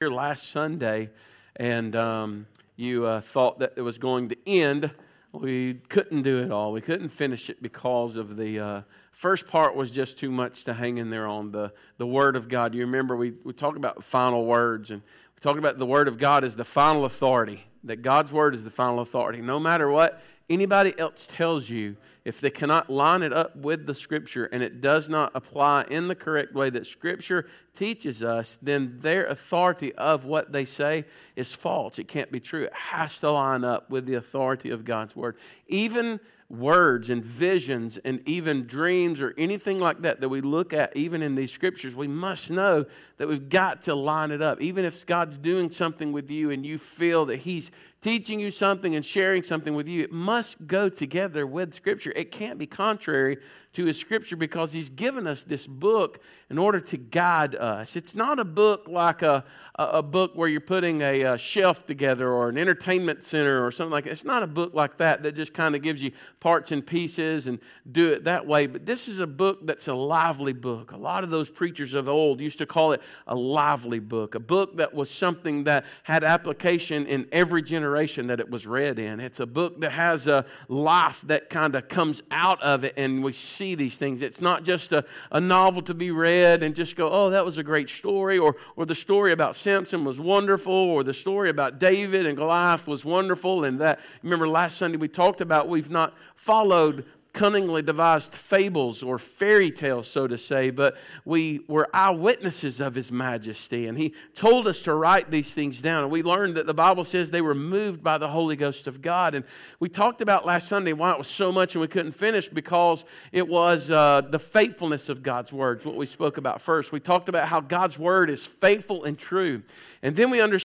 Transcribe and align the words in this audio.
here 0.00 0.08
last 0.08 0.48
Sunday 0.48 1.10
and 1.56 1.94
um, 1.94 2.46
you 2.76 3.04
uh, 3.04 3.20
thought 3.20 3.58
that 3.58 3.74
it 3.76 3.82
was 3.82 3.98
going 3.98 4.30
to 4.30 4.36
end, 4.46 4.90
we 5.32 5.74
couldn't 5.90 6.22
do 6.22 6.38
it 6.38 6.50
all. 6.50 6.72
We 6.72 6.80
couldn't 6.80 7.10
finish 7.10 7.50
it 7.50 7.62
because 7.62 8.16
of 8.16 8.38
the 8.38 8.58
uh, 8.60 8.82
first 9.12 9.46
part 9.46 9.76
was 9.76 9.90
just 9.90 10.18
too 10.18 10.30
much 10.30 10.64
to 10.64 10.72
hang 10.72 10.96
in 10.96 11.10
there 11.10 11.26
on 11.26 11.52
the, 11.52 11.74
the 11.98 12.06
Word 12.06 12.34
of 12.34 12.48
God. 12.48 12.74
You 12.74 12.80
remember 12.86 13.14
we, 13.14 13.34
we 13.44 13.52
talked 13.52 13.76
about 13.76 14.02
final 14.02 14.46
words, 14.46 14.90
and 14.90 15.02
we 15.02 15.40
talked 15.42 15.58
about 15.58 15.78
the 15.78 15.84
Word 15.84 16.08
of 16.08 16.16
God 16.16 16.44
as 16.44 16.56
the 16.56 16.64
final 16.64 17.04
authority, 17.04 17.62
that 17.84 18.00
God's 18.00 18.32
Word 18.32 18.54
is 18.54 18.64
the 18.64 18.70
final 18.70 19.00
authority. 19.00 19.42
No 19.42 19.60
matter 19.60 19.90
what 19.90 20.22
anybody 20.50 20.98
else 20.98 21.26
tells 21.26 21.70
you, 21.70 21.96
if 22.24 22.40
they 22.40 22.50
cannot 22.50 22.90
line 22.90 23.22
it 23.22 23.32
up 23.32 23.56
with 23.56 23.86
the 23.86 23.94
Scripture 23.94 24.44
and 24.46 24.62
it 24.62 24.80
does 24.80 25.08
not 25.08 25.32
apply 25.34 25.84
in 25.90 26.08
the 26.08 26.14
correct 26.14 26.52
way 26.52 26.68
that 26.68 26.86
Scripture 26.86 27.46
teaches 27.74 28.22
us, 28.22 28.58
then 28.60 28.98
their 29.00 29.26
authority 29.26 29.94
of 29.94 30.26
what 30.26 30.52
they 30.52 30.66
say 30.66 31.04
is 31.36 31.54
false. 31.54 31.98
It 31.98 32.08
can't 32.08 32.30
be 32.30 32.40
true. 32.40 32.64
It 32.64 32.74
has 32.74 33.18
to 33.18 33.30
line 33.30 33.64
up 33.64 33.88
with 33.88 34.04
the 34.04 34.14
authority 34.14 34.70
of 34.70 34.84
God's 34.84 35.16
Word. 35.16 35.36
Even 35.68 36.20
words 36.50 37.10
and 37.10 37.24
visions 37.24 37.96
and 37.98 38.20
even 38.26 38.66
dreams 38.66 39.20
or 39.20 39.32
anything 39.38 39.78
like 39.78 40.02
that 40.02 40.20
that 40.20 40.28
we 40.28 40.40
look 40.40 40.72
at 40.72 40.94
even 40.96 41.22
in 41.22 41.36
these 41.36 41.52
scriptures 41.52 41.94
we 41.94 42.08
must 42.08 42.50
know 42.50 42.84
that 43.18 43.28
we've 43.28 43.48
got 43.48 43.82
to 43.82 43.94
line 43.94 44.32
it 44.32 44.42
up 44.42 44.60
even 44.60 44.84
if 44.84 45.06
god's 45.06 45.38
doing 45.38 45.70
something 45.70 46.10
with 46.10 46.28
you 46.28 46.50
and 46.50 46.66
you 46.66 46.76
feel 46.76 47.24
that 47.24 47.36
he's 47.36 47.70
teaching 48.00 48.40
you 48.40 48.50
something 48.50 48.94
and 48.94 49.04
sharing 49.04 49.42
something 49.42 49.74
with 49.74 49.86
you 49.86 50.02
it 50.02 50.12
must 50.12 50.66
go 50.66 50.88
together 50.88 51.46
with 51.46 51.74
scripture 51.74 52.12
it 52.16 52.30
can't 52.30 52.58
be 52.58 52.66
contrary 52.66 53.38
to 53.72 53.84
his 53.84 53.98
scripture 53.98 54.36
because 54.36 54.72
he's 54.72 54.90
given 54.90 55.26
us 55.28 55.44
this 55.44 55.66
book 55.66 56.20
in 56.50 56.58
order 56.58 56.80
to 56.80 56.96
guide 56.96 57.54
us. 57.54 57.94
It's 57.94 58.16
not 58.16 58.40
a 58.40 58.44
book 58.44 58.88
like 58.88 59.22
a, 59.22 59.44
a 59.76 60.02
book 60.02 60.32
where 60.34 60.48
you're 60.48 60.60
putting 60.60 61.02
a, 61.02 61.22
a 61.22 61.38
shelf 61.38 61.86
together 61.86 62.28
or 62.32 62.48
an 62.48 62.58
entertainment 62.58 63.22
center 63.22 63.64
or 63.64 63.70
something 63.70 63.92
like 63.92 64.04
that. 64.04 64.10
It's 64.10 64.24
not 64.24 64.42
a 64.42 64.48
book 64.48 64.74
like 64.74 64.96
that 64.96 65.22
that 65.22 65.36
just 65.36 65.54
kind 65.54 65.76
of 65.76 65.82
gives 65.82 66.02
you 66.02 66.10
parts 66.40 66.72
and 66.72 66.84
pieces 66.84 67.46
and 67.46 67.60
do 67.92 68.12
it 68.12 68.24
that 68.24 68.44
way. 68.44 68.66
But 68.66 68.86
this 68.86 69.06
is 69.06 69.20
a 69.20 69.26
book 69.26 69.64
that's 69.64 69.86
a 69.86 69.94
lively 69.94 70.52
book. 70.52 70.90
A 70.90 70.96
lot 70.96 71.22
of 71.22 71.30
those 71.30 71.48
preachers 71.48 71.94
of 71.94 72.08
old 72.08 72.40
used 72.40 72.58
to 72.58 72.66
call 72.66 72.90
it 72.90 73.02
a 73.28 73.36
lively 73.36 74.00
book, 74.00 74.34
a 74.34 74.40
book 74.40 74.78
that 74.78 74.92
was 74.92 75.08
something 75.10 75.62
that 75.64 75.84
had 76.02 76.24
application 76.24 77.06
in 77.06 77.28
every 77.30 77.62
generation 77.62 77.89
that 77.90 78.40
it 78.40 78.50
was 78.50 78.66
read 78.66 78.98
in. 78.98 79.20
It's 79.20 79.40
a 79.40 79.46
book 79.46 79.80
that 79.80 79.92
has 79.92 80.26
a 80.26 80.44
life 80.68 81.22
that 81.26 81.50
kind 81.50 81.74
of 81.74 81.88
comes 81.88 82.22
out 82.30 82.60
of 82.62 82.84
it 82.84 82.94
and 82.96 83.22
we 83.22 83.32
see 83.32 83.60
see 83.60 83.74
these 83.74 83.98
things. 83.98 84.22
It's 84.22 84.40
not 84.40 84.64
just 84.64 84.92
a, 84.92 85.04
a 85.30 85.40
novel 85.40 85.82
to 85.82 85.94
be 85.94 86.10
read 86.10 86.62
and 86.62 86.74
just 86.74 86.96
go, 86.96 87.10
oh, 87.10 87.28
that 87.30 87.44
was 87.44 87.58
a 87.58 87.62
great 87.62 87.90
story, 87.90 88.38
or, 88.38 88.56
or 88.74 88.86
the 88.86 88.94
story 88.94 89.32
about 89.32 89.54
Samson 89.54 90.02
was 90.02 90.18
wonderful, 90.18 90.72
or 90.72 91.04
the 91.04 91.12
story 91.12 91.50
about 91.50 91.78
David 91.78 92.24
and 92.24 92.36
Goliath 92.36 92.86
was 92.86 93.04
wonderful. 93.04 93.64
And 93.64 93.78
that, 93.80 94.00
remember 94.22 94.48
last 94.48 94.78
Sunday 94.78 94.96
we 94.96 95.08
talked 95.08 95.42
about 95.42 95.68
we've 95.68 95.90
not 95.90 96.14
followed 96.36 97.04
cunningly 97.32 97.82
devised 97.82 98.34
fables 98.34 99.02
or 99.02 99.18
fairy 99.18 99.70
tales, 99.70 100.08
so 100.08 100.26
to 100.26 100.36
say, 100.36 100.70
but 100.70 100.96
we 101.24 101.60
were 101.68 101.88
eyewitnesses 101.94 102.80
of 102.80 102.94
His 102.94 103.12
majesty. 103.12 103.86
And 103.86 103.96
He 103.96 104.14
told 104.34 104.66
us 104.66 104.82
to 104.82 104.94
write 104.94 105.30
these 105.30 105.54
things 105.54 105.80
down. 105.80 106.02
And 106.02 106.12
we 106.12 106.22
learned 106.22 106.56
that 106.56 106.66
the 106.66 106.74
Bible 106.74 107.04
says 107.04 107.30
they 107.30 107.40
were 107.40 107.54
moved 107.54 108.02
by 108.02 108.18
the 108.18 108.28
Holy 108.28 108.56
Ghost 108.56 108.86
of 108.86 109.02
God. 109.02 109.34
And 109.34 109.44
we 109.78 109.88
talked 109.88 110.20
about 110.20 110.46
last 110.46 110.68
Sunday 110.68 110.92
why 110.92 111.12
it 111.12 111.18
was 111.18 111.28
so 111.28 111.52
much 111.52 111.74
and 111.74 111.80
we 111.80 111.88
couldn't 111.88 112.12
finish 112.12 112.48
because 112.48 113.04
it 113.32 113.46
was 113.46 113.90
uh, 113.90 114.22
the 114.28 114.38
faithfulness 114.38 115.08
of 115.08 115.22
God's 115.22 115.52
words, 115.52 115.84
what 115.84 115.96
we 115.96 116.06
spoke 116.06 116.36
about 116.36 116.60
first. 116.60 116.92
We 116.92 117.00
talked 117.00 117.28
about 117.28 117.48
how 117.48 117.60
God's 117.60 117.98
word 117.98 118.30
is 118.30 118.46
faithful 118.46 119.04
and 119.04 119.18
true. 119.18 119.62
And 120.02 120.16
then 120.16 120.30
we 120.30 120.40
understood 120.40 120.69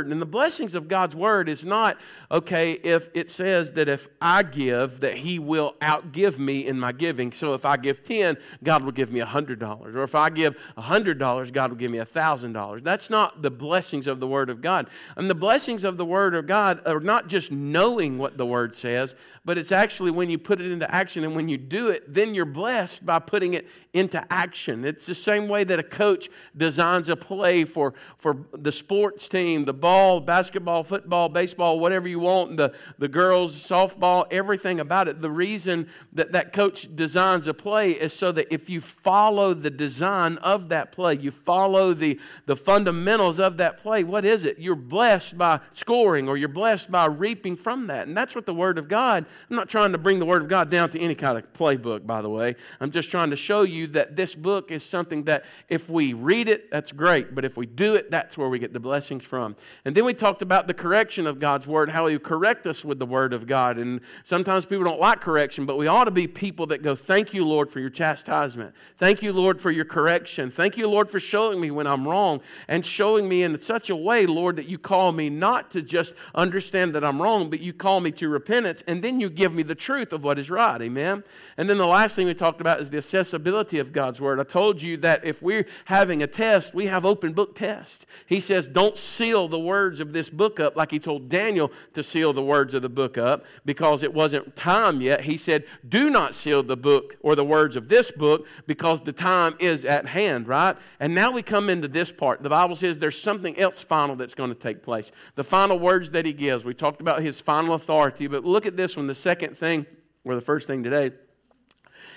and 0.00 0.20
the 0.20 0.26
blessings 0.26 0.74
of 0.74 0.88
God's 0.88 1.14
word 1.14 1.48
is 1.48 1.64
not, 1.64 1.98
okay, 2.30 2.72
if 2.72 3.08
it 3.14 3.30
says 3.30 3.72
that 3.72 3.88
if 3.88 4.08
I 4.20 4.42
give, 4.42 5.00
that 5.00 5.14
He 5.14 5.38
will 5.38 5.74
outgive 5.80 6.38
me 6.38 6.66
in 6.66 6.78
my 6.78 6.92
giving. 6.92 7.32
So 7.32 7.54
if 7.54 7.64
I 7.64 7.76
give 7.76 8.02
10, 8.02 8.36
God 8.62 8.84
will 8.84 8.92
give 8.92 9.12
me 9.12 9.20
$100. 9.20 9.94
Or 9.94 10.02
if 10.02 10.14
I 10.14 10.30
give 10.30 10.56
$100, 10.78 11.52
God 11.52 11.70
will 11.70 11.76
give 11.76 11.90
me 11.90 11.98
$1,000. 11.98 12.82
That's 12.82 13.10
not 13.10 13.42
the 13.42 13.50
blessings 13.50 14.06
of 14.06 14.20
the 14.20 14.26
word 14.26 14.50
of 14.50 14.60
God. 14.60 14.88
And 15.16 15.28
the 15.28 15.34
blessings 15.34 15.84
of 15.84 15.96
the 15.96 16.04
word 16.04 16.34
of 16.34 16.46
God 16.46 16.80
are 16.86 17.00
not 17.00 17.28
just 17.28 17.52
knowing 17.52 18.18
what 18.18 18.38
the 18.38 18.46
word 18.46 18.74
says, 18.74 19.14
but 19.44 19.58
it's 19.58 19.72
actually 19.72 20.10
when 20.10 20.30
you 20.30 20.38
put 20.38 20.60
it 20.60 20.70
into 20.70 20.92
action. 20.92 21.24
And 21.24 21.36
when 21.36 21.48
you 21.48 21.58
do 21.58 21.88
it, 21.88 22.12
then 22.12 22.34
you're 22.34 22.44
blessed 22.44 23.04
by 23.04 23.18
putting 23.18 23.54
it 23.54 23.68
into 23.92 24.24
action. 24.32 24.84
It's 24.84 25.06
the 25.06 25.14
same 25.14 25.48
way 25.48 25.64
that 25.64 25.78
a 25.78 25.82
coach 25.82 26.28
designs 26.56 27.08
a 27.08 27.16
play 27.16 27.64
for, 27.64 27.94
for 28.18 28.38
the 28.52 28.72
sports 28.72 29.28
team, 29.28 29.64
the 29.64 29.72
ball, 29.82 30.20
basketball, 30.20 30.84
football, 30.84 31.28
baseball, 31.28 31.78
whatever 31.80 32.08
you 32.08 32.20
want, 32.20 32.56
the, 32.56 32.72
the 32.98 33.08
girls, 33.08 33.54
softball, 33.54 34.24
everything 34.30 34.80
about 34.80 35.08
it. 35.08 35.20
The 35.20 35.30
reason 35.30 35.88
that 36.12 36.32
that 36.32 36.52
coach 36.52 36.88
designs 36.94 37.48
a 37.48 37.52
play 37.52 37.90
is 37.90 38.14
so 38.14 38.32
that 38.32 38.46
if 38.54 38.70
you 38.70 38.80
follow 38.80 39.52
the 39.52 39.70
design 39.70 40.38
of 40.38 40.68
that 40.70 40.92
play, 40.92 41.16
you 41.16 41.32
follow 41.32 41.92
the, 41.92 42.18
the 42.46 42.54
fundamentals 42.54 43.40
of 43.40 43.56
that 43.56 43.78
play, 43.78 44.04
what 44.04 44.24
is 44.24 44.44
it? 44.44 44.58
You're 44.58 44.76
blessed 44.76 45.36
by 45.36 45.58
scoring 45.74 46.28
or 46.28 46.36
you're 46.36 46.48
blessed 46.48 46.90
by 46.90 47.06
reaping 47.06 47.56
from 47.56 47.88
that. 47.88 48.06
And 48.06 48.16
that's 48.16 48.36
what 48.36 48.46
the 48.46 48.54
Word 48.54 48.78
of 48.78 48.86
God, 48.86 49.26
I'm 49.50 49.56
not 49.56 49.68
trying 49.68 49.90
to 49.92 49.98
bring 49.98 50.20
the 50.20 50.26
Word 50.26 50.42
of 50.42 50.48
God 50.48 50.70
down 50.70 50.90
to 50.90 51.00
any 51.00 51.16
kind 51.16 51.36
of 51.36 51.52
playbook, 51.52 52.06
by 52.06 52.22
the 52.22 52.30
way. 52.30 52.54
I'm 52.80 52.92
just 52.92 53.10
trying 53.10 53.30
to 53.30 53.36
show 53.36 53.62
you 53.62 53.88
that 53.88 54.14
this 54.14 54.36
book 54.36 54.70
is 54.70 54.84
something 54.84 55.24
that 55.24 55.44
if 55.68 55.90
we 55.90 56.12
read 56.12 56.48
it, 56.48 56.70
that's 56.70 56.92
great. 56.92 57.34
But 57.34 57.44
if 57.44 57.56
we 57.56 57.66
do 57.66 57.96
it, 57.96 58.12
that's 58.12 58.38
where 58.38 58.48
we 58.48 58.60
get 58.60 58.72
the 58.72 58.78
blessings 58.78 59.24
from. 59.24 59.56
And 59.84 59.94
then 59.94 60.04
we 60.04 60.14
talked 60.14 60.42
about 60.42 60.66
the 60.66 60.74
correction 60.74 61.26
of 61.26 61.38
God's 61.38 61.66
word, 61.66 61.90
how 61.90 62.06
He 62.06 62.18
correct 62.18 62.66
us 62.66 62.84
with 62.84 62.98
the 62.98 63.06
word 63.06 63.32
of 63.32 63.46
God. 63.46 63.78
And 63.78 64.00
sometimes 64.24 64.66
people 64.66 64.84
don't 64.84 65.00
like 65.00 65.20
correction, 65.20 65.66
but 65.66 65.78
we 65.78 65.86
ought 65.86 66.04
to 66.04 66.10
be 66.10 66.26
people 66.26 66.66
that 66.66 66.82
go, 66.82 66.94
Thank 66.94 67.34
you, 67.34 67.44
Lord, 67.44 67.70
for 67.70 67.80
your 67.80 67.90
chastisement. 67.90 68.74
Thank 68.98 69.22
you, 69.22 69.32
Lord, 69.32 69.60
for 69.60 69.70
your 69.70 69.84
correction. 69.84 70.50
Thank 70.50 70.76
you, 70.76 70.88
Lord, 70.88 71.10
for 71.10 71.20
showing 71.20 71.60
me 71.60 71.70
when 71.70 71.86
I'm 71.86 72.06
wrong 72.06 72.40
and 72.68 72.84
showing 72.84 73.28
me 73.28 73.42
in 73.42 73.58
such 73.60 73.90
a 73.90 73.96
way, 73.96 74.26
Lord, 74.26 74.56
that 74.56 74.66
you 74.66 74.78
call 74.78 75.12
me 75.12 75.30
not 75.30 75.70
to 75.72 75.82
just 75.82 76.14
understand 76.34 76.94
that 76.94 77.04
I'm 77.04 77.20
wrong, 77.20 77.50
but 77.50 77.60
you 77.60 77.72
call 77.72 78.00
me 78.00 78.10
to 78.12 78.28
repentance, 78.28 78.82
and 78.86 79.02
then 79.02 79.20
you 79.20 79.30
give 79.30 79.54
me 79.54 79.62
the 79.62 79.74
truth 79.74 80.12
of 80.12 80.24
what 80.24 80.38
is 80.38 80.50
right. 80.50 80.80
Amen. 80.80 81.24
And 81.56 81.68
then 81.68 81.78
the 81.78 81.86
last 81.86 82.16
thing 82.16 82.26
we 82.26 82.34
talked 82.34 82.60
about 82.60 82.80
is 82.80 82.90
the 82.90 82.98
accessibility 82.98 83.78
of 83.78 83.92
God's 83.92 84.20
word. 84.20 84.40
I 84.40 84.44
told 84.44 84.82
you 84.82 84.96
that 84.98 85.24
if 85.24 85.42
we're 85.42 85.66
having 85.86 86.22
a 86.22 86.26
test, 86.26 86.74
we 86.74 86.86
have 86.86 87.04
open 87.04 87.32
book 87.32 87.54
tests. 87.54 88.06
He 88.26 88.40
says, 88.40 88.66
Don't 88.66 88.98
seal 88.98 89.48
the 89.48 89.58
words 89.62 90.00
of 90.00 90.12
this 90.12 90.28
book 90.28 90.60
up 90.60 90.76
like 90.76 90.90
he 90.90 90.98
told 90.98 91.28
Daniel 91.28 91.70
to 91.94 92.02
seal 92.02 92.32
the 92.32 92.42
words 92.42 92.74
of 92.74 92.82
the 92.82 92.88
book 92.88 93.16
up 93.16 93.44
because 93.64 94.02
it 94.02 94.12
wasn't 94.12 94.54
time 94.56 95.00
yet. 95.00 95.22
He 95.22 95.38
said, 95.38 95.64
Do 95.88 96.10
not 96.10 96.34
seal 96.34 96.62
the 96.62 96.76
book 96.76 97.16
or 97.20 97.34
the 97.34 97.44
words 97.44 97.76
of 97.76 97.88
this 97.88 98.10
book 98.10 98.46
because 98.66 99.00
the 99.00 99.12
time 99.12 99.54
is 99.58 99.84
at 99.84 100.06
hand, 100.06 100.48
right? 100.48 100.76
And 101.00 101.14
now 101.14 101.30
we 101.30 101.42
come 101.42 101.70
into 101.70 101.88
this 101.88 102.12
part. 102.12 102.42
The 102.42 102.50
Bible 102.50 102.76
says 102.76 102.98
there's 102.98 103.20
something 103.20 103.58
else 103.58 103.82
final 103.82 104.16
that's 104.16 104.34
going 104.34 104.50
to 104.50 104.58
take 104.58 104.82
place. 104.82 105.12
The 105.34 105.44
final 105.44 105.78
words 105.78 106.10
that 106.10 106.26
he 106.26 106.32
gives. 106.32 106.64
We 106.64 106.74
talked 106.74 107.00
about 107.00 107.22
his 107.22 107.40
final 107.40 107.74
authority, 107.74 108.26
but 108.26 108.44
look 108.44 108.66
at 108.66 108.76
this 108.76 108.96
one. 108.96 109.06
The 109.06 109.14
second 109.14 109.56
thing, 109.56 109.86
or 110.24 110.34
the 110.34 110.40
first 110.40 110.66
thing 110.66 110.82
today, 110.82 111.12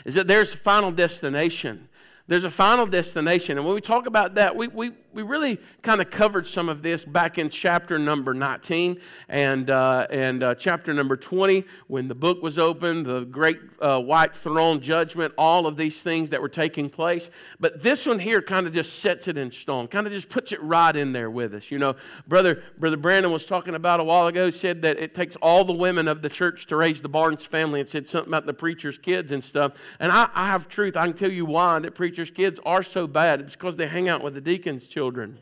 is 0.06 0.16
that 0.16 0.28
there's 0.28 0.54
a 0.54 0.58
final 0.58 0.92
destination. 0.92 1.90
There's 2.28 2.44
a 2.44 2.52
final 2.52 2.88
destination. 2.88 3.58
And 3.58 3.66
when 3.66 3.76
we 3.76 3.82
talk 3.82 4.08
about 4.08 4.36
that, 4.36 4.56
we, 4.56 4.68
we, 4.68 4.92
we 5.16 5.24
really 5.24 5.58
kind 5.82 6.02
of 6.02 6.12
covered 6.12 6.46
some 6.46 6.68
of 6.68 6.84
this 6.84 7.06
back 7.06 7.38
in 7.38 7.50
chapter 7.50 7.98
number 7.98 8.34
19 8.34 9.00
and, 9.30 9.70
uh, 9.70 10.06
and 10.10 10.44
uh, 10.44 10.54
chapter 10.56 10.94
number 10.94 11.16
20 11.16 11.64
when 11.88 12.10
the 12.10 12.14
book 12.14 12.44
was 12.44 12.60
opened, 12.60 13.06
the 13.06 13.22
great 13.22 13.58
uh, 13.80 13.98
white 14.02 14.36
throne 14.36 14.82
judgment, 14.82 15.34
all 15.38 15.68
of 15.68 15.78
these 15.78 16.04
things 16.04 16.30
that 16.32 16.42
were 16.42 16.50
taking 16.50 16.90
place. 16.90 17.30
But 17.62 17.82
this 17.82 18.06
one 18.06 18.20
here 18.20 18.42
kind 18.42 18.68
of 18.68 18.74
just 18.74 19.00
sets 19.00 19.30
it 19.30 19.38
in 19.38 19.52
stone, 19.52 19.88
kind 19.88 20.06
of 20.06 20.12
just 20.12 20.28
puts 20.28 20.52
it 20.52 20.62
right 20.62 20.94
in 20.94 21.14
there 21.14 21.32
with 21.32 21.54
us. 21.54 21.72
You 21.72 21.80
know, 21.80 21.96
Brother, 22.28 22.62
Brother 22.78 22.98
Brandon 22.98 23.32
was 23.32 23.46
talking 23.46 23.76
about 23.76 24.02
a 24.02 24.04
while 24.04 24.28
ago, 24.28 24.50
said 24.50 24.82
that 24.82 25.00
it 25.00 25.16
takes 25.16 25.38
all 25.38 25.64
the 25.64 25.74
women 25.74 26.10
of 26.10 26.22
the 26.24 26.30
church 26.30 26.68
to 26.68 26.76
raise 26.76 27.02
the 27.02 27.08
Barnes 27.08 27.46
family 27.46 27.80
and 27.80 27.88
said 27.88 28.10
something 28.10 28.32
about 28.32 28.46
the 28.46 28.54
preacher's 28.54 28.98
kids 28.98 29.32
and 29.32 29.42
stuff. 29.42 29.72
And 30.02 30.12
I, 30.12 30.28
I 30.34 30.48
have 30.48 30.68
truth. 30.68 30.98
I 30.98 31.06
can 31.06 31.16
tell 31.16 31.32
you 31.32 31.46
why 31.46 31.80
that 31.80 31.96
preacher's 31.96 32.32
kids 32.32 32.60
are 32.66 32.84
so 32.84 33.08
bad. 33.08 33.40
It's 33.40 33.56
because 33.56 33.78
they 33.78 33.88
hang 33.88 34.10
out 34.10 34.22
with 34.22 34.34
the 34.34 34.42
deacon's 34.42 34.88
children 34.88 35.05
children. 35.06 35.38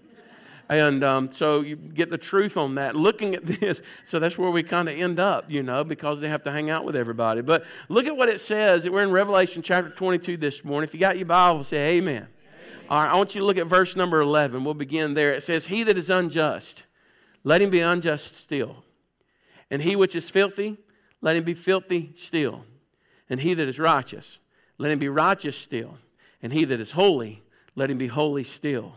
And 0.67 1.05
um, 1.05 1.31
so 1.31 1.61
you 1.61 1.77
get 1.77 2.09
the 2.09 2.17
truth 2.17 2.57
on 2.57 2.75
that. 2.75 2.97
Looking 2.97 3.33
at 3.35 3.45
this, 3.45 3.81
so 4.03 4.19
that's 4.19 4.37
where 4.37 4.51
we 4.51 4.61
kind 4.61 4.89
of 4.89 4.97
end 4.97 5.17
up, 5.17 5.49
you 5.49 5.63
know, 5.63 5.85
because 5.85 6.19
they 6.19 6.27
have 6.27 6.43
to 6.43 6.51
hang 6.51 6.69
out 6.69 6.83
with 6.83 6.97
everybody. 6.97 7.39
But 7.39 7.63
look 7.87 8.05
at 8.05 8.17
what 8.17 8.27
it 8.27 8.41
says. 8.41 8.89
We're 8.89 9.03
in 9.03 9.11
Revelation 9.11 9.61
chapter 9.61 9.89
22 9.89 10.35
this 10.35 10.65
morning. 10.65 10.85
If 10.85 10.93
you 10.93 10.99
got 10.99 11.15
your 11.15 11.27
Bible, 11.27 11.63
say 11.63 11.95
amen. 11.95 12.15
amen. 12.15 12.27
All 12.89 13.01
right, 13.01 13.09
I 13.09 13.15
want 13.15 13.35
you 13.35 13.39
to 13.39 13.47
look 13.47 13.57
at 13.57 13.67
verse 13.67 13.95
number 13.95 14.19
11. 14.19 14.65
We'll 14.65 14.73
begin 14.73 15.13
there. 15.13 15.31
It 15.31 15.43
says, 15.43 15.65
He 15.65 15.83
that 15.83 15.97
is 15.97 16.09
unjust, 16.09 16.83
let 17.45 17.61
him 17.61 17.69
be 17.69 17.79
unjust 17.79 18.35
still. 18.35 18.83
And 19.71 19.81
he 19.81 19.95
which 19.95 20.13
is 20.13 20.29
filthy, 20.29 20.77
let 21.21 21.37
him 21.37 21.45
be 21.45 21.53
filthy 21.53 22.11
still. 22.15 22.65
And 23.29 23.39
he 23.39 23.53
that 23.53 23.67
is 23.69 23.79
righteous, 23.79 24.39
let 24.77 24.91
him 24.91 24.99
be 24.99 25.07
righteous 25.07 25.57
still. 25.57 25.99
And 26.41 26.51
he 26.51 26.65
that 26.65 26.81
is 26.81 26.91
holy, 26.91 27.43
let 27.75 27.89
him 27.89 27.97
be 27.97 28.07
holy 28.07 28.43
still. 28.43 28.95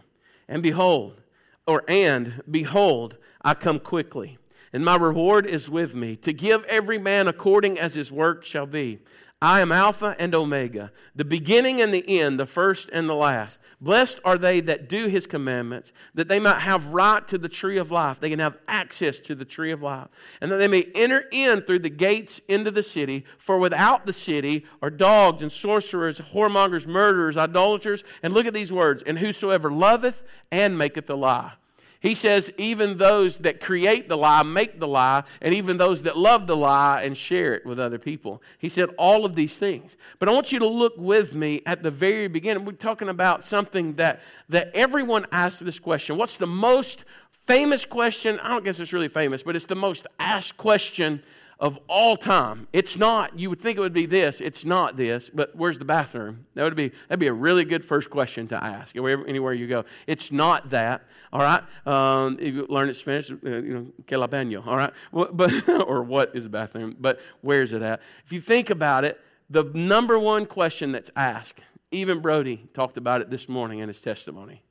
And 0.49 0.63
behold, 0.63 1.21
or 1.67 1.83
and 1.89 2.43
behold, 2.51 3.17
I 3.43 3.55
come 3.55 3.81
quickly, 3.81 4.39
and 4.73 4.85
my 4.85 4.97
reward 4.97 5.47
is 5.47 5.69
with 5.69 5.95
me 5.95 6.17
to 6.17 6.33
give 6.33 6.65
every 6.65 6.99
man 6.99 7.29
according 7.29 7.79
as 7.79 7.95
his 7.95 8.13
work 8.13 8.45
shall 8.45 8.67
be. 8.67 9.01
I 9.43 9.61
am 9.61 9.71
Alpha 9.71 10.17
and 10.19 10.35
Omega, 10.35 10.91
the 11.15 11.25
beginning 11.25 11.83
and 11.83 11.93
the 11.93 12.21
end, 12.21 12.41
the 12.41 12.47
first 12.47 12.89
and 12.91 13.07
the 13.07 13.15
last. 13.15 13.61
Blessed 13.83 14.19
are 14.25 14.39
they 14.39 14.61
that 14.61 14.89
do 14.89 15.09
his 15.09 15.27
commandments, 15.27 15.93
that 16.15 16.29
they 16.29 16.41
might 16.41 16.61
have 16.61 16.95
right 16.95 17.27
to 17.29 17.37
the 17.37 17.49
tree 17.51 17.77
of 17.77 17.91
life. 17.91 18.19
They 18.19 18.31
can 18.31 18.39
have 18.39 18.57
access 18.67 19.19
to 19.21 19.35
the 19.35 19.45
tree 19.45 19.73
of 19.73 19.83
life, 19.83 20.09
and 20.41 20.51
that 20.51 20.57
they 20.57 20.69
may 20.69 20.85
enter 20.95 21.25
in 21.31 21.61
through 21.61 21.81
the 21.81 21.91
gates 21.91 22.41
into 22.49 22.71
the 22.71 22.83
city. 22.83 23.27
For 23.37 23.59
without 23.59 24.07
the 24.07 24.15
city 24.15 24.65
are 24.81 24.89
dogs 24.89 25.43
and 25.43 25.53
sorcerers, 25.53 26.19
whoremongers, 26.19 26.87
murderers, 26.87 27.37
idolaters. 27.37 28.05
And 28.23 28.33
look 28.33 28.47
at 28.47 28.55
these 28.55 28.73
words 28.73 29.03
and 29.03 29.19
whosoever 29.19 29.71
loveth 29.71 30.25
and 30.51 30.79
maketh 30.79 31.11
a 31.11 31.15
lie. 31.15 31.53
He 32.01 32.15
says, 32.15 32.51
even 32.59 32.99
those 32.99 33.39
that 33.39 33.61
create 33.61 34.09
the 34.09 34.17
lie 34.17 34.43
make 34.43 34.79
the 34.79 34.87
lie, 34.87 35.25
and 35.41 35.55
even 35.55 35.77
those 35.77 36.03
that 36.03 36.17
love 36.17 36.47
the 36.47 36.57
lie 36.57 37.03
and 37.03 37.17
share 37.17 37.55
it 37.55 37.65
with 37.65 37.81
other 37.81 37.99
people. 37.99 38.43
He 38.59 38.69
said 38.69 38.91
all 38.99 39.25
of 39.25 39.35
these 39.35 39.59
things. 39.59 39.97
But 40.19 40.29
I 40.29 40.33
want 40.33 40.53
you 40.53 40.59
to 40.59 40.67
look 40.67 40.95
with 40.97 41.35
me 41.35 41.63
at 41.67 41.83
the 41.83 41.91
very 41.91 42.29
beginning. 42.29 42.65
We're 42.65 42.73
talking 42.73 43.09
about 43.09 43.45
something 43.45 43.95
that, 43.95 44.21
that 44.49 44.71
everyone 44.75 45.27
asks 45.33 45.61
this 45.61 45.79
question 45.79 46.17
What's 46.17 46.37
the 46.37 46.47
most 46.47 47.05
famous 47.47 47.85
question? 47.85 48.39
I 48.41 48.49
don't 48.49 48.65
guess 48.65 48.81
it's 48.81 48.93
really 48.93 49.09
famous, 49.09 49.43
but 49.43 49.57
it's 49.57 49.67
the 49.67 49.75
most 49.75 50.07
asked 50.19 50.57
question 50.57 51.23
of 51.59 51.79
all 51.89 52.17
time. 52.17 52.69
It's 52.73 52.99
not, 52.99 53.39
you 53.39 53.49
would 53.49 53.61
think 53.61 53.79
it 53.79 53.81
would 53.81 53.95
be 53.95 54.05
this, 54.05 54.41
it's 54.41 54.65
not 54.65 54.97
this, 54.97 55.31
but 55.31 55.57
where's 55.57 55.79
the 55.79 55.87
bathroom? 55.87 56.47
That 56.55 56.65
would 56.65 56.77
be, 56.77 56.91
that'd 57.09 57.19
be 57.19 57.29
a 57.29 57.33
really 57.33 57.65
good 57.65 57.85
first 57.85 58.11
question 58.11 58.47
to 58.49 58.63
ask 58.63 58.95
anywhere 58.95 59.55
you 59.55 59.67
go. 59.67 59.85
It's 60.07 60.31
not 60.31 60.69
that, 60.71 61.05
all 61.33 61.41
right? 61.41 61.63
Um, 61.87 62.37
if 62.39 62.55
you 62.55 62.67
learn 62.69 62.91
it 62.91 62.95
Spanish, 62.95 63.31
uh, 63.31 63.37
you 63.43 63.75
know, 63.75 63.87
que 64.07 64.19
la 64.19 64.27
baño, 64.27 64.67
all 64.67 64.77
right? 64.77 64.93
Well, 65.13 65.31
but, 65.33 65.69
or 65.87 66.03
what 66.03 66.35
is 66.35 66.45
the 66.45 66.51
bathroom? 66.51 66.97
But 67.01 67.21
where's 67.41 67.73
it 67.73 67.81
at? 67.81 68.03
If 68.27 68.33
you 68.33 68.41
think 68.41 68.69
about 68.69 69.05
it, 69.05 69.19
the 69.49 69.65
number 69.75 70.19
one 70.19 70.45
question 70.45 70.93
that's 70.93 71.11
asked, 71.17 71.61
even 71.91 72.21
Brody 72.21 72.69
talked 72.75 72.99
about 72.99 73.23
it 73.23 73.31
this 73.31 73.49
morning 73.49 73.79
in 73.79 73.89
his 73.89 74.03
testimony. 74.03 74.63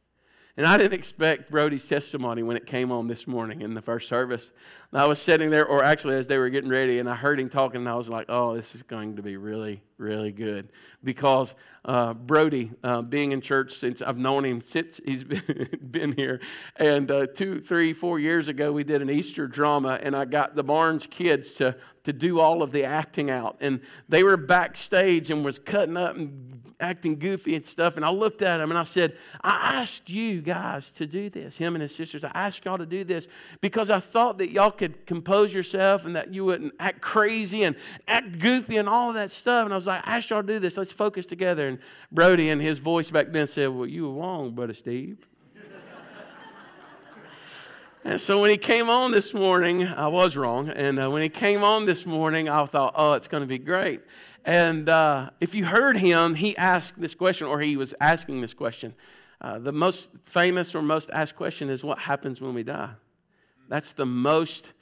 And 0.58 0.66
I 0.66 0.78
didn't 0.78 0.94
expect 0.94 1.52
Brody's 1.52 1.88
testimony 1.88 2.42
when 2.42 2.56
it 2.56 2.66
came 2.66 2.92
on 2.92 3.08
this 3.08 3.28
morning 3.28 3.62
in 3.62 3.74
the 3.74 3.82
first 3.82 4.08
service. 4.08 4.52
I 4.96 5.06
was 5.06 5.22
sitting 5.22 5.50
there, 5.50 5.66
or 5.66 5.84
actually 5.84 6.16
as 6.16 6.26
they 6.26 6.38
were 6.38 6.50
getting 6.50 6.70
ready, 6.70 7.00
and 7.00 7.10
I 7.10 7.16
heard 7.16 7.40
him 7.40 7.50
talking, 7.50 7.82
and 7.82 7.90
I 7.90 7.96
was 7.96 8.10
like, 8.10 8.28
oh, 8.30 8.56
this 8.56 8.76
is 8.76 8.84
going 8.84 9.18
to 9.18 9.22
be 9.22 9.36
really, 9.36 9.82
really 9.98 10.32
good. 10.32 10.70
Because 11.04 11.54
uh, 11.84 12.14
Brody, 12.14 12.72
uh, 12.84 13.02
being 13.02 13.34
in 13.34 13.42
church 13.42 13.74
since 13.74 14.02
I've 14.02 14.18
known 14.18 14.46
him 14.46 14.62
since 14.62 15.02
he's 15.04 15.24
been, 15.24 15.70
been 15.92 16.12
here, 16.14 16.40
and 16.78 17.12
uh, 17.12 17.28
two, 17.28 17.60
three, 17.60 17.92
four 17.92 18.20
years 18.20 18.48
ago, 18.48 18.72
we 18.72 18.84
did 18.84 19.02
an 19.02 19.10
Easter 19.10 19.48
drama, 19.48 20.00
and 20.02 20.16
I 20.16 20.26
got 20.26 20.56
the 20.56 20.64
Barnes 20.64 21.08
kids 21.08 21.56
to, 21.56 21.76
to 22.06 22.14
do 22.14 22.40
all 22.40 22.64
of 22.64 22.72
the 22.72 22.86
acting 22.86 23.30
out. 23.30 23.58
And 23.60 23.82
they 24.08 24.24
were 24.24 24.38
backstage 24.38 25.30
and 25.30 25.44
was 25.44 25.60
cutting 25.60 25.98
up 25.98 26.16
and 26.16 26.62
acting 26.80 27.18
goofy 27.20 27.56
and 27.56 27.66
stuff. 27.66 27.96
And 27.96 28.06
I 28.06 28.10
looked 28.10 28.42
at 28.42 28.60
him 28.60 28.70
and 28.70 28.78
I 28.78 28.84
said, 28.84 29.18
I 29.42 29.82
asked 29.82 30.10
you 30.10 30.42
guys 30.42 30.92
to 30.92 31.06
do 31.06 31.30
this, 31.30 31.56
him 31.56 31.76
and 31.76 31.82
his 31.82 31.96
sisters. 31.96 32.24
I 32.24 32.32
asked 32.34 32.66
y'all 32.66 32.78
to 32.78 32.86
do 32.86 33.04
this 33.04 33.28
because 33.62 33.90
I 33.90 34.00
thought 34.00 34.38
that 34.40 34.52
y'all 34.52 34.72
could 34.72 34.85
compose 34.90 35.54
yourself 35.54 36.06
and 36.06 36.16
that 36.16 36.34
you 36.34 36.46
wouldn't 36.46 36.74
act 36.80 37.02
crazy 37.02 37.64
and 37.64 37.76
act 38.08 38.40
goofy 38.40 38.78
and 38.78 38.88
all 38.90 39.10
of 39.10 39.16
that 39.16 39.32
stuff. 39.32 39.66
And 39.66 39.74
I 39.74 39.76
was 39.76 39.88
like, 39.88 40.02
I 40.06 40.20
to 40.20 40.44
do 40.44 40.60
this. 40.60 40.78
Let's 40.78 40.92
focus 40.92 41.26
together. 41.26 41.68
And 41.68 41.80
Brody 42.12 42.50
and 42.50 42.62
his 42.62 42.80
voice 42.80 43.12
back 43.12 43.32
then 43.32 43.48
said, 43.48 43.68
Well, 43.70 43.88
you 43.88 44.10
were 44.10 44.22
wrong, 44.22 44.52
Brother 44.52 44.74
Steve. 44.74 45.18
And 48.08 48.22
so 48.22 48.40
when 48.40 48.52
he 48.52 48.58
came 48.58 48.88
on 48.88 49.10
this 49.10 49.34
morning, 49.34 49.88
I 49.88 50.08
was 50.10 50.38
wrong. 50.38 50.70
And 50.70 51.00
uh, 51.00 51.10
when 51.10 51.24
he 51.24 51.30
came 51.30 51.64
on 51.64 51.88
this 51.88 52.06
morning, 52.06 52.48
I 52.48 52.64
thought, 52.68 52.94
oh, 52.96 53.14
it's 53.14 53.28
going 53.28 53.42
to 53.42 53.48
be 53.48 53.58
great. 53.58 54.02
And 54.46 54.88
uh, 54.88 55.32
if 55.42 55.56
you 55.56 55.66
heard 55.66 55.98
him, 55.98 56.36
he 56.36 56.56
asked 56.56 57.02
this 57.02 57.16
question, 57.16 57.48
or 57.48 57.60
he 57.60 57.78
was 57.78 57.96
asking 58.00 58.42
this 58.42 58.54
question. 58.54 58.94
Uh, 59.42 59.58
the 59.58 59.72
most 59.72 60.10
famous 60.24 60.76
or 60.76 60.84
most 60.84 61.10
asked 61.10 61.36
question 61.36 61.68
is, 61.68 61.84
what 61.84 61.98
happens 61.98 62.42
when 62.42 62.54
we 62.54 62.62
die? 62.62 62.92
That's 63.68 63.92
the 63.92 64.06
most 64.06 64.74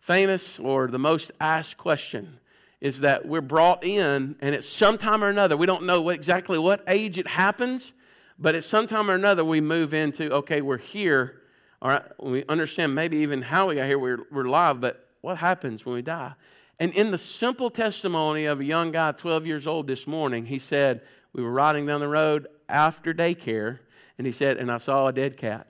famous 0.00 0.58
or 0.58 0.88
the 0.88 0.98
most 0.98 1.30
asked 1.40 1.76
question 1.76 2.38
is 2.80 3.00
that 3.00 3.26
we're 3.26 3.40
brought 3.40 3.84
in, 3.84 4.34
and 4.40 4.54
at 4.54 4.64
some 4.64 4.98
time 4.98 5.22
or 5.22 5.28
another, 5.28 5.56
we 5.56 5.66
don't 5.66 5.84
know 5.84 6.00
what, 6.00 6.16
exactly 6.16 6.58
what 6.58 6.82
age 6.88 7.16
it 7.16 7.28
happens, 7.28 7.92
but 8.40 8.56
at 8.56 8.64
some 8.64 8.88
time 8.88 9.08
or 9.08 9.14
another, 9.14 9.44
we 9.44 9.60
move 9.60 9.94
into, 9.94 10.32
okay, 10.32 10.60
we're 10.60 10.78
here 10.78 11.42
all 11.82 11.90
right, 11.90 12.02
we 12.20 12.44
understand 12.48 12.94
maybe 12.94 13.18
even 13.18 13.42
how 13.42 13.68
we 13.68 13.74
got 13.74 13.86
here, 13.86 13.98
we're, 13.98 14.24
we're 14.30 14.44
alive, 14.44 14.80
but 14.80 15.08
what 15.20 15.36
happens 15.36 15.84
when 15.84 15.96
we 15.96 16.02
die? 16.02 16.32
And 16.78 16.92
in 16.94 17.10
the 17.10 17.18
simple 17.18 17.70
testimony 17.70 18.44
of 18.44 18.60
a 18.60 18.64
young 18.64 18.92
guy, 18.92 19.10
12 19.10 19.46
years 19.46 19.66
old 19.66 19.88
this 19.88 20.06
morning, 20.06 20.46
he 20.46 20.60
said, 20.60 21.02
We 21.32 21.42
were 21.42 21.50
riding 21.50 21.84
down 21.84 21.98
the 21.98 22.06
road 22.06 22.46
after 22.68 23.12
daycare, 23.12 23.80
and 24.16 24.26
he 24.28 24.32
said, 24.32 24.58
And 24.58 24.70
I 24.70 24.78
saw 24.78 25.08
a 25.08 25.12
dead 25.12 25.36
cat. 25.36 25.66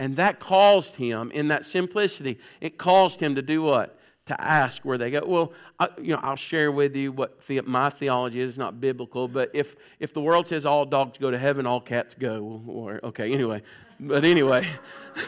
And 0.00 0.16
that 0.16 0.40
caused 0.40 0.96
him, 0.96 1.30
in 1.30 1.48
that 1.48 1.66
simplicity, 1.66 2.38
it 2.62 2.78
caused 2.78 3.20
him 3.20 3.34
to 3.34 3.42
do 3.42 3.60
what? 3.60 3.98
To 4.26 4.40
ask 4.40 4.82
where 4.82 4.96
they 4.96 5.10
go. 5.10 5.22
Well, 5.26 5.52
I, 5.78 5.88
you 6.00 6.14
know, 6.14 6.20
I'll 6.22 6.36
share 6.36 6.72
with 6.72 6.96
you 6.96 7.12
what 7.12 7.46
the, 7.46 7.60
my 7.60 7.90
theology 7.90 8.40
is. 8.40 8.56
Not 8.56 8.80
biblical, 8.80 9.28
but 9.28 9.50
if 9.52 9.76
if 9.98 10.14
the 10.14 10.22
world 10.22 10.48
says 10.48 10.64
all 10.64 10.86
dogs 10.86 11.18
go 11.18 11.30
to 11.30 11.36
heaven, 11.36 11.66
all 11.66 11.82
cats 11.82 12.14
go. 12.14 12.62
Or 12.66 13.00
okay, 13.04 13.30
anyway, 13.30 13.62
but 13.98 14.24
anyway, 14.24 14.66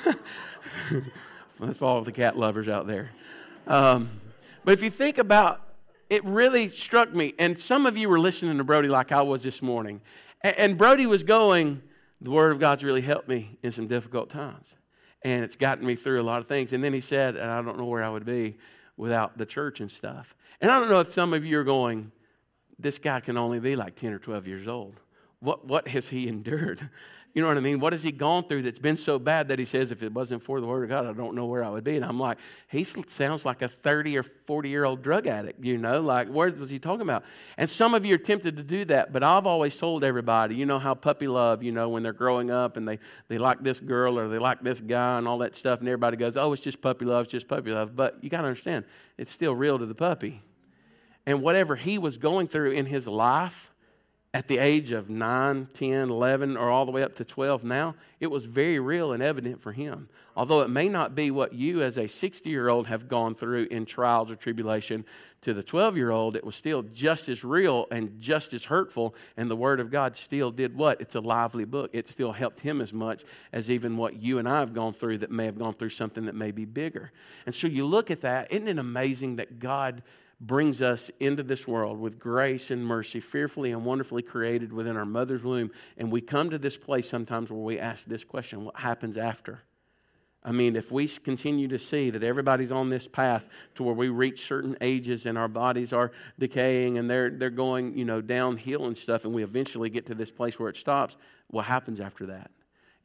that's 1.61 1.77
for 1.77 1.85
all 1.85 2.01
the 2.01 2.13
cat 2.13 2.39
lovers 2.39 2.69
out 2.69 2.87
there. 2.87 3.11
Um, 3.67 4.09
but 4.65 4.73
if 4.73 4.83
you 4.83 4.89
think 4.91 5.19
about 5.19 5.61
it, 6.09 6.25
really 6.25 6.71
struck 6.71 7.15
me, 7.15 7.35
and 7.39 7.61
some 7.61 7.85
of 7.85 7.99
you 7.99 8.09
were 8.09 8.21
listening 8.21 8.57
to 8.57 8.65
Brody 8.65 8.89
like 8.89 9.13
I 9.13 9.21
was 9.21 9.43
this 9.43 9.61
morning, 9.61 10.01
and 10.41 10.79
Brody 10.79 11.05
was 11.05 11.25
going, 11.25 11.83
The 12.23 12.31
Word 12.31 12.53
of 12.53 12.61
God's 12.61 12.85
really 12.85 13.01
helped 13.01 13.29
me 13.29 13.59
in 13.65 13.73
some 13.73 13.89
difficult 13.89 14.31
times, 14.31 14.77
and 15.23 15.43
it's 15.43 15.57
gotten 15.57 15.85
me 15.85 15.97
through 15.97 16.21
a 16.21 16.23
lot 16.23 16.41
of 16.41 16.47
things. 16.47 16.73
And 16.73 16.83
then 16.83 16.93
he 16.93 17.01
said, 17.01 17.35
and 17.35 17.51
I 17.51 17.61
don't 17.61 17.77
know 17.77 17.85
where 17.85 18.03
I 18.03 18.09
would 18.09 18.25
be 18.25 18.57
without 18.97 19.37
the 19.37 19.45
church 19.45 19.81
and 19.81 19.91
stuff. 19.91 20.37
And 20.61 20.71
I 20.71 20.79
don't 20.79 20.89
know 20.89 21.01
if 21.01 21.13
some 21.13 21.35
of 21.35 21.45
you 21.45 21.59
are 21.59 21.65
going, 21.65 22.13
This 22.79 22.99
guy 23.01 23.19
can 23.19 23.37
only 23.37 23.59
be 23.59 23.75
like 23.75 23.97
10 23.97 24.13
or 24.13 24.21
12 24.21 24.47
years 24.47 24.69
old. 24.69 25.01
What, 25.41 25.67
what 25.67 25.89
has 25.89 26.09
he 26.09 26.29
endured? 26.37 26.89
You 27.35 27.41
know 27.41 27.49
what 27.49 27.57
I 27.57 27.61
mean? 27.61 27.81
What 27.81 27.95
has 27.95 28.03
he 28.03 28.13
gone 28.13 28.45
through 28.45 28.63
that's 28.63 28.79
been 28.79 28.97
so 28.97 29.19
bad 29.19 29.49
that 29.49 29.59
he 29.59 29.65
says, 29.65 29.91
if 29.91 30.03
it 30.03 30.13
wasn't 30.13 30.43
for 30.43 30.61
the 30.61 30.67
Word 30.67 30.85
of 30.85 30.91
God, 30.91 31.07
I 31.07 31.15
don't 31.15 31.35
know 31.35 31.47
where 31.47 31.65
I 31.65 31.71
would 31.71 31.83
be. 31.83 31.97
And 31.97 32.05
I'm 32.05 32.21
like, 32.21 32.37
he 32.69 32.85
sounds 32.85 33.47
like 33.47 33.63
a 33.63 33.69
30 33.69 34.19
or 34.19 34.23
40 34.23 34.69
year 34.69 34.85
old 34.85 35.03
drug 35.03 35.27
addict, 35.27 35.65
you 35.65 35.79
know? 35.79 36.03
Like, 36.03 36.29
what 36.29 36.59
was 36.59 36.69
he 36.69 36.79
talking 36.79 37.01
about? 37.01 37.25
And 37.57 37.71
some 37.71 37.95
of 37.95 38.05
you 38.05 38.17
are 38.17 38.19
tempted 38.19 38.59
to 38.59 38.63
do 38.63 38.85
that, 38.87 39.15
but 39.15 39.23
I've 39.23 39.47
always 39.47 39.75
told 39.75 40.05
everybody, 40.05 40.57
you 40.57 40.67
know 40.67 40.79
how 40.79 40.93
puppy 40.93 41.27
love, 41.27 41.63
you 41.63 41.73
know, 41.73 41.89
when 41.89 42.03
they're 42.03 42.13
growing 42.13 42.51
up 42.51 42.77
and 42.77 42.87
they, 42.87 42.99
they 43.29 43.39
like 43.39 43.63
this 43.63 43.81
girl 43.81 44.19
or 44.19 44.29
they 44.29 44.39
like 44.39 44.61
this 44.61 44.81
guy 44.81 45.17
and 45.17 45.27
all 45.27 45.39
that 45.39 45.57
stuff, 45.57 45.79
and 45.79 45.89
everybody 45.89 46.19
goes, 46.19 46.37
oh, 46.37 46.53
it's 46.53 46.63
just 46.63 46.83
puppy 46.83 47.07
love, 47.07 47.25
it's 47.25 47.33
just 47.33 47.49
puppy 47.49 47.71
love. 47.71 47.97
But 47.97 48.19
you 48.23 48.29
got 48.29 48.43
to 48.43 48.49
understand, 48.49 48.85
it's 49.17 49.33
still 49.33 49.55
real 49.55 49.79
to 49.79 49.87
the 49.87 49.95
puppy. 49.95 50.43
And 51.25 51.41
whatever 51.41 51.77
he 51.77 51.97
was 51.97 52.19
going 52.19 52.49
through 52.49 52.73
in 52.73 52.85
his 52.85 53.09
life, 53.09 53.72
at 54.35 54.49
the 54.49 54.57
age 54.57 54.93
of 54.93 55.11
9, 55.11 55.69
10, 55.75 56.09
11, 56.09 56.57
or 56.57 56.71
all 56.71 56.87
the 56.87 56.91
way 56.91 57.03
up 57.03 57.15
to 57.17 57.25
12 57.25 57.65
now, 57.65 57.95
it 58.19 58.29
was 58.29 58.47
very 58.47 58.79
real 58.79 59.13
and 59.13 59.23
evident 59.23 59.61
for 59.61 59.73
him. 59.73 60.09
Although 60.35 60.63
it 60.63 60.71
may 60.71 60.89
not 60.89 61.15
be 61.15 61.31
what 61.31 61.53
you 61.53 61.83
as 61.83 61.99
a 61.99 62.09
60 62.09 62.49
year 62.49 62.71
old 62.71 62.87
have 62.87 63.09
gone 63.09 63.35
through 63.35 63.67
in 63.71 63.85
trials 63.85 64.31
or 64.31 64.35
tribulation, 64.35 65.05
to 65.43 65.53
the 65.53 65.63
12 65.63 65.97
year 65.99 66.11
old, 66.11 66.35
it 66.35 66.45
was 66.45 66.57
still 66.57 66.83
just 66.83 67.29
as 67.29 67.45
real 67.45 67.87
and 67.91 68.19
just 68.21 68.55
as 68.55 68.65
hurtful. 68.65 69.15
And 69.37 69.51
the 69.51 69.57
Word 69.57 69.81
of 69.81 69.91
God 69.91 70.17
still 70.17 70.51
did 70.51 70.75
what? 70.75 71.01
It's 71.01 71.17
a 71.17 71.21
lively 71.21 71.67
book. 71.67 71.91
It 71.93 72.09
still 72.09 72.33
helped 72.33 72.61
him 72.61 72.81
as 72.81 72.93
much 72.93 73.25
as 73.53 73.71
even 73.71 73.99
what 73.99 74.17
you 74.17 74.39
and 74.39 74.49
I 74.49 74.61
have 74.61 74.73
gone 74.73 74.95
through 74.95 75.19
that 75.19 75.31
may 75.31 75.45
have 75.45 75.59
gone 75.59 75.75
through 75.75 75.91
something 75.91 76.25
that 76.25 76.35
may 76.35 76.53
be 76.53 76.65
bigger. 76.65 77.13
And 77.45 77.55
so 77.55 77.67
you 77.67 77.85
look 77.85 78.11
at 78.11 78.23
that, 78.23 78.51
isn't 78.51 78.69
it 78.69 78.79
amazing 78.79 79.37
that 79.37 79.59
God 79.59 80.03
brings 80.43 80.83
us 80.83 81.11
into 81.21 81.43
this 81.43 81.69
world 81.69 81.99
with 81.99 82.19
grace 82.19 82.71
and 82.73 82.85
mercy, 82.85 83.21
fearfully 83.21 83.71
and 83.71 83.85
wonderfully 83.85 84.23
created 84.23 84.73
within 84.73 84.97
our 84.97 85.07
mother's 85.07 85.45
womb. 85.45 85.71
And 85.97 86.11
we 86.11 86.21
come 86.21 86.51
to 86.51 86.59
this 86.59 86.77
place 86.77 87.09
sometimes 87.09 87.51
where 87.51 87.61
we 87.61 87.79
ask 87.79 88.05
this 88.05 88.25
question 88.25 88.65
what 88.65 88.77
happens 88.77 89.17
after? 89.17 89.63
I 90.45 90.51
mean, 90.51 90.75
if 90.75 90.91
we 90.91 91.07
continue 91.07 91.69
to 91.69 91.79
see 91.79 92.11
that 92.11 92.25
everybody's 92.25 92.73
on 92.73 92.91
this 92.91 93.07
path 93.07 93.47
to 93.77 93.85
where 93.85 93.95
we 93.95 94.09
reach 94.09 94.45
certain 94.45 94.77
ages 94.81 95.27
and 95.27 95.39
our 95.39 95.47
bodies 95.47 95.93
are 95.93 96.11
decaying 96.41 96.99
and 96.99 97.09
they're, 97.09 97.31
they're 97.31 97.49
going, 97.49 97.97
you 97.97 98.05
know, 98.05 98.21
downhill 98.21 98.87
and 98.87 98.97
stuff, 98.97 99.25
and 99.25 99.33
we 99.33 99.45
eventually 99.45 99.89
get 99.89 100.07
to 100.07 100.17
this 100.17 100.33
place 100.33 100.59
where 100.59 100.69
it 100.69 100.77
stops, 100.77 101.17
what 101.47 101.67
happens 101.67 102.01
after 102.01 102.27
that? 102.27 102.51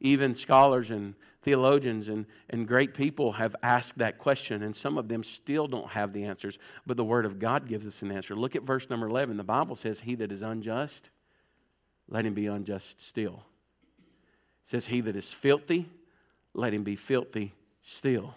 Even 0.00 0.34
scholars 0.34 0.90
and 0.90 1.14
theologians 1.42 2.08
and, 2.08 2.26
and 2.50 2.68
great 2.68 2.94
people 2.94 3.32
have 3.32 3.56
asked 3.62 3.98
that 3.98 4.18
question, 4.18 4.62
and 4.62 4.74
some 4.74 4.98
of 4.98 5.08
them 5.08 5.24
still 5.24 5.66
don't 5.66 5.90
have 5.90 6.12
the 6.12 6.24
answers, 6.24 6.58
but 6.86 6.96
the 6.96 7.04
Word 7.04 7.24
of 7.24 7.38
God 7.38 7.68
gives 7.68 7.86
us 7.86 8.02
an 8.02 8.12
answer. 8.12 8.36
Look 8.36 8.54
at 8.54 8.62
verse 8.62 8.88
number 8.90 9.06
11. 9.06 9.36
The 9.36 9.44
Bible 9.44 9.74
says, 9.74 10.00
He 10.00 10.14
that 10.16 10.30
is 10.30 10.42
unjust, 10.42 11.10
let 12.08 12.24
him 12.24 12.34
be 12.34 12.46
unjust 12.46 13.00
still. 13.00 13.42
says, 14.64 14.86
He 14.86 15.00
that 15.00 15.16
is 15.16 15.32
filthy, 15.32 15.88
let 16.54 16.72
him 16.74 16.84
be 16.84 16.96
filthy 16.96 17.54
still. 17.80 18.34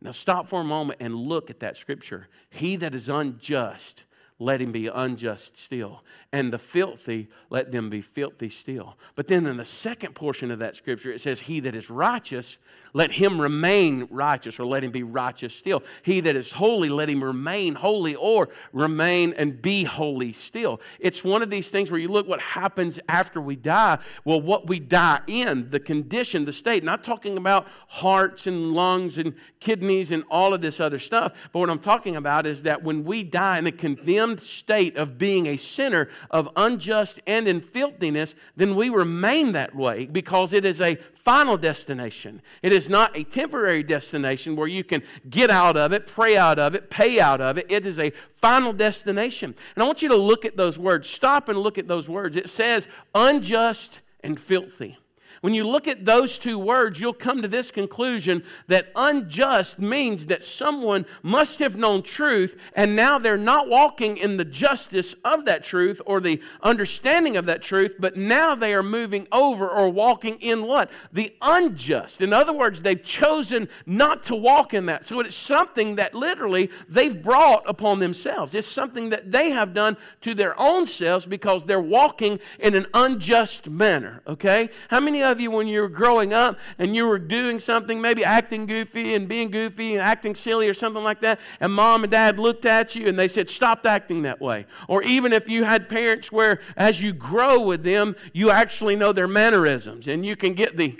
Now 0.00 0.12
stop 0.12 0.48
for 0.48 0.60
a 0.60 0.64
moment 0.64 1.00
and 1.00 1.14
look 1.14 1.50
at 1.50 1.60
that 1.60 1.76
scripture. 1.76 2.28
He 2.48 2.76
that 2.76 2.94
is 2.94 3.08
unjust, 3.08 4.04
let 4.40 4.60
him 4.60 4.72
be 4.72 4.88
unjust 4.88 5.58
still. 5.58 6.02
And 6.32 6.50
the 6.50 6.58
filthy, 6.58 7.28
let 7.50 7.70
them 7.70 7.90
be 7.90 8.00
filthy 8.00 8.48
still. 8.48 8.96
But 9.14 9.28
then 9.28 9.46
in 9.46 9.58
the 9.58 9.66
second 9.66 10.14
portion 10.14 10.50
of 10.50 10.58
that 10.60 10.74
scripture, 10.74 11.12
it 11.12 11.20
says, 11.20 11.40
He 11.40 11.60
that 11.60 11.74
is 11.74 11.90
righteous, 11.90 12.56
let 12.94 13.12
him 13.12 13.38
remain 13.38 14.08
righteous, 14.10 14.58
or 14.58 14.64
let 14.64 14.82
him 14.82 14.92
be 14.92 15.02
righteous 15.02 15.54
still. 15.54 15.82
He 16.02 16.20
that 16.20 16.36
is 16.36 16.50
holy, 16.50 16.88
let 16.88 17.10
him 17.10 17.22
remain 17.22 17.74
holy, 17.74 18.14
or 18.14 18.48
remain 18.72 19.34
and 19.34 19.60
be 19.60 19.84
holy 19.84 20.32
still. 20.32 20.80
It's 20.98 21.22
one 21.22 21.42
of 21.42 21.50
these 21.50 21.70
things 21.70 21.90
where 21.90 22.00
you 22.00 22.08
look 22.08 22.26
what 22.26 22.40
happens 22.40 22.98
after 23.10 23.42
we 23.42 23.56
die. 23.56 23.98
Well, 24.24 24.40
what 24.40 24.66
we 24.66 24.80
die 24.80 25.20
in, 25.26 25.68
the 25.68 25.80
condition, 25.80 26.46
the 26.46 26.52
state. 26.52 26.82
Not 26.82 27.04
talking 27.04 27.36
about 27.36 27.68
hearts 27.88 28.46
and 28.46 28.72
lungs 28.72 29.18
and 29.18 29.34
kidneys 29.60 30.12
and 30.12 30.24
all 30.30 30.54
of 30.54 30.62
this 30.62 30.80
other 30.80 30.98
stuff, 30.98 31.34
but 31.52 31.58
what 31.58 31.68
I'm 31.68 31.78
talking 31.78 32.16
about 32.16 32.46
is 32.46 32.62
that 32.62 32.82
when 32.82 33.04
we 33.04 33.22
die 33.22 33.58
in 33.58 33.66
a 33.66 33.72
condemned 33.72 34.29
state 34.38 34.96
of 34.96 35.18
being 35.18 35.46
a 35.46 35.56
sinner, 35.56 36.08
of 36.30 36.48
unjust 36.56 37.20
and 37.26 37.48
in 37.48 37.60
filthiness, 37.60 38.34
then 38.56 38.74
we 38.74 38.88
remain 38.88 39.52
that 39.52 39.74
way 39.74 40.06
because 40.06 40.52
it 40.52 40.64
is 40.64 40.80
a 40.80 40.96
final 41.14 41.56
destination. 41.56 42.40
It 42.62 42.72
is 42.72 42.88
not 42.88 43.16
a 43.16 43.24
temporary 43.24 43.82
destination 43.82 44.56
where 44.56 44.68
you 44.68 44.84
can 44.84 45.02
get 45.28 45.50
out 45.50 45.76
of 45.76 45.92
it, 45.92 46.06
pray 46.06 46.36
out 46.36 46.58
of 46.58 46.74
it, 46.74 46.90
pay 46.90 47.20
out 47.20 47.40
of 47.40 47.58
it. 47.58 47.66
It 47.68 47.86
is 47.86 47.98
a 47.98 48.10
final 48.34 48.72
destination. 48.72 49.54
And 49.74 49.82
I 49.82 49.86
want 49.86 50.02
you 50.02 50.08
to 50.10 50.16
look 50.16 50.44
at 50.44 50.56
those 50.56 50.78
words. 50.78 51.08
Stop 51.08 51.48
and 51.48 51.58
look 51.58 51.78
at 51.78 51.88
those 51.88 52.08
words. 52.08 52.36
It 52.36 52.48
says 52.48 52.86
unjust 53.14 54.00
and 54.22 54.38
filthy. 54.38 54.98
When 55.40 55.54
you 55.54 55.66
look 55.66 55.88
at 55.88 56.04
those 56.04 56.38
two 56.38 56.58
words, 56.58 57.00
you'll 57.00 57.14
come 57.14 57.40
to 57.40 57.48
this 57.48 57.70
conclusion 57.70 58.44
that 58.66 58.92
unjust 58.94 59.78
means 59.78 60.26
that 60.26 60.44
someone 60.44 61.06
must 61.22 61.60
have 61.60 61.76
known 61.76 62.02
truth 62.02 62.60
and 62.76 62.94
now 62.94 63.18
they're 63.18 63.38
not 63.38 63.66
walking 63.66 64.18
in 64.18 64.36
the 64.36 64.44
justice 64.44 65.14
of 65.24 65.46
that 65.46 65.64
truth 65.64 66.02
or 66.04 66.20
the 66.20 66.42
understanding 66.62 67.38
of 67.38 67.46
that 67.46 67.62
truth, 67.62 67.96
but 67.98 68.18
now 68.18 68.54
they 68.54 68.74
are 68.74 68.82
moving 68.82 69.26
over 69.32 69.66
or 69.66 69.88
walking 69.88 70.36
in 70.40 70.64
what? 70.66 70.90
The 71.10 71.34
unjust. 71.40 72.20
In 72.20 72.34
other 72.34 72.52
words, 72.52 72.82
they've 72.82 73.02
chosen 73.02 73.68
not 73.86 74.22
to 74.24 74.36
walk 74.36 74.74
in 74.74 74.84
that. 74.86 75.06
So 75.06 75.20
it's 75.20 75.34
something 75.34 75.96
that 75.96 76.14
literally 76.14 76.70
they've 76.86 77.20
brought 77.20 77.62
upon 77.66 77.98
themselves. 77.98 78.54
It's 78.54 78.68
something 78.68 79.08
that 79.08 79.32
they 79.32 79.50
have 79.50 79.72
done 79.72 79.96
to 80.20 80.34
their 80.34 80.58
own 80.60 80.86
selves 80.86 81.24
because 81.24 81.64
they're 81.64 81.80
walking 81.80 82.40
in 82.58 82.74
an 82.74 82.86
unjust 82.92 83.70
manner. 83.70 84.20
Okay? 84.26 84.68
How 84.88 85.00
many 85.00 85.22
of 85.22 85.29
you, 85.38 85.50
when 85.50 85.68
you 85.68 85.82
were 85.82 85.88
growing 85.88 86.32
up 86.32 86.58
and 86.78 86.96
you 86.96 87.06
were 87.06 87.18
doing 87.18 87.60
something, 87.60 88.00
maybe 88.00 88.24
acting 88.24 88.66
goofy 88.66 89.14
and 89.14 89.28
being 89.28 89.50
goofy 89.50 89.92
and 89.92 90.02
acting 90.02 90.34
silly 90.34 90.68
or 90.68 90.74
something 90.74 91.04
like 91.04 91.20
that, 91.20 91.38
and 91.60 91.72
mom 91.72 92.02
and 92.02 92.10
dad 92.10 92.38
looked 92.38 92.64
at 92.64 92.94
you 92.96 93.06
and 93.06 93.18
they 93.18 93.28
said, 93.28 93.48
Stop 93.48 93.84
acting 93.84 94.22
that 94.22 94.40
way. 94.40 94.66
Or 94.88 95.02
even 95.02 95.32
if 95.32 95.48
you 95.48 95.64
had 95.64 95.88
parents 95.88 96.32
where, 96.32 96.60
as 96.76 97.02
you 97.02 97.12
grow 97.12 97.60
with 97.60 97.84
them, 97.84 98.16
you 98.32 98.50
actually 98.50 98.96
know 98.96 99.12
their 99.12 99.28
mannerisms 99.28 100.08
and 100.08 100.24
you 100.24 100.34
can 100.34 100.54
get 100.54 100.76
the 100.76 100.98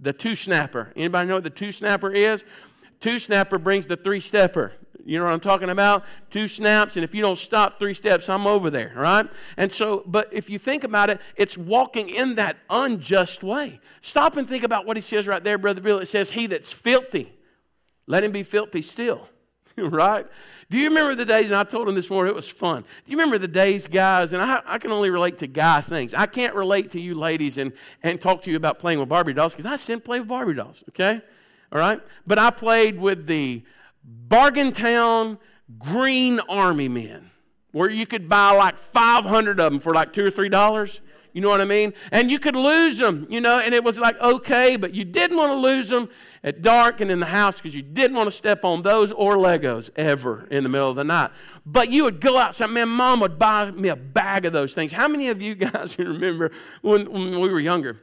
the 0.00 0.12
two 0.12 0.36
snapper. 0.36 0.92
Anybody 0.94 1.28
know 1.28 1.34
what 1.34 1.44
the 1.44 1.50
two 1.50 1.72
snapper 1.72 2.10
is? 2.10 2.44
Two 3.00 3.18
snapper 3.18 3.58
brings 3.58 3.86
the 3.86 3.96
three 3.96 4.20
stepper. 4.20 4.72
You 5.08 5.18
know 5.18 5.24
what 5.24 5.32
I'm 5.32 5.40
talking 5.40 5.70
about? 5.70 6.04
Two 6.30 6.46
snaps, 6.46 6.96
and 6.96 7.02
if 7.02 7.14
you 7.14 7.22
don't 7.22 7.38
stop 7.38 7.78
three 7.78 7.94
steps, 7.94 8.28
I'm 8.28 8.46
over 8.46 8.68
there, 8.68 8.92
right? 8.94 9.26
And 9.56 9.72
so, 9.72 10.02
but 10.04 10.28
if 10.32 10.50
you 10.50 10.58
think 10.58 10.84
about 10.84 11.08
it, 11.08 11.18
it's 11.34 11.56
walking 11.56 12.10
in 12.10 12.34
that 12.34 12.58
unjust 12.68 13.42
way. 13.42 13.80
Stop 14.02 14.36
and 14.36 14.46
think 14.46 14.64
about 14.64 14.84
what 14.84 14.98
he 14.98 15.00
says 15.00 15.26
right 15.26 15.42
there, 15.42 15.56
Brother 15.56 15.80
Bill. 15.80 15.98
It 15.98 16.06
says, 16.06 16.30
He 16.30 16.46
that's 16.46 16.70
filthy, 16.70 17.32
let 18.06 18.22
him 18.22 18.32
be 18.32 18.42
filthy 18.42 18.82
still. 18.82 19.26
right? 19.78 20.26
Do 20.68 20.76
you 20.76 20.88
remember 20.88 21.14
the 21.14 21.24
days, 21.24 21.46
and 21.46 21.54
I 21.54 21.64
told 21.64 21.88
him 21.88 21.94
this 21.94 22.10
morning, 22.10 22.30
it 22.30 22.36
was 22.36 22.48
fun. 22.48 22.82
Do 22.82 23.10
you 23.10 23.16
remember 23.16 23.38
the 23.38 23.48
days, 23.48 23.86
guys, 23.86 24.34
and 24.34 24.42
I, 24.42 24.60
I 24.66 24.76
can 24.76 24.92
only 24.92 25.08
relate 25.08 25.38
to 25.38 25.46
guy 25.46 25.80
things. 25.80 26.12
I 26.12 26.26
can't 26.26 26.54
relate 26.54 26.90
to 26.90 27.00
you 27.00 27.14
ladies 27.14 27.56
and, 27.56 27.72
and 28.02 28.20
talk 28.20 28.42
to 28.42 28.50
you 28.50 28.58
about 28.58 28.78
playing 28.78 28.98
with 28.98 29.08
Barbie 29.08 29.32
dolls 29.32 29.54
because 29.54 29.72
I 29.72 29.76
didn't 29.82 30.04
play 30.04 30.18
with 30.18 30.28
Barbie 30.28 30.52
dolls, 30.52 30.84
okay? 30.90 31.22
All 31.72 31.78
right? 31.78 32.00
But 32.26 32.38
I 32.38 32.50
played 32.50 32.98
with 32.98 33.26
the 33.26 33.62
Bargaintown 34.08 35.38
Green 35.78 36.40
Army 36.40 36.88
men, 36.88 37.30
where 37.72 37.90
you 37.90 38.06
could 38.06 38.28
buy 38.28 38.50
like 38.52 38.78
500 38.78 39.60
of 39.60 39.72
them 39.72 39.80
for 39.80 39.92
like 39.94 40.12
two 40.12 40.24
or 40.24 40.30
three 40.30 40.48
dollars. 40.48 41.00
You 41.34 41.42
know 41.42 41.50
what 41.50 41.60
I 41.60 41.66
mean? 41.66 41.92
And 42.10 42.30
you 42.30 42.38
could 42.38 42.56
lose 42.56 42.98
them, 42.98 43.26
you 43.28 43.40
know, 43.40 43.60
and 43.60 43.74
it 43.74 43.84
was 43.84 43.98
like, 43.98 44.18
okay, 44.20 44.76
but 44.76 44.94
you 44.94 45.04
didn't 45.04 45.36
want 45.36 45.52
to 45.52 45.56
lose 45.56 45.88
them 45.88 46.08
at 46.42 46.62
dark 46.62 47.00
and 47.00 47.10
in 47.10 47.20
the 47.20 47.26
house 47.26 47.56
because 47.56 47.74
you 47.74 47.82
didn't 47.82 48.16
want 48.16 48.26
to 48.28 48.36
step 48.36 48.64
on 48.64 48.82
those 48.82 49.12
or 49.12 49.36
Legos 49.36 49.90
ever 49.94 50.48
in 50.50 50.64
the 50.64 50.68
middle 50.68 50.88
of 50.88 50.96
the 50.96 51.04
night. 51.04 51.30
But 51.66 51.90
you 51.90 52.04
would 52.04 52.20
go 52.20 52.38
outside, 52.38 52.70
man, 52.70 52.88
mom 52.88 53.20
would 53.20 53.38
buy 53.38 53.70
me 53.70 53.88
a 53.90 53.94
bag 53.94 54.46
of 54.46 54.52
those 54.52 54.74
things. 54.74 54.90
How 54.90 55.06
many 55.06 55.28
of 55.28 55.40
you 55.42 55.54
guys 55.54 55.98
remember 55.98 56.50
when, 56.82 57.08
when 57.12 57.40
we 57.40 57.50
were 57.50 57.60
younger? 57.60 58.00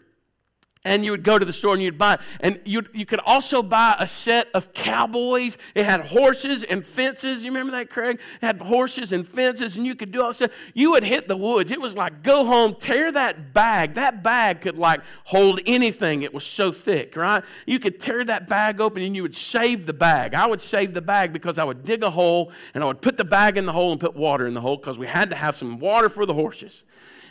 And 0.86 1.04
you 1.04 1.12
would 1.12 1.24
go 1.24 1.38
to 1.38 1.46
the 1.46 1.54
store 1.54 1.74
and 1.74 1.84
you'd 1.84 1.98
buy. 1.98 2.14
It. 2.14 2.20
and 2.40 2.60
you 2.64 2.84
you 2.94 3.06
could 3.06 3.20
also 3.26 3.62
buy 3.62 3.96
a 4.00 4.08
set 4.08 4.48
of 4.54 4.74
cowboys. 4.74 5.58
It 5.74 5.86
had 5.86 6.02
horses 6.02 6.64
and 6.64 6.86
fences. 6.86 7.44
You 7.44 7.52
remember 7.52 7.72
that 7.74 7.90
craig? 7.90 8.20
It 8.42 8.46
had 8.46 8.62
horses 8.62 9.12
and 9.12 9.28
fences 9.28 9.76
and 9.76 9.86
you 9.86 9.96
could 9.96 10.12
do 10.12 10.22
all 10.22 10.28
this 10.28 10.38
stuff. 10.38 10.52
You 10.74 10.92
would 10.92 11.04
hit 11.04 11.28
the 11.28 11.38
woods. 11.38 11.72
It 11.72 11.82
was 11.82 11.96
like 11.96 12.24
go 12.24 12.46
home 12.46 12.76
tear 12.80 13.12
that 13.12 13.54
bag. 13.54 13.96
That 13.96 14.24
bag 14.24 14.62
could 14.62 14.78
like 14.78 15.02
hold 15.26 15.60
anything. 15.66 16.22
It 16.22 16.34
was 16.34 16.46
so 16.46 16.72
thick 16.72 17.16
right? 17.16 17.44
You 17.66 17.80
could 17.80 18.00
tear 18.00 18.24
that 18.24 18.48
bag 18.48 18.80
open 18.80 19.04
and 19.04 19.16
you 19.16 19.24
would 19.24 19.36
save 19.36 19.86
the 19.86 19.94
bag. 19.94 20.34
I 20.34 20.48
would 20.48 20.62
save 20.62 20.94
the 20.94 21.02
bag 21.02 21.34
because 21.34 21.58
i 21.58 21.64
would 21.64 21.84
dig 21.84 22.04
a 22.04 22.10
hole 22.10 22.52
and 22.74 22.84
i 22.84 22.88
would 22.88 23.02
put 23.02 23.18
the 23.18 23.24
bag 23.24 23.58
in 23.58 23.66
the 23.66 23.72
hole 23.72 23.92
and 23.92 24.00
put 24.00 24.16
water 24.16 24.48
in 24.48 24.54
the 24.54 24.62
hole 24.62 24.78
because 24.78 24.98
we 24.98 25.08
had 25.08 25.30
to 25.30 25.36
have 25.36 25.56
some 25.56 25.80
water 25.80 26.10
for 26.10 26.26
the 26.26 26.34
horses 26.34 26.84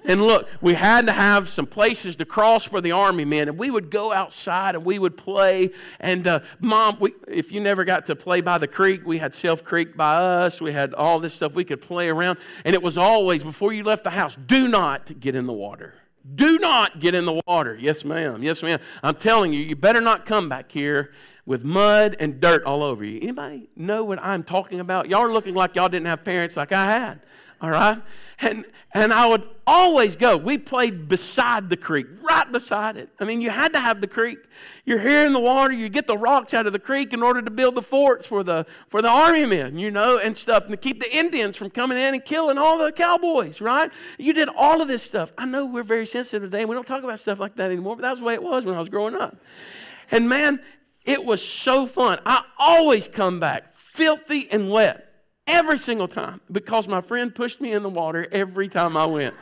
and 0.04 0.22
look, 0.22 0.48
we 0.60 0.74
had 0.74 1.06
to 1.06 1.12
have 1.12 1.48
some 1.48 1.66
places 1.66 2.16
to 2.16 2.24
cross 2.26 2.64
for 2.64 2.80
the 2.80 2.92
army 2.92 3.24
men, 3.24 3.48
and 3.48 3.56
we 3.56 3.70
would 3.70 3.90
go 3.90 4.12
outside 4.12 4.74
and 4.74 4.84
we 4.84 4.98
would 4.98 5.16
play. 5.16 5.70
And 5.98 6.26
uh, 6.26 6.40
mom, 6.60 6.98
we, 7.00 7.14
if 7.26 7.52
you 7.52 7.60
never 7.60 7.84
got 7.84 8.04
to 8.06 8.16
play 8.16 8.42
by 8.42 8.58
the 8.58 8.68
creek, 8.68 9.06
we 9.06 9.18
had 9.18 9.34
Self 9.34 9.64
Creek 9.64 9.96
by 9.96 10.16
us. 10.16 10.60
We 10.60 10.72
had 10.72 10.92
all 10.92 11.20
this 11.20 11.32
stuff 11.32 11.54
we 11.54 11.64
could 11.64 11.80
play 11.80 12.08
around, 12.08 12.38
and 12.64 12.74
it 12.74 12.82
was 12.82 12.98
always 12.98 13.42
before 13.42 13.72
you 13.72 13.82
left 13.82 14.04
the 14.04 14.10
house, 14.10 14.36
do 14.46 14.68
not 14.68 15.20
get 15.20 15.34
in 15.34 15.46
the 15.46 15.52
water. 15.52 15.94
Do 16.34 16.58
not 16.58 17.00
get 17.00 17.14
in 17.14 17.26
the 17.26 17.40
water. 17.46 17.76
Yes, 17.78 18.02
ma'am. 18.02 18.42
Yes, 18.42 18.62
ma'am. 18.62 18.78
I'm 19.02 19.14
telling 19.14 19.52
you, 19.52 19.60
you 19.60 19.76
better 19.76 20.00
not 20.00 20.24
come 20.24 20.48
back 20.48 20.72
here 20.72 21.12
with 21.44 21.64
mud 21.64 22.16
and 22.18 22.40
dirt 22.40 22.64
all 22.64 22.82
over 22.82 23.04
you. 23.04 23.20
Anybody 23.20 23.68
know 23.76 24.04
what 24.04 24.18
I'm 24.22 24.42
talking 24.42 24.80
about? 24.80 25.10
Y'all 25.10 25.20
are 25.20 25.32
looking 25.32 25.54
like 25.54 25.76
y'all 25.76 25.90
didn't 25.90 26.06
have 26.06 26.24
parents 26.24 26.56
like 26.56 26.72
I 26.72 26.90
had 26.90 27.20
all 27.64 27.70
right? 27.70 28.02
And, 28.40 28.66
and 28.92 29.10
I 29.10 29.26
would 29.26 29.42
always 29.66 30.16
go. 30.16 30.36
We 30.36 30.58
played 30.58 31.08
beside 31.08 31.70
the 31.70 31.78
creek, 31.78 32.06
right 32.20 32.50
beside 32.52 32.98
it. 32.98 33.08
I 33.18 33.24
mean, 33.24 33.40
you 33.40 33.48
had 33.48 33.72
to 33.72 33.80
have 33.80 34.02
the 34.02 34.06
creek. 34.06 34.38
You're 34.84 34.98
here 34.98 35.24
in 35.24 35.32
the 35.32 35.40
water, 35.40 35.72
you 35.72 35.88
get 35.88 36.06
the 36.06 36.18
rocks 36.18 36.52
out 36.52 36.66
of 36.66 36.74
the 36.74 36.78
creek 36.78 37.14
in 37.14 37.22
order 37.22 37.40
to 37.40 37.50
build 37.50 37.74
the 37.74 37.82
forts 37.82 38.26
for 38.26 38.42
the, 38.42 38.66
for 38.88 39.00
the 39.00 39.08
army 39.08 39.46
men, 39.46 39.78
you 39.78 39.90
know, 39.90 40.18
and 40.18 40.36
stuff, 40.36 40.64
and 40.64 40.72
to 40.72 40.76
keep 40.76 41.00
the 41.00 41.16
Indians 41.16 41.56
from 41.56 41.70
coming 41.70 41.96
in 41.96 42.12
and 42.12 42.22
killing 42.22 42.58
all 42.58 42.76
the 42.76 42.92
cowboys, 42.92 43.62
right? 43.62 43.90
You 44.18 44.34
did 44.34 44.50
all 44.50 44.82
of 44.82 44.88
this 44.88 45.02
stuff. 45.02 45.32
I 45.38 45.46
know 45.46 45.64
we're 45.64 45.84
very 45.84 46.06
sensitive 46.06 46.42
today, 46.42 46.60
and 46.60 46.68
we 46.68 46.74
don't 46.74 46.86
talk 46.86 47.02
about 47.02 47.18
stuff 47.18 47.40
like 47.40 47.56
that 47.56 47.70
anymore, 47.70 47.96
but 47.96 48.02
that's 48.02 48.20
the 48.20 48.26
way 48.26 48.34
it 48.34 48.42
was 48.42 48.66
when 48.66 48.74
I 48.74 48.78
was 48.78 48.90
growing 48.90 49.14
up. 49.14 49.38
And 50.10 50.28
man, 50.28 50.60
it 51.06 51.24
was 51.24 51.42
so 51.42 51.86
fun. 51.86 52.20
I 52.26 52.44
always 52.58 53.08
come 53.08 53.40
back 53.40 53.74
filthy 53.74 54.48
and 54.50 54.70
wet. 54.70 55.03
Every 55.46 55.78
single 55.78 56.08
time. 56.08 56.40
Because 56.50 56.88
my 56.88 57.00
friend 57.00 57.34
pushed 57.34 57.60
me 57.60 57.72
in 57.72 57.82
the 57.82 57.88
water 57.88 58.26
every 58.32 58.68
time 58.68 58.96
I 58.96 59.06
went. 59.06 59.34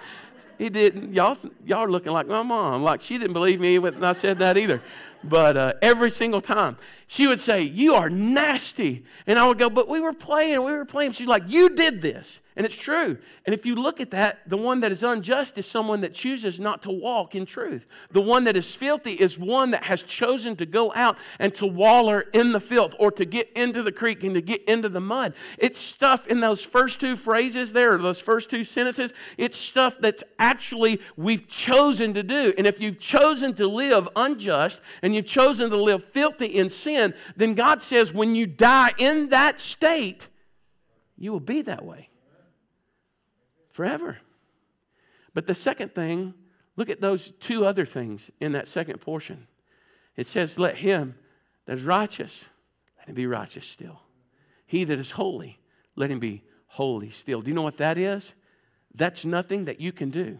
He 0.58 0.68
didn't. 0.68 1.12
Y'all, 1.12 1.36
y'all 1.64 1.78
are 1.80 1.90
looking 1.90 2.12
like 2.12 2.26
my 2.26 2.42
mom. 2.42 2.82
Like 2.82 3.00
she 3.00 3.18
didn't 3.18 3.32
believe 3.32 3.60
me 3.60 3.78
when 3.78 4.02
I 4.04 4.12
said 4.12 4.38
that 4.40 4.56
either. 4.56 4.82
But 5.24 5.56
uh, 5.56 5.72
every 5.82 6.10
single 6.10 6.40
time, 6.40 6.76
she 7.06 7.26
would 7.26 7.40
say, 7.40 7.62
You 7.62 7.94
are 7.94 8.10
nasty. 8.10 9.04
And 9.26 9.38
I 9.38 9.46
would 9.46 9.58
go, 9.58 9.70
But 9.70 9.88
we 9.88 10.00
were 10.00 10.12
playing, 10.12 10.64
we 10.64 10.72
were 10.72 10.84
playing. 10.84 11.12
She's 11.12 11.26
like, 11.26 11.44
You 11.46 11.70
did 11.76 12.02
this. 12.02 12.40
And 12.54 12.66
it's 12.66 12.76
true. 12.76 13.16
And 13.46 13.54
if 13.54 13.64
you 13.64 13.74
look 13.74 13.98
at 13.98 14.10
that, 14.10 14.40
the 14.46 14.58
one 14.58 14.80
that 14.80 14.92
is 14.92 15.02
unjust 15.02 15.56
is 15.56 15.64
someone 15.64 16.02
that 16.02 16.12
chooses 16.12 16.60
not 16.60 16.82
to 16.82 16.90
walk 16.90 17.34
in 17.34 17.46
truth. 17.46 17.86
The 18.10 18.20
one 18.20 18.44
that 18.44 18.58
is 18.58 18.74
filthy 18.76 19.12
is 19.12 19.38
one 19.38 19.70
that 19.70 19.84
has 19.84 20.02
chosen 20.02 20.56
to 20.56 20.66
go 20.66 20.92
out 20.94 21.16
and 21.38 21.54
to 21.54 21.66
waller 21.66 22.26
in 22.34 22.52
the 22.52 22.60
filth 22.60 22.94
or 22.98 23.10
to 23.12 23.24
get 23.24 23.50
into 23.52 23.82
the 23.82 23.92
creek 23.92 24.22
and 24.22 24.34
to 24.34 24.42
get 24.42 24.62
into 24.64 24.90
the 24.90 25.00
mud. 25.00 25.32
It's 25.56 25.78
stuff 25.78 26.26
in 26.26 26.40
those 26.40 26.62
first 26.62 27.00
two 27.00 27.16
phrases 27.16 27.72
there, 27.72 27.96
those 27.96 28.20
first 28.20 28.50
two 28.50 28.64
sentences, 28.64 29.14
it's 29.38 29.56
stuff 29.56 29.96
that's 29.98 30.22
actually 30.38 31.00
we've 31.16 31.48
chosen 31.48 32.12
to 32.14 32.22
do. 32.22 32.52
And 32.58 32.66
if 32.66 32.80
you've 32.80 33.00
chosen 33.00 33.54
to 33.54 33.66
live 33.66 34.10
unjust 34.14 34.82
and 35.00 35.11
you've 35.14 35.26
chosen 35.26 35.70
to 35.70 35.76
live 35.76 36.04
filthy 36.04 36.46
in 36.46 36.68
sin, 36.68 37.14
then 37.36 37.54
God 37.54 37.82
says 37.82 38.12
when 38.12 38.34
you 38.34 38.46
die 38.46 38.92
in 38.98 39.30
that 39.30 39.60
state, 39.60 40.28
you 41.16 41.32
will 41.32 41.40
be 41.40 41.62
that 41.62 41.84
way 41.84 42.08
forever. 43.70 44.18
But 45.34 45.46
the 45.46 45.54
second 45.54 45.94
thing, 45.94 46.34
look 46.76 46.90
at 46.90 47.00
those 47.00 47.32
two 47.32 47.64
other 47.64 47.86
things 47.86 48.30
in 48.40 48.52
that 48.52 48.68
second 48.68 49.00
portion. 49.00 49.46
It 50.16 50.26
says, 50.26 50.58
Let 50.58 50.76
him 50.76 51.14
that 51.66 51.78
is 51.78 51.84
righteous, 51.84 52.44
let 52.98 53.08
him 53.08 53.14
be 53.14 53.26
righteous 53.26 53.66
still. 53.66 54.00
He 54.66 54.84
that 54.84 54.98
is 54.98 55.12
holy, 55.12 55.58
let 55.96 56.10
him 56.10 56.18
be 56.18 56.42
holy 56.66 57.10
still. 57.10 57.40
Do 57.40 57.50
you 57.50 57.54
know 57.54 57.62
what 57.62 57.78
that 57.78 57.98
is? 57.98 58.34
That's 58.94 59.24
nothing 59.24 59.66
that 59.66 59.80
you 59.80 59.92
can 59.92 60.10
do. 60.10 60.38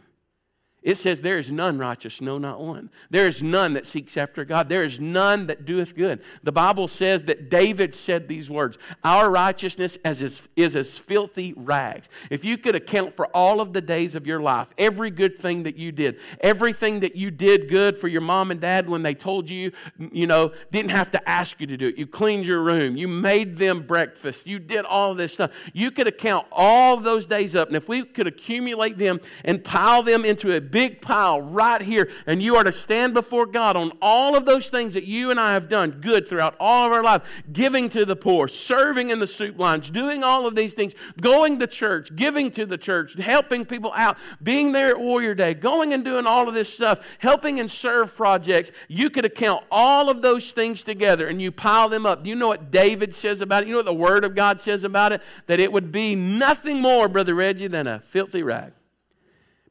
It 0.83 0.97
says, 0.97 1.23
There 1.23 1.39
is 1.39 1.51
none 1.53 1.79
righteous, 1.79 2.21
no, 2.21 2.39
not 2.39 2.61
one. 2.61 2.91
There 3.11 3.29
is 3.29 3.43
none 3.43 3.75
that 3.75 3.87
seeks 3.87 4.17
after 4.17 4.45
God. 4.45 4.69
There 4.69 4.83
is 4.83 4.99
none 4.99 5.47
that 5.47 5.65
doeth 5.65 5.95
good. 5.95 6.23
The 6.43 6.51
Bible 6.51 6.89
says 6.89 7.23
that 7.25 7.51
David 7.51 7.95
said 7.95 8.27
these 8.27 8.51
words 8.51 8.79
Our 9.05 9.31
righteousness 9.31 9.97
is, 10.05 10.43
is 10.57 10.75
as 10.75 10.99
filthy 10.99 11.55
rags. 11.57 12.09
If 12.31 12.45
you 12.45 12.59
could 12.59 12.75
account 12.75 13.15
for 13.15 13.27
all 13.29 13.61
of 13.61 13.73
the 13.73 13.81
days 13.81 14.17
of 14.17 14.27
your 14.27 14.41
life, 14.41 14.75
every 14.77 15.11
good 15.11 15.39
thing 15.39 15.63
that 15.65 15.77
you 15.77 15.93
did, 15.93 16.19
everything 16.41 17.01
that 17.01 17.15
you 17.15 17.31
did 17.31 17.69
good 17.69 17.97
for 17.97 18.09
your 18.09 18.21
mom 18.21 18.51
and 18.51 18.61
dad 18.61 18.89
when 18.89 19.03
they 19.03 19.15
told 19.15 19.49
you, 19.49 19.71
you 20.11 20.27
know, 20.27 20.53
didn't 20.73 20.91
have 20.91 21.13
to 21.13 21.29
ask 21.29 21.61
you 21.61 21.67
to 21.69 21.77
do 21.77 21.89
it. 21.89 21.97
You 21.97 22.09
cleaned 22.09 22.45
your 22.45 22.61
room, 22.61 22.97
you 22.97 23.07
made 23.07 23.57
them 23.57 23.87
breakfast, 23.87 24.49
you 24.49 24.59
did 24.59 24.85
all 24.85 25.15
this 25.15 25.35
stuff. 25.35 25.53
You 25.73 25.93
could 25.93 26.09
account 26.09 26.47
all 26.51 26.97
those 26.97 27.27
days 27.27 27.55
up. 27.55 27.69
And 27.69 27.77
if 27.77 27.89
we 27.89 28.05
could 28.05 28.27
accumulate 28.27 28.99
them 28.99 29.21
and 29.45 29.63
pile 29.63 30.03
them 30.03 30.25
into 30.25 30.57
a 30.57 30.72
big 30.73 31.01
pile 31.01 31.41
right 31.41 31.81
here, 31.81 32.11
and 32.27 32.43
you 32.43 32.57
are 32.57 32.65
to 32.65 32.73
stand 32.73 33.15
before 33.15 33.47
God 33.47 33.77
on 33.77 33.93
all 34.03 34.37
of 34.37 34.45
those 34.45 34.71
things 34.71 34.95
that 34.95 35.05
you 35.05 35.31
and 35.31 35.39
I 35.39 35.53
have 35.53 35.69
done 35.69 36.01
good 36.01 36.27
throughout 36.27 36.57
all 36.59 36.87
of 36.87 36.93
our 36.93 37.05
life 37.05 37.23
giving 37.53 37.89
to 37.91 38.05
the 38.05 38.17
poor, 38.17 38.49
serving 38.49 39.11
in 39.11 39.21
the 39.21 39.27
soup 39.27 39.59
lines, 39.59 39.91
doing 39.91 40.25
all 40.25 40.47
of 40.47 40.57
these 40.57 40.75
things, 40.75 40.95
going 41.21 41.61
to 41.61 41.67
church, 41.69 42.15
giving 42.17 42.51
to 42.53 42.67
the 42.67 42.79
church, 42.79 43.15
helping 43.15 43.65
people 43.65 43.93
out, 43.95 44.17
being 44.43 44.73
there 44.73 44.89
at 44.89 44.99
Warrior 44.99 45.35
Day, 45.35 45.55
going 45.55 45.93
and 45.93 46.05
doing 46.05 46.27
all 46.27 46.49
of 46.49 46.55
this 46.55 46.73
stuff, 46.73 47.07
helping 47.19 47.61
and 47.61 47.71
serve 47.71 48.17
projects. 48.17 48.73
You 48.89 49.11
could 49.11 49.25
account 49.25 49.65
all 49.71 50.11
of 50.11 50.23
those 50.23 50.53
things 50.53 50.83
together 50.83 51.29
and 51.29 51.41
you 51.41 51.53
pile 51.53 51.89
them 51.89 52.07
up. 52.07 52.25
Do 52.25 52.31
you 52.31 52.37
know 52.37 52.49
what 52.49 52.71
David 52.71 53.15
says 53.15 53.43
about 53.43 53.63
it? 53.63 53.67
You 53.67 53.73
know 53.73 53.79
what 53.79 53.87
the 53.87 53.95
Word 53.95 54.25
of 54.25 54.35
God 54.35 54.61
says 54.61 54.85
about 54.85 55.13
it? 55.13 55.23
That 55.47 55.61
it 55.61 55.71
would 55.71 55.93
be 55.93 56.17
nothing 56.17 56.81
more, 56.81 57.09
Brother 57.09 57.35
Reggie, 57.35 57.69
than 57.69 57.87
a 57.87 58.01
filthy 58.01 58.43
rag. 58.43 58.73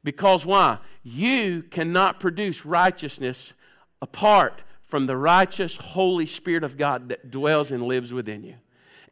Because 0.04 0.46
why? 0.46 0.80
You 1.04 1.64
cannot 1.64 2.20
produce 2.20 2.66
righteousness 2.66 3.54
apart 4.02 4.62
from 4.82 5.06
the 5.06 5.16
righteous 5.16 5.76
Holy 5.76 6.26
Spirit 6.26 6.64
of 6.64 6.78
God 6.78 7.10
that 7.10 7.32
dwells 7.32 7.72
and 7.72 7.84
lives 7.84 8.12
within 8.12 8.44
you. 8.44 8.56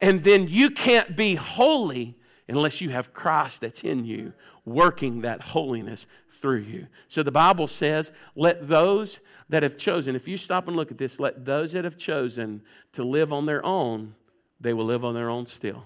And 0.02 0.24
then 0.24 0.48
you 0.48 0.72
can't 0.72 1.16
be 1.16 1.36
holy 1.36 2.16
unless 2.48 2.82
you 2.82 2.90
have 2.90 3.14
Christ 3.14 3.62
that's 3.62 3.84
in 3.84 4.06
you, 4.06 4.34
working 4.66 5.22
that 5.22 5.42
holiness 5.42 6.08
through 6.32 6.60
you. 6.60 6.88
So 7.08 7.22
the 7.22 7.32
Bible 7.32 7.68
says, 7.68 8.12
let 8.36 8.68
those 8.68 9.20
that 9.50 9.62
have 9.62 9.78
chosen, 9.78 10.16
if 10.16 10.28
you 10.28 10.38
stop 10.38 10.68
and 10.68 10.76
look 10.76 10.92
at 10.92 10.98
this, 10.98 11.20
let 11.20 11.46
those 11.46 11.74
that 11.74 11.84
have 11.84 11.98
chosen 11.98 12.62
to 12.94 13.04
live 13.04 13.32
on 13.32 13.46
their 13.46 13.64
own, 13.64 14.16
they 14.60 14.74
will 14.74 14.86
live 14.86 15.06
on 15.06 15.14
their 15.14 15.30
own 15.30 15.46
still. 15.46 15.86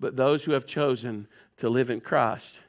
But 0.00 0.16
those 0.16 0.44
who 0.44 0.52
have 0.52 0.66
chosen 0.66 1.28
to 1.58 1.68
live 1.68 1.90
in 1.90 2.00
Christ, 2.00 2.60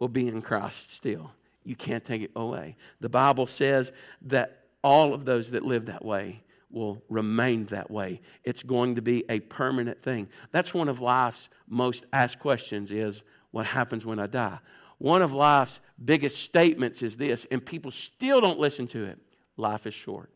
will 0.00 0.08
be 0.08 0.26
in 0.26 0.42
Christ 0.42 0.92
still. 0.92 1.30
You 1.62 1.76
can't 1.76 2.04
take 2.04 2.22
it 2.22 2.32
away. 2.34 2.76
The 3.00 3.08
Bible 3.08 3.46
says 3.46 3.92
that 4.22 4.64
all 4.82 5.14
of 5.14 5.24
those 5.24 5.52
that 5.52 5.62
live 5.62 5.86
that 5.86 6.04
way 6.04 6.42
will 6.70 7.02
remain 7.08 7.66
that 7.66 7.90
way. 7.90 8.20
It's 8.44 8.62
going 8.62 8.94
to 8.94 9.02
be 9.02 9.24
a 9.28 9.40
permanent 9.40 10.02
thing. 10.02 10.28
That's 10.52 10.72
one 10.72 10.88
of 10.88 11.00
life's 11.00 11.48
most 11.68 12.06
asked 12.12 12.38
questions 12.38 12.90
is 12.90 13.22
what 13.50 13.66
happens 13.66 14.06
when 14.06 14.18
I 14.18 14.26
die? 14.26 14.58
One 14.98 15.22
of 15.22 15.32
life's 15.32 15.80
biggest 16.04 16.42
statements 16.42 17.02
is 17.02 17.16
this, 17.16 17.46
and 17.50 17.64
people 17.64 17.90
still 17.90 18.40
don't 18.40 18.58
listen 18.58 18.86
to 18.88 19.04
it. 19.04 19.18
Life 19.56 19.86
is 19.86 19.94
short. 19.94 20.30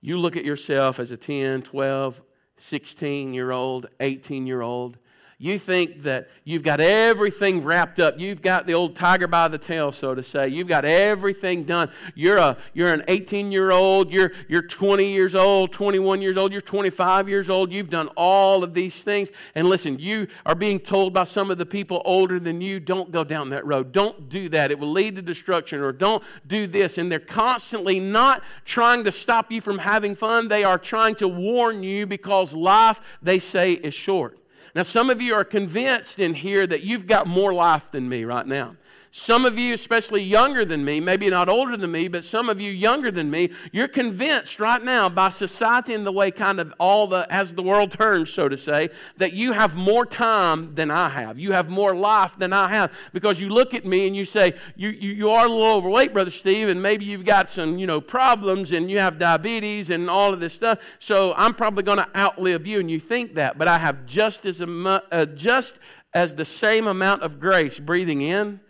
You 0.00 0.18
look 0.18 0.36
at 0.36 0.44
yourself 0.44 1.00
as 1.00 1.10
a 1.10 1.16
10, 1.16 1.62
12, 1.62 2.22
16 2.58 3.34
year 3.34 3.50
old, 3.50 3.86
18 4.00 4.46
year 4.46 4.62
old, 4.62 4.98
you 5.38 5.58
think 5.58 6.02
that 6.04 6.30
you've 6.44 6.62
got 6.62 6.80
everything 6.80 7.62
wrapped 7.62 8.00
up. 8.00 8.18
You've 8.18 8.40
got 8.40 8.66
the 8.66 8.72
old 8.72 8.96
tiger 8.96 9.26
by 9.26 9.48
the 9.48 9.58
tail, 9.58 9.92
so 9.92 10.14
to 10.14 10.22
say. 10.22 10.48
You've 10.48 10.66
got 10.66 10.86
everything 10.86 11.64
done. 11.64 11.90
You're, 12.14 12.38
a, 12.38 12.56
you're 12.72 12.90
an 12.94 13.04
18 13.06 13.52
year 13.52 13.70
old, 13.70 14.10
you're, 14.10 14.32
you're 14.48 14.62
20 14.62 15.12
years 15.12 15.34
old, 15.34 15.72
21 15.72 16.22
years 16.22 16.38
old, 16.38 16.52
you're 16.52 16.62
25 16.62 17.28
years 17.28 17.50
old. 17.50 17.70
You've 17.70 17.90
done 17.90 18.08
all 18.16 18.64
of 18.64 18.72
these 18.72 19.02
things. 19.02 19.30
And 19.54 19.68
listen, 19.68 19.98
you 19.98 20.26
are 20.46 20.54
being 20.54 20.80
told 20.80 21.12
by 21.12 21.24
some 21.24 21.50
of 21.50 21.58
the 21.58 21.66
people 21.66 22.00
older 22.06 22.40
than 22.40 22.62
you, 22.62 22.80
don't 22.80 23.10
go 23.10 23.22
down 23.22 23.50
that 23.50 23.66
road. 23.66 23.92
Don't 23.92 24.30
do 24.30 24.48
that. 24.48 24.70
It 24.70 24.78
will 24.78 24.92
lead 24.92 25.16
to 25.16 25.22
destruction, 25.22 25.80
or 25.80 25.92
don't 25.92 26.24
do 26.46 26.66
this. 26.66 26.96
And 26.96 27.12
they're 27.12 27.20
constantly 27.20 28.00
not 28.00 28.42
trying 28.64 29.04
to 29.04 29.12
stop 29.12 29.52
you 29.52 29.60
from 29.60 29.76
having 29.76 30.16
fun, 30.16 30.48
they 30.48 30.64
are 30.64 30.78
trying 30.78 31.14
to 31.16 31.28
warn 31.28 31.82
you 31.82 32.06
because 32.06 32.54
life, 32.54 33.02
they 33.20 33.38
say, 33.38 33.72
is 33.72 33.92
short. 33.92 34.38
Now, 34.76 34.82
some 34.82 35.08
of 35.08 35.22
you 35.22 35.32
are 35.34 35.42
convinced 35.42 36.18
in 36.18 36.34
here 36.34 36.66
that 36.66 36.82
you've 36.82 37.06
got 37.06 37.26
more 37.26 37.54
life 37.54 37.90
than 37.92 38.10
me 38.10 38.24
right 38.24 38.46
now. 38.46 38.76
Some 39.18 39.46
of 39.46 39.58
you, 39.58 39.72
especially 39.72 40.22
younger 40.22 40.66
than 40.66 40.84
me, 40.84 41.00
maybe 41.00 41.30
not 41.30 41.48
older 41.48 41.74
than 41.74 41.90
me, 41.90 42.06
but 42.06 42.22
some 42.22 42.50
of 42.50 42.60
you 42.60 42.70
younger 42.70 43.10
than 43.10 43.30
me, 43.30 43.48
you're 43.72 43.88
convinced 43.88 44.60
right 44.60 44.84
now 44.84 45.08
by 45.08 45.30
society 45.30 45.94
and 45.94 46.06
the 46.06 46.12
way 46.12 46.30
kind 46.30 46.60
of 46.60 46.74
all 46.78 47.06
the, 47.06 47.26
as 47.30 47.54
the 47.54 47.62
world 47.62 47.90
turns, 47.90 48.30
so 48.30 48.46
to 48.46 48.58
say, 48.58 48.90
that 49.16 49.32
you 49.32 49.52
have 49.52 49.74
more 49.74 50.04
time 50.04 50.74
than 50.74 50.90
I 50.90 51.08
have. 51.08 51.38
You 51.38 51.52
have 51.52 51.70
more 51.70 51.96
life 51.96 52.36
than 52.36 52.52
I 52.52 52.68
have 52.68 52.92
because 53.14 53.40
you 53.40 53.48
look 53.48 53.72
at 53.72 53.86
me 53.86 54.06
and 54.06 54.14
you 54.14 54.26
say, 54.26 54.52
you, 54.76 54.90
you, 54.90 55.12
you 55.12 55.30
are 55.30 55.46
a 55.46 55.48
little 55.48 55.78
overweight, 55.78 56.12
Brother 56.12 56.30
Steve, 56.30 56.68
and 56.68 56.82
maybe 56.82 57.06
you've 57.06 57.24
got 57.24 57.50
some, 57.50 57.78
you 57.78 57.86
know, 57.86 58.02
problems 58.02 58.72
and 58.72 58.90
you 58.90 58.98
have 58.98 59.18
diabetes 59.18 59.88
and 59.88 60.10
all 60.10 60.34
of 60.34 60.40
this 60.40 60.52
stuff. 60.52 60.78
So 60.98 61.32
I'm 61.38 61.54
probably 61.54 61.84
going 61.84 61.98
to 61.98 62.08
outlive 62.14 62.66
you. 62.66 62.80
And 62.80 62.90
you 62.90 63.00
think 63.00 63.36
that, 63.36 63.56
but 63.56 63.66
I 63.66 63.78
have 63.78 64.04
just 64.04 64.44
as, 64.44 64.60
uh, 64.60 65.26
just 65.34 65.78
as 66.12 66.34
the 66.34 66.44
same 66.44 66.86
amount 66.86 67.22
of 67.22 67.40
grace 67.40 67.78
breathing 67.78 68.20
in 68.20 68.60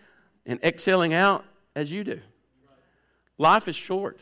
and 0.47 0.63
exhaling 0.63 1.13
out 1.13 1.45
as 1.75 1.93
you 1.93 2.05
do. 2.05 2.21
Life 3.39 3.69
is 3.69 3.77
short. 3.77 4.21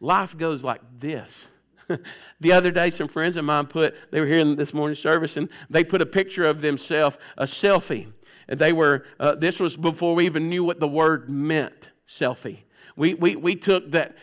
Life 0.00 0.36
goes 0.38 0.64
like 0.64 0.80
this. 0.98 1.48
the 2.40 2.52
other 2.52 2.70
day, 2.70 2.88
some 2.88 3.08
friends 3.08 3.36
of 3.36 3.44
mine 3.44 3.66
put, 3.66 3.94
they 4.10 4.20
were 4.20 4.26
here 4.26 4.38
in 4.38 4.56
this 4.56 4.72
morning 4.72 4.94
service, 4.94 5.36
and 5.36 5.48
they 5.68 5.84
put 5.84 6.00
a 6.00 6.06
picture 6.06 6.44
of 6.44 6.62
themselves, 6.62 7.18
a 7.36 7.44
selfie. 7.44 8.10
And 8.48 8.58
they 8.58 8.72
were, 8.72 9.04
uh, 9.18 9.34
this 9.34 9.60
was 9.60 9.76
before 9.76 10.14
we 10.14 10.24
even 10.24 10.48
knew 10.48 10.64
what 10.64 10.80
the 10.80 10.88
word 10.88 11.28
meant, 11.28 11.90
selfie. 12.08 12.60
We, 13.00 13.14
we, 13.14 13.34
we 13.34 13.56
took 13.56 13.92
that 13.92 14.14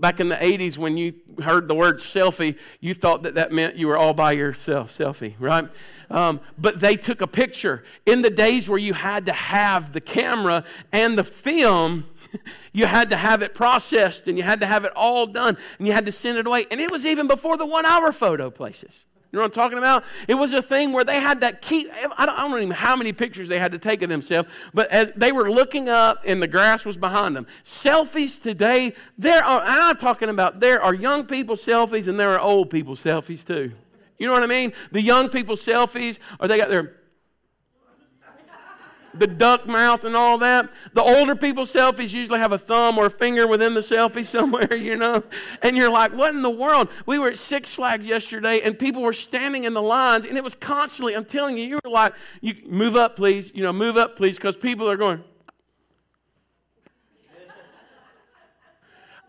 back 0.00 0.18
in 0.18 0.30
the 0.30 0.36
80s 0.36 0.78
when 0.78 0.96
you 0.96 1.12
heard 1.42 1.68
the 1.68 1.74
word 1.74 1.98
selfie, 1.98 2.56
you 2.80 2.94
thought 2.94 3.24
that 3.24 3.34
that 3.34 3.52
meant 3.52 3.76
you 3.76 3.86
were 3.86 3.98
all 3.98 4.14
by 4.14 4.32
yourself, 4.32 4.96
selfie, 4.96 5.34
right? 5.38 5.68
Um, 6.08 6.40
but 6.56 6.80
they 6.80 6.96
took 6.96 7.20
a 7.20 7.26
picture. 7.26 7.84
In 8.06 8.22
the 8.22 8.30
days 8.30 8.66
where 8.66 8.78
you 8.78 8.94
had 8.94 9.26
to 9.26 9.34
have 9.34 9.92
the 9.92 10.00
camera 10.00 10.64
and 10.90 11.18
the 11.18 11.24
film, 11.24 12.06
you 12.72 12.86
had 12.86 13.10
to 13.10 13.16
have 13.16 13.42
it 13.42 13.54
processed 13.54 14.26
and 14.26 14.38
you 14.38 14.42
had 14.42 14.60
to 14.60 14.66
have 14.66 14.86
it 14.86 14.92
all 14.96 15.26
done 15.26 15.58
and 15.78 15.86
you 15.86 15.92
had 15.92 16.06
to 16.06 16.12
send 16.12 16.38
it 16.38 16.46
away. 16.46 16.64
And 16.70 16.80
it 16.80 16.90
was 16.90 17.04
even 17.04 17.28
before 17.28 17.58
the 17.58 17.66
one 17.66 17.84
hour 17.84 18.10
photo 18.10 18.50
places. 18.50 19.04
You 19.34 19.38
know 19.38 19.46
what 19.46 19.58
I'm 19.58 19.62
talking 19.64 19.78
about? 19.78 20.04
It 20.28 20.34
was 20.34 20.52
a 20.52 20.62
thing 20.62 20.92
where 20.92 21.02
they 21.02 21.18
had 21.18 21.40
that 21.40 21.60
key. 21.60 21.90
I 21.90 22.24
don't, 22.24 22.38
I 22.38 22.42
don't 22.46 22.56
even 22.56 22.68
know 22.68 22.74
how 22.76 22.94
many 22.94 23.12
pictures 23.12 23.48
they 23.48 23.58
had 23.58 23.72
to 23.72 23.78
take 23.78 24.00
of 24.02 24.08
themselves, 24.08 24.48
but 24.72 24.88
as 24.92 25.10
they 25.16 25.32
were 25.32 25.50
looking 25.50 25.88
up 25.88 26.22
and 26.24 26.40
the 26.40 26.46
grass 26.46 26.84
was 26.84 26.96
behind 26.96 27.34
them. 27.34 27.48
Selfies 27.64 28.40
today, 28.40 28.94
there 29.18 29.42
are, 29.42 29.60
I'm 29.60 29.96
talking 29.96 30.28
about 30.28 30.60
there 30.60 30.80
are 30.80 30.94
young 30.94 31.26
people 31.26 31.56
selfies 31.56 32.06
and 32.06 32.20
there 32.20 32.30
are 32.30 32.38
old 32.38 32.70
people 32.70 32.94
selfies 32.94 33.44
too. 33.44 33.72
You 34.18 34.28
know 34.28 34.34
what 34.34 34.44
I 34.44 34.46
mean? 34.46 34.72
The 34.92 35.02
young 35.02 35.28
people 35.28 35.56
selfies, 35.56 36.20
or 36.38 36.46
they 36.46 36.56
got 36.56 36.68
their 36.68 36.94
the 39.18 39.26
duck 39.26 39.66
mouth 39.66 40.04
and 40.04 40.16
all 40.16 40.38
that. 40.38 40.68
The 40.92 41.02
older 41.02 41.36
people 41.36 41.64
selfies 41.64 42.12
usually 42.12 42.38
have 42.38 42.52
a 42.52 42.58
thumb 42.58 42.98
or 42.98 43.06
a 43.06 43.10
finger 43.10 43.46
within 43.46 43.74
the 43.74 43.80
selfie 43.80 44.24
somewhere, 44.24 44.74
you 44.74 44.96
know. 44.96 45.22
And 45.62 45.76
you're 45.76 45.90
like, 45.90 46.12
what 46.12 46.34
in 46.34 46.42
the 46.42 46.50
world? 46.50 46.88
We 47.06 47.18
were 47.18 47.28
at 47.28 47.38
Six 47.38 47.74
Flags 47.74 48.06
yesterday 48.06 48.60
and 48.62 48.78
people 48.78 49.02
were 49.02 49.12
standing 49.12 49.64
in 49.64 49.74
the 49.74 49.82
lines 49.82 50.26
and 50.26 50.36
it 50.36 50.44
was 50.44 50.54
constantly, 50.54 51.14
I'm 51.14 51.24
telling 51.24 51.58
you, 51.58 51.64
you 51.64 51.78
were 51.84 51.90
like, 51.90 52.14
you 52.40 52.54
move 52.66 52.96
up, 52.96 53.16
please, 53.16 53.52
you 53.54 53.62
know, 53.62 53.72
move 53.72 53.96
up, 53.96 54.16
please, 54.16 54.36
because 54.36 54.56
people 54.56 54.88
are 54.90 54.96
going. 54.96 55.22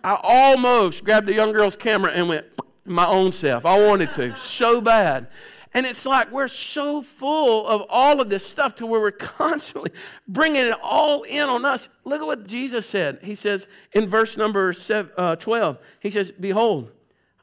I 0.04 0.20
almost 0.22 1.04
grabbed 1.04 1.26
the 1.26 1.34
young 1.34 1.52
girl's 1.52 1.76
camera 1.76 2.12
and 2.12 2.30
went 2.30 2.55
my 2.86 3.06
own 3.08 3.32
self. 3.32 3.66
I 3.66 3.84
wanted 3.86 4.14
to 4.14 4.38
so 4.38 4.82
bad. 4.82 5.28
And 5.74 5.86
it's 5.86 6.06
like 6.06 6.32
we're 6.32 6.48
so 6.48 7.02
full 7.02 7.68
of 7.68 7.86
all 7.90 8.22
of 8.22 8.30
this 8.30 8.46
stuff 8.46 8.76
to 8.76 8.86
where 8.86 9.02
we're 9.02 9.12
constantly 9.12 9.92
bringing 10.28 10.66
it 10.66 10.78
all 10.82 11.24
in 11.24 11.44
on 11.50 11.66
us. 11.66 11.90
Look 12.06 12.22
at 12.22 12.26
what 12.26 12.48
Jesus 12.48 12.88
said. 12.88 13.20
He 13.22 13.36
says 13.36 13.68
in 13.92 14.08
verse 14.08 14.38
number 14.38 14.74
uh, 15.18 15.36
12, 15.36 15.78
He 16.00 16.12
says, 16.12 16.32
Behold, 16.32 16.92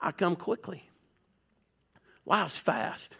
I 0.00 0.12
come 0.12 0.34
quickly. 0.34 0.88
Life's 2.24 2.56
fast. 2.56 3.16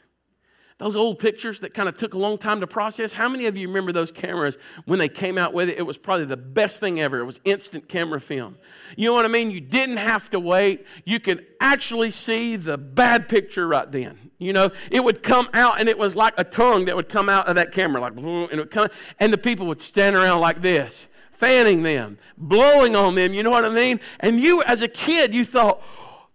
Those 0.83 0.97
old 0.97 1.21
pictures 1.21 1.61
that 1.61 1.73
kind 1.75 1.89
of 1.89 1.97
took 1.97 2.15
a 2.15 2.19
long 2.19 2.37
time 2.37 2.59
to 2.59 2.67
process. 2.67 3.13
How 3.13 3.29
many 3.29 3.47
of 3.47 3.57
you 3.57 3.69
remember 3.69 3.93
those 3.93 4.11
cameras 4.11 4.59
when 4.85 4.99
they 4.99 5.09
came 5.09 5.39
out 5.39 5.55
with 5.55 5.69
it? 5.69 5.79
It 5.79 5.83
was 5.83 5.97
probably 5.97 6.25
the 6.25 6.37
best 6.37 6.81
thing 6.81 7.01
ever. 7.01 7.21
It 7.21 7.25
was 7.25 7.39
instant 7.45 7.89
camera 7.89 8.21
film. 8.21 8.57
You 8.97 9.07
know 9.07 9.15
what 9.15 9.25
I 9.25 9.29
mean? 9.29 9.53
You 9.53 9.61
didn't 9.61 9.99
have 9.99 10.29
to 10.31 10.41
wait. 10.41 10.85
You 11.05 11.21
could 11.21 11.47
actually 11.61 12.11
see 12.11 12.57
the 12.57 12.77
bad 12.77 13.29
picture 13.29 13.69
right 13.69 13.91
then. 13.93 14.31
You 14.39 14.53
know, 14.53 14.71
it 14.91 15.05
would 15.05 15.23
come 15.23 15.49
out 15.55 15.79
and 15.79 15.89
it 15.89 15.97
was 15.97 16.17
like 16.17 16.35
a 16.37 16.43
tongue 16.43 16.87
that 16.87 16.97
would 16.97 17.09
come 17.09 17.29
out 17.29 17.47
of 17.47 17.55
that 17.55 17.71
camera, 17.71 18.01
like, 18.01 18.17
and 18.17 18.61
it 18.61 18.73
come, 18.73 18.89
and 19.21 19.33
the 19.33 19.39
people 19.39 19.69
would 19.69 19.81
stand 19.81 20.17
around 20.17 20.41
like 20.41 20.63
this, 20.63 21.07
fanning 21.31 21.85
them, 21.85 22.19
blowing 22.37 22.97
on 22.97 23.15
them. 23.15 23.35
You 23.35 23.45
know 23.45 23.51
what 23.51 23.65
I 23.65 23.69
mean? 23.69 24.01
And 24.19 24.41
you, 24.41 24.65
as 24.65 24.83
a 24.83 24.89
kid, 24.89 25.33
you 25.33 25.45
thought, 25.45 25.81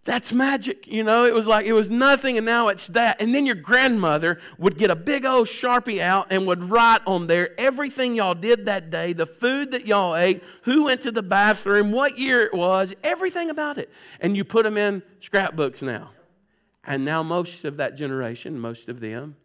that's 0.07 0.31
magic. 0.31 0.87
You 0.87 1.03
know, 1.03 1.25
it 1.25 1.33
was 1.33 1.47
like 1.47 1.65
it 1.65 1.73
was 1.73 1.89
nothing 1.89 2.37
and 2.37 2.45
now 2.45 2.69
it's 2.69 2.87
that. 2.87 3.21
And 3.21 3.35
then 3.35 3.45
your 3.45 3.55
grandmother 3.55 4.39
would 4.57 4.77
get 4.77 4.89
a 4.89 4.95
big 4.95 5.25
old 5.25 5.47
Sharpie 5.47 5.99
out 5.99 6.27
and 6.31 6.47
would 6.47 6.63
write 6.63 7.01
on 7.05 7.27
there 7.27 7.51
everything 7.59 8.15
y'all 8.15 8.33
did 8.33 8.65
that 8.67 8.89
day, 8.89 9.11
the 9.11 9.25
food 9.25 9.71
that 9.71 9.85
y'all 9.85 10.15
ate, 10.15 10.41
who 10.63 10.85
went 10.85 11.01
to 11.01 11.11
the 11.11 11.21
bathroom, 11.21 11.91
what 11.91 12.17
year 12.17 12.41
it 12.41 12.53
was, 12.53 12.95
everything 13.03 13.49
about 13.49 13.77
it. 13.77 13.91
And 14.21 14.35
you 14.37 14.45
put 14.45 14.63
them 14.63 14.77
in 14.77 15.03
scrapbooks 15.19 15.81
now. 15.81 16.11
And 16.85 17.03
now 17.03 17.21
most 17.21 17.65
of 17.65 17.75
that 17.77 17.97
generation, 17.97 18.57
most 18.57 18.87
of 18.87 19.01
them, 19.01 19.35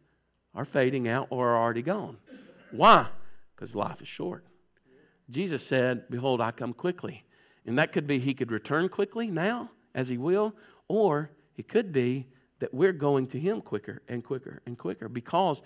are 0.55 0.65
fading 0.65 1.09
out 1.09 1.27
or 1.31 1.49
are 1.49 1.61
already 1.61 1.83
gone. 1.83 2.19
Why? 2.71 3.09
Because 3.57 3.75
life 3.75 4.01
is 4.01 4.07
short. 4.07 4.45
Jesus 5.29 5.67
said, 5.67 6.05
Behold, 6.09 6.41
I 6.41 6.53
come 6.53 6.73
quickly. 6.73 7.25
And 7.67 7.79
that 7.81 7.93
could 7.93 8.07
be 8.07 8.21
he 8.21 8.33
could 8.33 8.53
return 8.53 8.89
quickly 8.89 9.27
now 9.27 9.71
as 9.95 10.09
He 10.09 10.19
will, 10.19 10.55
or 10.89 11.31
it 11.57 11.69
could 11.69 11.93
be 11.93 12.27
that 12.59 12.73
we're 12.73 12.93
going 12.93 13.27
to 13.27 13.39
Him 13.39 13.61
quicker 13.61 14.03
and 14.09 14.25
quicker 14.25 14.63
and 14.67 14.79
quicker 14.79 15.09
because 15.09 15.63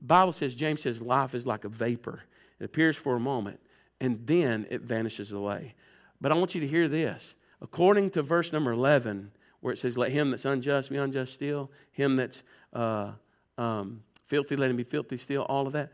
Bible 0.00 0.32
says, 0.32 0.54
James 0.54 0.82
says, 0.82 1.00
life 1.00 1.34
is 1.34 1.46
like 1.46 1.64
a 1.64 1.68
vapor. 1.68 2.22
It 2.60 2.64
appears 2.64 2.96
for 2.96 3.16
a 3.16 3.20
moment 3.20 3.60
and 4.00 4.26
then 4.26 4.66
it 4.70 4.82
vanishes 4.82 5.32
away. 5.32 5.74
But 6.20 6.32
I 6.32 6.34
want 6.34 6.54
you 6.54 6.60
to 6.60 6.66
hear 6.66 6.88
this. 6.88 7.34
According 7.60 8.10
to 8.10 8.22
verse 8.22 8.52
number 8.52 8.72
11, 8.72 9.30
where 9.60 9.72
it 9.72 9.78
says, 9.78 9.96
Let 9.96 10.10
him 10.10 10.30
that's 10.30 10.44
unjust 10.44 10.90
be 10.90 10.98
unjust 10.98 11.32
still, 11.32 11.70
him 11.92 12.16
that's 12.16 12.42
uh, 12.74 13.12
um, 13.56 14.02
filthy, 14.26 14.56
let 14.56 14.70
him 14.70 14.76
be 14.76 14.84
filthy 14.84 15.16
still, 15.16 15.42
all 15.42 15.66
of 15.66 15.72
that. 15.72 15.90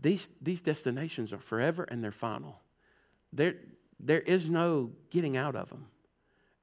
These, 0.00 0.28
these 0.40 0.60
destinations 0.60 1.32
are 1.32 1.38
forever 1.38 1.84
and 1.84 2.02
they're 2.02 2.12
final. 2.12 2.60
There, 3.32 3.54
there 3.98 4.20
is 4.20 4.50
no 4.50 4.90
getting 5.10 5.36
out 5.36 5.56
of 5.56 5.70
them. 5.70 5.86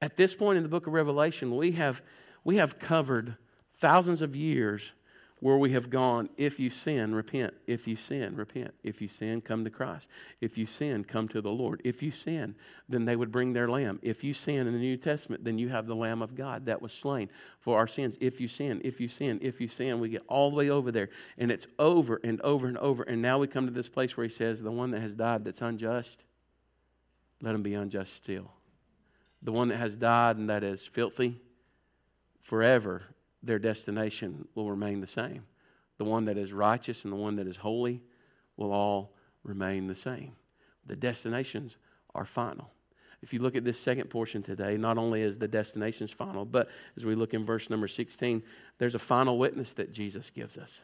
At 0.02 0.16
this 0.16 0.34
point 0.34 0.56
in 0.56 0.62
the 0.62 0.68
book 0.68 0.86
of 0.86 0.92
Revelation, 0.92 1.54
we 1.56 1.72
have, 1.72 2.02
we 2.42 2.56
have 2.56 2.78
covered 2.78 3.36
thousands 3.78 4.22
of 4.22 4.34
years 4.34 4.92
where 5.40 5.56
we 5.56 5.72
have 5.72 5.88
gone, 5.88 6.28
if 6.36 6.60
you 6.60 6.68
sin, 6.68 7.14
repent. 7.14 7.54
If 7.66 7.88
you 7.88 7.96
sin, 7.96 8.36
repent. 8.36 8.74
If 8.82 9.00
you 9.00 9.08
sin, 9.08 9.40
come 9.40 9.64
to 9.64 9.70
Christ. 9.70 10.08
If 10.40 10.58
you 10.58 10.66
sin, 10.66 11.02
come 11.04 11.28
to 11.28 11.40
the 11.40 11.50
Lord. 11.50 11.80
If 11.82 12.02
you 12.02 12.10
sin, 12.10 12.54
then 12.88 13.06
they 13.06 13.16
would 13.16 13.32
bring 13.32 13.54
their 13.54 13.68
lamb. 13.68 13.98
If 14.02 14.22
you 14.22 14.34
sin 14.34 14.66
in 14.66 14.72
the 14.74 14.78
New 14.78 14.98
Testament, 14.98 15.42
then 15.42 15.58
you 15.58 15.70
have 15.70 15.86
the 15.86 15.96
Lamb 15.96 16.20
of 16.20 16.34
God 16.34 16.66
that 16.66 16.82
was 16.82 16.92
slain 16.92 17.30
for 17.58 17.78
our 17.78 17.86
sins. 17.86 18.18
If 18.20 18.38
you 18.38 18.48
sin, 18.48 18.82
if 18.84 19.00
you 19.00 19.08
sin, 19.08 19.38
if 19.40 19.62
you 19.62 19.68
sin, 19.68 19.98
we 19.98 20.10
get 20.10 20.22
all 20.28 20.50
the 20.50 20.56
way 20.56 20.68
over 20.68 20.92
there. 20.92 21.08
And 21.38 21.50
it's 21.50 21.66
over 21.78 22.20
and 22.22 22.38
over 22.42 22.66
and 22.66 22.76
over. 22.76 23.02
And 23.02 23.22
now 23.22 23.38
we 23.38 23.46
come 23.46 23.64
to 23.66 23.72
this 23.72 23.88
place 23.88 24.16
where 24.16 24.24
he 24.24 24.32
says, 24.32 24.62
the 24.62 24.70
one 24.70 24.90
that 24.90 25.00
has 25.00 25.14
died 25.14 25.46
that's 25.46 25.62
unjust, 25.62 26.24
let 27.40 27.54
him 27.54 27.62
be 27.62 27.72
unjust 27.72 28.14
still 28.14 28.52
the 29.42 29.52
one 29.52 29.68
that 29.68 29.78
has 29.78 29.96
died 29.96 30.36
and 30.36 30.50
that 30.50 30.62
is 30.62 30.86
filthy, 30.86 31.40
forever 32.42 33.02
their 33.42 33.58
destination 33.58 34.46
will 34.54 34.70
remain 34.70 35.00
the 35.00 35.06
same. 35.06 35.44
The 35.98 36.04
one 36.04 36.26
that 36.26 36.38
is 36.38 36.52
righteous 36.52 37.04
and 37.04 37.12
the 37.12 37.16
one 37.16 37.36
that 37.36 37.46
is 37.46 37.56
holy 37.56 38.02
will 38.56 38.72
all 38.72 39.14
remain 39.42 39.86
the 39.86 39.94
same. 39.94 40.32
The 40.86 40.96
destinations 40.96 41.76
are 42.14 42.24
final. 42.24 42.70
If 43.22 43.34
you 43.34 43.40
look 43.40 43.54
at 43.54 43.64
this 43.64 43.78
second 43.78 44.08
portion 44.08 44.42
today, 44.42 44.76
not 44.76 44.96
only 44.96 45.22
is 45.22 45.36
the 45.36 45.48
destinations 45.48 46.10
final, 46.10 46.44
but 46.44 46.70
as 46.96 47.04
we 47.04 47.14
look 47.14 47.34
in 47.34 47.44
verse 47.44 47.68
number 47.68 47.88
16, 47.88 48.42
there's 48.78 48.94
a 48.94 48.98
final 48.98 49.38
witness 49.38 49.74
that 49.74 49.92
Jesus 49.92 50.30
gives 50.30 50.56
us. 50.56 50.80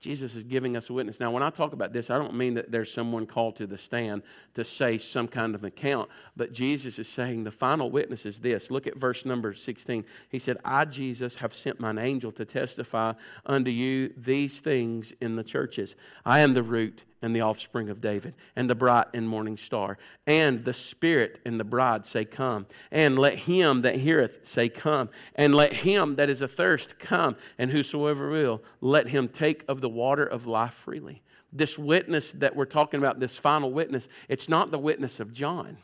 Jesus 0.00 0.36
is 0.36 0.44
giving 0.44 0.76
us 0.76 0.90
a 0.90 0.92
witness. 0.92 1.18
Now, 1.18 1.32
when 1.32 1.42
I 1.42 1.50
talk 1.50 1.72
about 1.72 1.92
this, 1.92 2.08
I 2.08 2.18
don't 2.18 2.34
mean 2.34 2.54
that 2.54 2.70
there's 2.70 2.92
someone 2.92 3.26
called 3.26 3.56
to 3.56 3.66
the 3.66 3.76
stand 3.76 4.22
to 4.54 4.62
say 4.62 4.96
some 4.96 5.26
kind 5.26 5.56
of 5.56 5.64
account, 5.64 6.08
but 6.36 6.52
Jesus 6.52 7.00
is 7.00 7.08
saying 7.08 7.42
the 7.42 7.50
final 7.50 7.90
witness 7.90 8.24
is 8.24 8.38
this. 8.38 8.70
Look 8.70 8.86
at 8.86 8.96
verse 8.96 9.24
number 9.24 9.54
16. 9.54 10.04
He 10.28 10.38
said, 10.38 10.58
I, 10.64 10.84
Jesus, 10.84 11.34
have 11.36 11.52
sent 11.52 11.80
mine 11.80 11.98
angel 11.98 12.30
to 12.32 12.44
testify 12.44 13.14
unto 13.44 13.72
you 13.72 14.12
these 14.16 14.60
things 14.60 15.12
in 15.20 15.34
the 15.34 15.44
churches. 15.44 15.96
I 16.24 16.40
am 16.40 16.54
the 16.54 16.62
root 16.62 17.02
and 17.22 17.34
the 17.34 17.40
offspring 17.40 17.90
of 17.90 18.00
David, 18.00 18.36
and 18.56 18.68
the 18.68 18.74
bright 18.74 19.06
and 19.14 19.28
morning 19.28 19.56
star. 19.56 19.98
And 20.26 20.64
the 20.64 20.74
Spirit 20.74 21.40
and 21.44 21.58
the 21.58 21.64
bride 21.64 22.06
say, 22.06 22.24
Come. 22.24 22.66
And 22.90 23.18
let 23.18 23.38
him 23.38 23.82
that 23.82 23.96
heareth 23.96 24.48
say, 24.48 24.68
Come. 24.68 25.10
And 25.34 25.54
let 25.54 25.72
him 25.72 26.16
that 26.16 26.30
is 26.30 26.42
athirst 26.42 26.98
come. 26.98 27.36
And 27.58 27.70
whosoever 27.70 28.30
will, 28.30 28.62
let 28.80 29.08
him 29.08 29.28
take 29.28 29.64
of 29.68 29.80
the 29.80 29.88
water 29.88 30.24
of 30.24 30.46
life 30.46 30.74
freely. 30.74 31.22
This 31.52 31.78
witness 31.78 32.32
that 32.32 32.54
we're 32.54 32.66
talking 32.66 32.98
about, 32.98 33.20
this 33.20 33.36
final 33.36 33.72
witness, 33.72 34.08
it's 34.28 34.48
not 34.48 34.70
the 34.70 34.78
witness 34.78 35.18
of 35.18 35.32
John. 35.32 35.78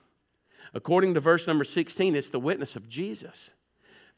According 0.74 1.14
to 1.14 1.20
verse 1.20 1.46
number 1.46 1.64
16, 1.64 2.14
it's 2.14 2.30
the 2.30 2.40
witness 2.40 2.76
of 2.76 2.88
Jesus 2.88 3.50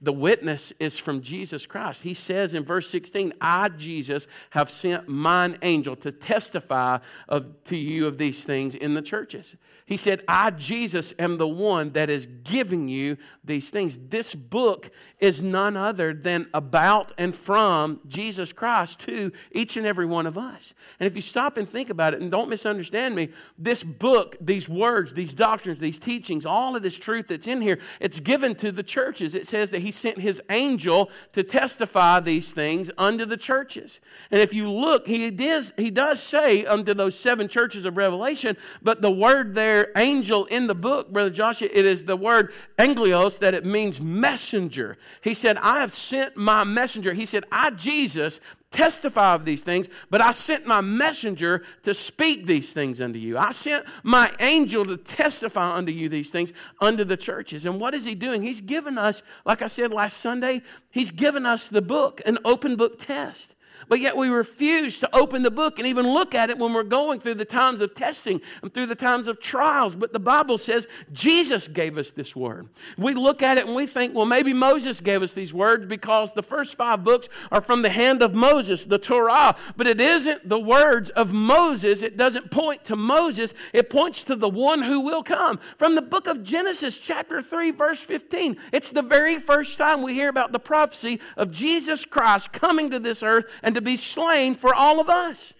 the 0.03 0.13
witness 0.13 0.75
is 0.79 0.99
from 0.99 1.23
Jesus 1.23 1.65
Christ. 1.65 2.03
He 2.03 2.13
says 2.13 2.53
in 2.53 2.65
verse 2.65 2.91
16, 2.91 3.33
I, 3.41 3.71
Jesus, 3.71 4.27
have 4.51 4.71
sent 4.71 5.09
mine 5.09 5.57
angel 5.63 5.97
to 5.97 6.13
testify 6.13 6.99
of, 7.29 7.65
to 7.65 7.77
you 7.77 8.07
of 8.07 8.19
these 8.19 8.45
things 8.45 8.75
in 8.75 8.93
the 8.93 9.01
churches. 9.01 9.57
He 9.87 9.97
said, 9.97 10.23
I, 10.29 10.51
Jesus, 10.51 11.15
am 11.19 11.39
the 11.39 11.49
one 11.49 11.93
that 11.93 12.11
is 12.11 12.27
giving 12.45 12.89
you 12.89 13.17
these 13.43 13.71
things. 13.71 13.97
This 14.11 14.35
book 14.35 14.91
is 15.19 15.41
none 15.41 15.79
other 15.79 16.13
than 16.13 16.49
about 16.53 17.13
and 17.17 17.35
from 17.35 18.01
Jesus 18.07 18.53
Christ 18.53 19.01
to 19.01 19.33
each 19.53 19.79
and 19.79 19.87
every 19.87 20.07
one 20.07 20.27
of 20.27 20.37
us. 20.37 20.75
And 21.01 21.07
if 21.07 21.17
you 21.17 21.23
stop 21.23 21.57
and 21.57 21.67
think 21.67 21.89
about 21.89 22.13
it, 22.13 22.21
and 22.21 22.31
don't 22.31 22.51
misunderstand 22.51 23.15
me, 23.15 23.31
this 23.57 23.83
book, 23.83 24.37
these 24.43 24.69
words, 24.69 25.15
these 25.15 25.33
doctrines, 25.33 25.81
these 25.81 25.99
teachings, 25.99 26.45
all 26.45 26.77
of 26.77 26.83
this 26.83 26.99
truth 26.99 27.29
that's 27.29 27.47
in 27.47 27.63
here, 27.63 27.79
it's 27.99 28.21
given 28.21 28.55
to 28.57 28.71
the 28.73 28.83
churches. 28.83 29.35
It 29.35 29.47
says 29.47 29.71
that 29.71 29.86
he 29.87 29.93
sent 29.93 30.19
his 30.19 30.43
angel 30.51 31.13
to 31.33 31.45
testify 31.45 32.19
these 32.19 32.51
things 32.51 32.91
unto 32.99 33.25
the 33.25 33.37
churches. 33.37 34.01
And 34.33 34.41
if 34.41 34.53
you 34.53 34.69
look, 34.69 35.07
he 35.07 35.31
does, 35.31 35.73
he 35.77 35.93
does 35.93 36.21
say 36.21 36.67
unto 36.67 36.93
those 36.93 37.17
seven 37.17 37.47
churches 37.47 37.85
of 37.85 37.97
Revelation, 37.97 38.57
but 38.83 39.01
the 39.01 39.13
word 39.13 39.55
there, 39.55 39.93
angel, 39.97 40.47
in 40.47 40.67
the 40.67 40.75
book, 40.75 41.13
Brother 41.13 41.31
Joshua, 41.31 41.69
it 41.73 41.87
is 41.87 42.03
the 42.03 42.17
word 42.17 42.53
angelos 42.81 43.39
that 43.39 43.55
it 43.55 43.65
means 43.65 44.01
messenger. 44.01 44.99
He 45.21 45.35
said, 45.35 45.57
I 45.59 45.79
have 45.79 45.95
sent 45.95 46.37
my 46.37 46.65
messenger. 46.65 47.15
He 47.15 47.25
said, 47.25 47.45
I, 47.53 47.71
Jesus, 47.71 48.41
testify 48.71 49.35
of 49.35 49.45
these 49.45 49.63
things, 49.63 49.89
but 50.11 50.21
I 50.21 50.33
sent 50.33 50.67
my 50.67 50.81
messenger 50.81 51.65
to 51.83 51.95
speak 51.95 52.47
these 52.47 52.73
things 52.73 53.01
unto 53.01 53.19
you. 53.19 53.39
I 53.39 53.53
sent 53.53 53.87
my 54.03 54.31
angel 54.39 54.85
to 54.85 54.97
testify 54.97 55.75
unto 55.75 55.93
you 55.93 56.09
these 56.09 56.31
things 56.31 56.53
unto 56.81 57.05
the 57.05 57.17
churches. 57.17 57.67
And 57.67 57.81
what 57.81 57.95
is 57.95 58.05
he 58.05 58.15
doing? 58.15 58.43
He's 58.43 58.61
given 58.61 58.99
us, 58.99 59.23
like 59.45 59.63
I 59.63 59.67
said 59.67 59.93
last 59.93 60.19
Sunday, 60.19 60.63
he's 60.91 61.11
given 61.11 61.47
us 61.47 61.69
the 61.69 61.83
book, 61.83 62.21
an 62.27 62.39
open 62.45 62.77
book 62.77 62.99
test. 62.99 63.56
But 63.89 64.01
yet 64.01 64.17
we 64.17 64.29
refuse 64.29 64.99
to 65.01 65.17
open 65.17 65.43
the 65.43 65.51
book 65.51 65.79
and 65.79 65.87
even 65.87 66.09
look 66.09 66.35
at 66.35 66.51
it 66.51 66.59
when 66.59 66.73
we're 66.73 66.83
going 66.83 67.21
through 67.21 67.35
the 67.35 67.45
times 67.45 67.81
of 67.81 67.95
testing 67.95 68.41
and 68.63 68.73
through 68.73 68.87
the 68.87 68.95
times 68.95 69.29
of 69.29 69.41
trials. 69.41 69.95
But 69.95 70.13
the 70.13 70.21
Bible 70.21 70.59
says 70.59 70.87
Jesus 71.13 71.69
gave 71.69 71.99
us 71.99 72.11
this 72.11 72.35
word. 72.35 72.69
We 72.97 73.15
look 73.15 73.43
at 73.43 73.59
it 73.59 73.67
and 73.67 73.75
we 73.75 73.87
think, 73.87 74.15
well, 74.15 74.27
maybe 74.27 74.53
Moses 74.53 75.01
gave 75.01 75.23
us 75.23 75.35
these 75.35 75.55
words 75.55 75.87
because 75.87 76.33
the 76.33 76.43
first 76.43 76.77
five 76.77 77.05
books 77.05 77.29
are 77.53 77.61
from 77.61 77.83
the 77.83 77.91
hand 77.91 78.23
of 78.23 78.35
Moses, 78.35 78.85
the 78.85 78.99
Torah. 78.99 79.57
But 79.77 79.87
it 79.87 80.01
isn't 80.01 80.49
the 80.49 80.59
words 80.59 81.11
of 81.11 81.33
Moses. 81.33 82.03
It 82.03 82.17
doesn't 82.17 82.51
point 82.51 82.85
to 82.87 82.97
Moses, 82.97 83.55
it 83.73 83.91
points 83.91 84.25
to 84.25 84.37
the 84.37 84.49
one 84.49 84.83
who 84.83 85.01
will 85.01 85.23
come. 85.23 85.59
From 85.79 85.95
the 85.95 86.03
book 86.03 86.27
of 86.27 86.43
Genesis, 86.43 86.99
chapter 86.99 87.43
3, 87.43 87.71
verse 87.73 88.01
15, 88.01 88.57
it's 88.73 88.91
the 88.91 89.03
very 89.03 89.39
first 89.39 89.79
time 89.79 90.03
we 90.03 90.15
hear 90.15 90.29
about 90.29 90.53
the 90.53 90.59
prophecy 90.59 91.21
of 91.37 91.51
Jesus 91.51 92.05
Christ 92.05 92.53
coming 92.53 92.91
to 92.91 92.99
this 92.99 93.23
earth 93.23 93.47
and 93.67 93.75
to 93.75 93.83
be 93.83 93.97
slain 93.97 94.55
for 94.55 94.73
all 94.73 95.01
of 95.01 95.11
us. 95.11 95.53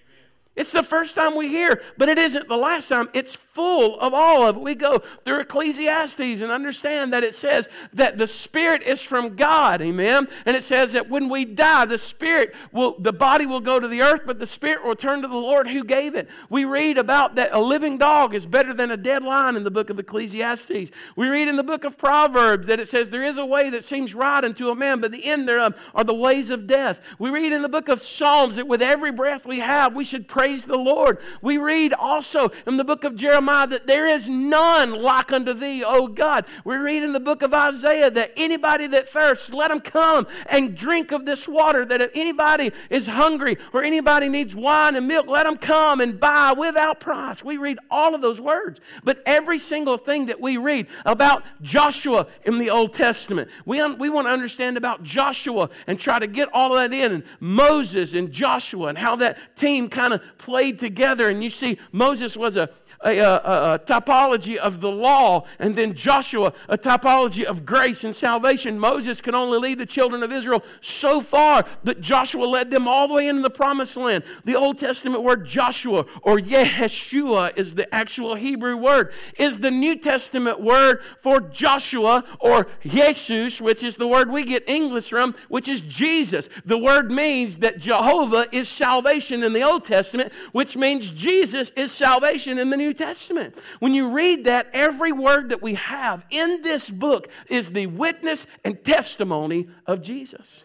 It's 0.57 0.73
the 0.73 0.83
first 0.83 1.15
time 1.15 1.37
we 1.37 1.49
hear, 1.49 1.83
but 1.99 2.09
it 2.09 2.17
isn't 2.17 2.49
the 2.49 2.57
last 2.57 2.89
time. 2.89 3.11
It's 3.13 3.35
full 3.35 4.01
of 4.01 4.15
all 4.15 4.47
of 4.47 4.57
it. 4.57 4.63
We 4.63 4.75
go 4.75 5.03
through 5.23 5.41
Ecclesiastes 5.41 6.41
and 6.41 6.51
understand 6.51 7.13
that 7.13 7.23
it 7.23 7.37
says 7.37 7.69
that 7.93 8.17
the 8.17 8.27
spirit 8.27 8.83
is 8.83 9.03
from 9.03 9.37
God, 9.37 9.83
amen. 9.83 10.29
And 10.47 10.57
it 10.57 10.63
says 10.63 10.93
that 10.93 11.11
when 11.11 11.29
we 11.29 11.45
die, 11.45 11.85
the 11.85 11.99
spirit 11.99 12.55
will, 12.73 12.97
the 12.99 13.13
body 13.13 13.45
will 13.45 13.61
go 13.61 13.79
to 13.79 13.87
the 13.87 14.01
earth, 14.01 14.23
but 14.25 14.39
the 14.39 14.47
spirit 14.47 14.83
will 14.83 14.91
return 14.91 15.21
to 15.21 15.29
the 15.29 15.37
Lord 15.37 15.69
who 15.69 15.85
gave 15.85 16.15
it. 16.15 16.27
We 16.49 16.65
read 16.65 16.97
about 16.97 17.35
that 17.35 17.53
a 17.53 17.61
living 17.61 17.99
dog 17.99 18.35
is 18.35 18.47
better 18.47 18.73
than 18.73 18.91
a 18.91 18.97
dead 18.97 19.23
lion 19.23 19.57
in 19.57 19.65
the 19.65 19.71
book 19.71 19.91
of 19.91 19.99
Ecclesiastes. 19.99 20.91
We 21.17 21.29
read 21.29 21.49
in 21.49 21.57
the 21.57 21.65
book 21.65 21.85
of 21.85 21.99
Proverbs 21.99 22.67
that 22.69 22.81
it 22.81 22.89
says 22.89 23.11
there 23.11 23.23
is 23.25 23.37
a 23.37 23.45
way 23.45 23.69
that 23.69 23.85
seems 23.85 24.15
right 24.15 24.43
unto 24.43 24.71
a 24.71 24.75
man, 24.75 25.01
but 25.01 25.13
the 25.13 25.27
end 25.27 25.47
thereof 25.47 25.75
are 25.95 26.05
the 26.05 26.15
ways 26.15 26.49
of 26.49 26.67
death. 26.67 27.01
We 27.19 27.29
read 27.29 27.53
in 27.53 27.61
the 27.61 27.69
book 27.69 27.89
of 27.89 28.01
Psalms 28.01 28.57
that 28.57 28.67
with 28.67 28.81
every 28.81 29.13
breath 29.13 29.45
we 29.45 29.59
have, 29.59 29.95
we 29.95 30.05
should 30.05 30.27
pray 30.27 30.46
praise 30.47 30.65
the 30.65 30.79
Lord. 30.79 31.19
We 31.43 31.59
read 31.59 31.93
also 31.93 32.53
in 32.69 32.77
the 32.77 32.85
book 32.85 33.03
of 33.03 33.17
Jeremiah 33.17 33.67
that 33.67 33.89
there 33.89 34.09
is 34.09 34.29
none 34.29 34.93
like 35.03 35.33
unto 35.33 35.53
thee, 35.53 35.83
O 35.85 36.07
God. 36.07 36.45
We 36.65 36.77
read 36.77 37.03
in 37.03 37.13
the 37.13 37.19
book 37.19 37.43
of 37.43 37.53
Isaiah 37.53 38.13
that 38.13 38.31
anybody 38.37 38.87
that 38.87 39.09
thirsts, 39.09 39.53
let 39.53 39.71
them 39.71 39.81
come 39.81 40.29
and 40.49 40.77
drink 40.77 41.11
of 41.11 41.27
this 41.27 41.49
water. 41.49 41.85
That 41.85 42.01
if 42.01 42.13
anybody 42.15 42.71
is 42.91 43.09
hungry 43.09 43.59
or 43.73 43.83
anybody 43.83 44.29
needs 44.29 44.55
wine 44.55 44.95
and 44.95 45.09
milk, 45.09 45.27
let 45.27 45.47
them 45.47 45.57
come 45.57 46.01
and 46.01 46.21
buy 46.21 46.53
without 46.53 47.01
price. 47.01 47.43
We 47.43 47.57
read 47.57 47.81
all 47.91 48.15
of 48.15 48.23
those 48.23 48.41
words. 48.41 48.81
But 49.03 49.25
every 49.27 49.59
single 49.59 49.99
thing 49.99 50.27
that 50.27 50.41
we 50.41 50.59
read 50.59 50.87
about 51.05 51.43
Joshua 51.61 52.29
in 52.45 52.59
the 52.59 52.71
Old 52.71 52.95
Testament, 52.95 53.51
we, 53.65 53.81
un- 53.81 53.99
we 53.99 54.11
want 54.11 54.29
to 54.29 54.33
understand 54.33 54.77
about 54.77 55.03
Joshua 55.03 55.71
and 55.89 55.99
try 55.99 56.21
to 56.21 56.29
get 56.29 56.49
all 56.53 56.73
of 56.73 56.89
that 56.89 56.97
in, 56.97 57.11
and 57.11 57.25
Moses 57.41 58.15
and 58.15 58.31
Joshua 58.31 58.87
and 58.87 58.97
how 58.97 59.17
that 59.17 59.57
team 59.57 59.89
kind 59.89 60.13
of 60.13 60.23
played 60.39 60.79
together. 60.79 61.29
And 61.29 61.43
you 61.43 61.51
see, 61.51 61.79
Moses 61.93 62.37
was 62.37 62.57
a 62.57 62.71
a, 63.05 63.19
a, 63.19 63.75
a, 63.75 63.79
typology 63.79 64.57
of 64.57 64.81
the 64.81 64.91
law, 64.91 65.45
and 65.59 65.77
then 65.77 65.95
Joshua, 65.95 66.53
a 66.69 66.79
typology 66.79 67.45
of 67.45 67.67
grace 67.67 68.05
and 68.05 68.15
salvation. 68.15 68.79
Moses 68.79 69.21
could 69.21 69.35
only 69.35 69.59
lead 69.59 69.79
the 69.79 69.87
children 69.87 70.23
of 70.23 70.33
Israel 70.33 70.65
so 70.81 71.21
far, 71.21 71.65
but 71.85 72.01
Joshua 72.01 72.45
led 72.45 72.71
them 72.71 72.89
all 72.89 73.09
the 73.09 73.15
way 73.15 73.29
into 73.29 73.43
the 73.43 73.51
promised 73.51 73.97
land. 73.97 74.25
The 74.45 74.57
Old 74.57 74.79
Testament 74.79 75.23
word 75.23 75.47
Joshua 75.47 76.07
or 76.23 76.39
Yeshua 76.39 77.57
is 77.57 77.75
the 77.75 77.93
actual 77.95 78.35
Hebrew 78.35 78.77
word, 78.77 79.13
is 79.39 79.59
the 79.59 79.71
New 79.71 79.97
Testament 79.97 80.61
word 80.61 81.01
for 81.21 81.41
Joshua 81.41 82.25
or 82.41 82.67
Jesus, 82.81 83.61
which 83.61 83.83
is 83.83 83.97
the 83.97 84.09
word 84.09 84.31
we 84.31 84.45
get 84.45 84.69
English 84.69 85.11
from, 85.11 85.35
which 85.49 85.69
is 85.69 85.81
Jesus. 85.81 86.49
The 86.65 86.79
word 86.79 87.11
means 87.11 87.59
that 87.59 87.79
Jehovah 87.79 88.47
is 88.53 88.69
salvation 88.69 89.43
in 89.43 89.53
the 89.53 89.63
Old 89.63 89.85
Testament, 89.85 90.26
which 90.53 90.77
means 90.79 91.11
Jesus 91.11 91.71
is 91.77 91.93
salvation 91.93 92.59
in 92.59 92.71
the 92.71 92.77
New 92.77 92.87
New 92.87 92.95
Testament. 92.95 93.57
When 93.81 93.95
you 93.95 94.11
read 94.11 94.45
that, 94.45 94.69
every 94.73 95.11
word 95.11 95.49
that 95.49 95.61
we 95.61 95.75
have 95.75 96.25
in 96.31 96.63
this 96.63 96.89
book 96.89 97.29
is 97.49 97.71
the 97.71 97.89
witness 97.89 98.47
and 98.65 98.83
testimony 98.85 99.69
of 99.87 100.03
Jesus. 100.03 100.63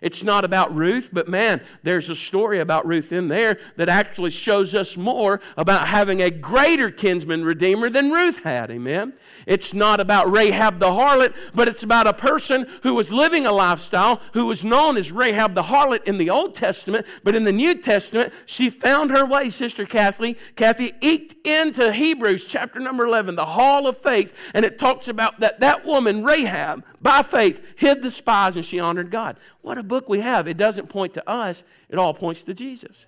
It's 0.00 0.22
not 0.22 0.44
about 0.44 0.74
Ruth, 0.74 1.10
but 1.12 1.28
man, 1.28 1.60
there's 1.82 2.08
a 2.08 2.14
story 2.14 2.60
about 2.60 2.86
Ruth 2.86 3.12
in 3.12 3.28
there 3.28 3.58
that 3.76 3.88
actually 3.88 4.30
shows 4.30 4.74
us 4.74 4.96
more 4.96 5.40
about 5.56 5.88
having 5.88 6.22
a 6.22 6.30
greater 6.30 6.90
kinsman 6.90 7.44
redeemer 7.44 7.90
than 7.90 8.10
Ruth 8.10 8.42
had. 8.42 8.70
Amen. 8.70 9.12
It's 9.46 9.74
not 9.74 10.00
about 10.00 10.30
Rahab 10.30 10.78
the 10.78 10.90
harlot, 10.90 11.34
but 11.54 11.68
it's 11.68 11.82
about 11.82 12.06
a 12.06 12.12
person 12.12 12.66
who 12.82 12.94
was 12.94 13.12
living 13.12 13.46
a 13.46 13.52
lifestyle 13.52 14.20
who 14.32 14.46
was 14.46 14.64
known 14.64 14.96
as 14.96 15.10
Rahab 15.10 15.54
the 15.54 15.62
harlot 15.62 16.04
in 16.04 16.18
the 16.18 16.30
Old 16.30 16.54
Testament, 16.54 17.06
but 17.24 17.34
in 17.34 17.44
the 17.44 17.52
New 17.52 17.74
Testament, 17.74 18.32
she 18.46 18.70
found 18.70 19.10
her 19.10 19.26
way, 19.26 19.50
Sister 19.50 19.84
Kathy. 19.84 20.36
Kathy 20.56 20.92
eked 21.00 21.46
into 21.46 21.92
Hebrews 21.92 22.44
chapter 22.44 22.78
number 22.78 23.04
11, 23.04 23.34
the 23.34 23.44
hall 23.44 23.86
of 23.86 23.98
faith, 23.98 24.34
and 24.54 24.64
it 24.64 24.78
talks 24.78 25.08
about 25.08 25.40
that 25.40 25.60
that 25.60 25.84
woman, 25.84 26.24
Rahab, 26.24 26.84
by 27.00 27.22
faith, 27.22 27.64
hid 27.76 28.02
the 28.02 28.10
spies 28.10 28.56
and 28.56 28.64
she 28.64 28.80
honored 28.80 29.10
God. 29.10 29.36
What 29.68 29.76
a 29.76 29.82
book 29.82 30.08
we 30.08 30.20
have. 30.20 30.48
It 30.48 30.56
doesn't 30.56 30.88
point 30.88 31.12
to 31.12 31.28
us, 31.28 31.62
it 31.90 31.98
all 31.98 32.14
points 32.14 32.42
to 32.44 32.54
Jesus. 32.54 33.04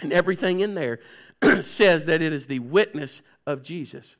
And 0.00 0.12
everything 0.12 0.60
in 0.60 0.74
there 0.74 1.00
says 1.62 2.04
that 2.04 2.20
it 2.20 2.30
is 2.30 2.46
the 2.46 2.58
witness 2.58 3.22
of 3.46 3.62
Jesus. 3.62 4.16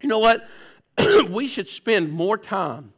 You 0.00 0.08
know 0.08 0.20
what? 0.20 0.48
we 1.30 1.48
should 1.48 1.66
spend 1.66 2.12
more 2.12 2.38
time 2.38 2.92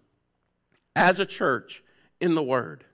as 0.94 1.20
a 1.20 1.24
church 1.24 1.82
in 2.20 2.34
the 2.34 2.42
Word. 2.42 2.84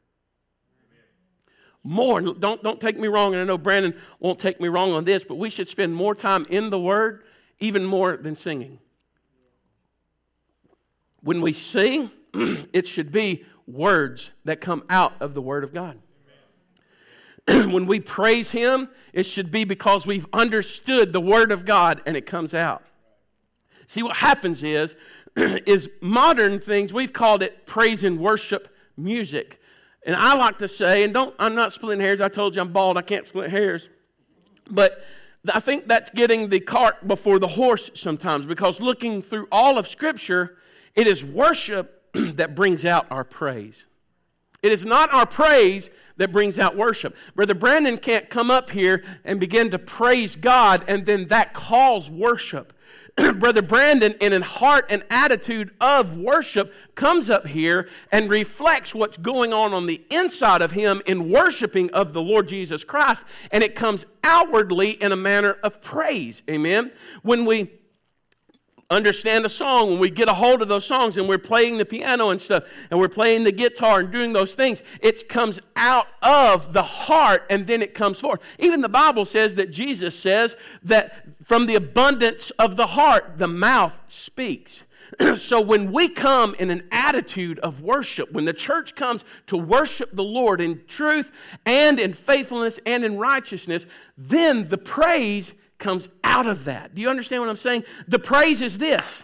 More. 1.82 2.20
Don't, 2.20 2.62
don't 2.62 2.80
take 2.80 2.96
me 2.96 3.08
wrong, 3.08 3.34
and 3.34 3.42
I 3.42 3.44
know 3.44 3.58
Brandon 3.58 3.92
won't 4.20 4.38
take 4.38 4.60
me 4.60 4.68
wrong 4.68 4.92
on 4.92 5.02
this, 5.02 5.24
but 5.24 5.34
we 5.34 5.50
should 5.50 5.68
spend 5.68 5.96
more 5.96 6.14
time 6.14 6.46
in 6.48 6.70
the 6.70 6.78
Word, 6.78 7.24
even 7.58 7.84
more 7.84 8.16
than 8.16 8.36
singing. 8.36 8.78
When 11.22 11.40
we 11.40 11.52
sing, 11.52 12.12
it 12.72 12.86
should 12.86 13.10
be 13.10 13.44
words 13.66 14.30
that 14.44 14.60
come 14.60 14.84
out 14.88 15.14
of 15.20 15.34
the 15.34 15.42
Word 15.42 15.64
of 15.64 15.72
God. 15.74 15.98
when 17.46 17.86
we 17.86 18.00
praise 18.00 18.50
Him, 18.50 18.88
it 19.12 19.24
should 19.24 19.50
be 19.50 19.64
because 19.64 20.06
we've 20.06 20.26
understood 20.32 21.12
the 21.12 21.20
Word 21.20 21.52
of 21.52 21.64
God 21.64 22.02
and 22.06 22.16
it 22.16 22.26
comes 22.26 22.54
out. 22.54 22.82
See, 23.86 24.02
what 24.02 24.16
happens 24.16 24.62
is, 24.62 24.96
is 25.36 25.88
modern 26.00 26.58
things, 26.58 26.92
we've 26.92 27.12
called 27.12 27.42
it 27.42 27.66
praise 27.66 28.04
and 28.04 28.18
worship 28.18 28.74
music. 28.96 29.60
And 30.04 30.14
I 30.16 30.34
like 30.34 30.58
to 30.58 30.68
say, 30.68 31.04
and 31.04 31.12
don't, 31.12 31.34
I'm 31.38 31.54
not 31.54 31.72
splitting 31.72 32.00
hairs. 32.00 32.20
I 32.20 32.28
told 32.28 32.54
you 32.54 32.62
I'm 32.62 32.72
bald. 32.72 32.96
I 32.96 33.02
can't 33.02 33.26
split 33.26 33.50
hairs. 33.50 33.88
But 34.70 35.02
I 35.52 35.60
think 35.60 35.86
that's 35.86 36.10
getting 36.10 36.48
the 36.48 36.60
cart 36.60 37.06
before 37.06 37.38
the 37.38 37.48
horse 37.48 37.90
sometimes 37.94 38.46
because 38.46 38.80
looking 38.80 39.22
through 39.22 39.48
all 39.52 39.78
of 39.78 39.86
Scripture, 39.86 40.56
it 40.94 41.06
is 41.06 41.24
worship 41.24 41.95
that 42.36 42.54
brings 42.54 42.84
out 42.84 43.06
our 43.10 43.24
praise. 43.24 43.86
It 44.62 44.72
is 44.72 44.84
not 44.84 45.12
our 45.12 45.26
praise 45.26 45.90
that 46.16 46.32
brings 46.32 46.58
out 46.58 46.76
worship. 46.76 47.14
Brother 47.34 47.54
Brandon 47.54 47.98
can't 47.98 48.30
come 48.30 48.50
up 48.50 48.70
here 48.70 49.04
and 49.24 49.38
begin 49.38 49.70
to 49.70 49.78
praise 49.78 50.34
God 50.34 50.84
and 50.88 51.04
then 51.04 51.28
that 51.28 51.52
calls 51.52 52.10
worship. 52.10 52.72
Brother 53.36 53.62
Brandon, 53.62 54.14
in 54.20 54.32
a 54.32 54.44
heart 54.44 54.86
and 54.90 55.04
attitude 55.10 55.72
of 55.80 56.16
worship, 56.16 56.72
comes 56.94 57.30
up 57.30 57.46
here 57.46 57.88
and 58.12 58.30
reflects 58.30 58.94
what's 58.94 59.18
going 59.18 59.52
on 59.52 59.72
on 59.72 59.86
the 59.86 60.02
inside 60.10 60.62
of 60.62 60.72
him 60.72 61.02
in 61.06 61.30
worshiping 61.30 61.90
of 61.90 62.12
the 62.12 62.22
Lord 62.22 62.48
Jesus 62.48 62.84
Christ, 62.84 63.24
and 63.50 63.62
it 63.62 63.74
comes 63.74 64.04
outwardly 64.22 64.90
in 64.90 65.12
a 65.12 65.16
manner 65.16 65.56
of 65.62 65.80
praise. 65.80 66.42
Amen. 66.50 66.92
When 67.22 67.46
we 67.46 67.70
understand 68.90 69.44
a 69.44 69.48
song, 69.48 69.90
when 69.90 69.98
we 69.98 70.10
get 70.10 70.28
a 70.28 70.34
hold 70.34 70.62
of 70.62 70.68
those 70.68 70.84
songs 70.84 71.16
and 71.16 71.28
we're 71.28 71.38
playing 71.38 71.78
the 71.78 71.84
piano 71.84 72.30
and 72.30 72.40
stuff, 72.40 72.64
and 72.90 73.00
we're 73.00 73.08
playing 73.08 73.44
the 73.44 73.52
guitar 73.52 74.00
and 74.00 74.10
doing 74.10 74.32
those 74.32 74.54
things, 74.54 74.82
it 75.00 75.28
comes 75.28 75.60
out 75.74 76.06
of 76.22 76.72
the 76.72 76.82
heart 76.82 77.44
and 77.50 77.66
then 77.66 77.82
it 77.82 77.94
comes 77.94 78.20
forth. 78.20 78.40
Even 78.58 78.80
the 78.80 78.88
Bible 78.88 79.24
says 79.24 79.56
that 79.56 79.70
Jesus 79.70 80.18
says 80.18 80.56
that 80.84 81.24
from 81.44 81.66
the 81.66 81.74
abundance 81.74 82.50
of 82.52 82.76
the 82.76 82.86
heart, 82.86 83.38
the 83.38 83.48
mouth 83.48 83.94
speaks. 84.08 84.84
so 85.36 85.60
when 85.60 85.92
we 85.92 86.08
come 86.08 86.54
in 86.58 86.70
an 86.70 86.86
attitude 86.90 87.58
of 87.60 87.82
worship, 87.82 88.32
when 88.32 88.44
the 88.44 88.52
church 88.52 88.94
comes 88.94 89.24
to 89.46 89.56
worship 89.56 90.10
the 90.12 90.24
Lord 90.24 90.60
in 90.60 90.82
truth 90.86 91.32
and 91.64 91.98
in 91.98 92.12
faithfulness 92.12 92.78
and 92.86 93.04
in 93.04 93.16
righteousness, 93.16 93.86
then 94.16 94.68
the 94.68 94.78
praise 94.78 95.54
comes 95.78 96.08
out 96.24 96.46
of 96.46 96.64
that. 96.64 96.94
Do 96.94 97.00
you 97.00 97.08
understand 97.08 97.42
what 97.42 97.48
I'm 97.48 97.56
saying? 97.56 97.84
The 98.08 98.18
praise 98.18 98.60
is 98.60 98.78
this 98.78 99.22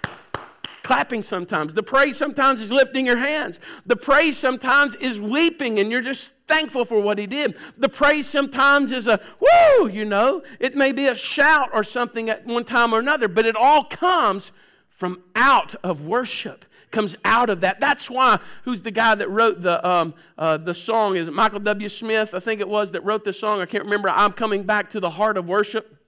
clapping 0.83 1.23
sometimes. 1.23 1.75
The 1.75 1.83
praise 1.83 2.17
sometimes 2.17 2.61
is 2.61 2.73
lifting 2.73 3.07
your 3.07 3.17
hands. 3.17 3.61
The 3.87 3.97
praise 3.97 4.37
sometimes 4.37 4.95
is 4.97 5.21
weeping 5.21 5.79
and 5.79 5.91
you're 5.91 6.03
just 6.03 6.33
thankful 6.49 6.85
for 6.85 7.01
what 7.01 7.19
he 7.19 7.27
did. 7.27 7.57
The 7.77 7.89
praise 7.89 8.27
sometimes 8.27 8.93
is 8.93 9.07
a 9.07 9.21
woo, 9.41 9.89
you 9.89 10.05
know. 10.05 10.43
It 10.61 10.75
may 10.75 10.93
be 10.93 11.07
a 11.07 11.15
shout 11.15 11.71
or 11.73 11.85
something 11.85 12.29
at 12.29 12.45
one 12.47 12.65
time 12.65 12.93
or 12.93 12.99
another, 12.99 13.29
but 13.29 13.47
it 13.47 13.57
all 13.57 13.85
comes 13.85 14.51
from 14.89 15.23
out 15.35 15.75
of 15.83 16.07
worship 16.07 16.65
comes 16.91 17.17
out 17.25 17.49
of 17.49 17.63
that. 17.63 17.81
That's 17.81 18.11
why, 18.11 18.39
who's 18.65 18.83
the 18.83 18.91
guy 18.91 19.15
that 19.15 19.31
wrote 19.31 19.63
the, 19.63 19.89
um, 19.89 20.13
uh, 20.37 20.59
the 20.59 20.75
song? 20.75 21.17
Is 21.17 21.31
Michael 21.31 21.61
W. 21.61 21.89
Smith? 21.89 22.35
I 22.35 22.39
think 22.39 22.61
it 22.61 22.69
was 22.69 22.93
that 22.93 23.03
wrote 23.03 23.25
the 23.25 23.33
song. 23.33 23.63
I 23.63 23.65
can't 23.65 23.85
remember. 23.85 24.11
I'm 24.11 24.33
coming 24.33 24.63
back 24.63 24.91
to 24.91 25.01
the 25.01 25.09
heart 25.09 25.39
of 25.39 25.49
worship. 25.49 26.02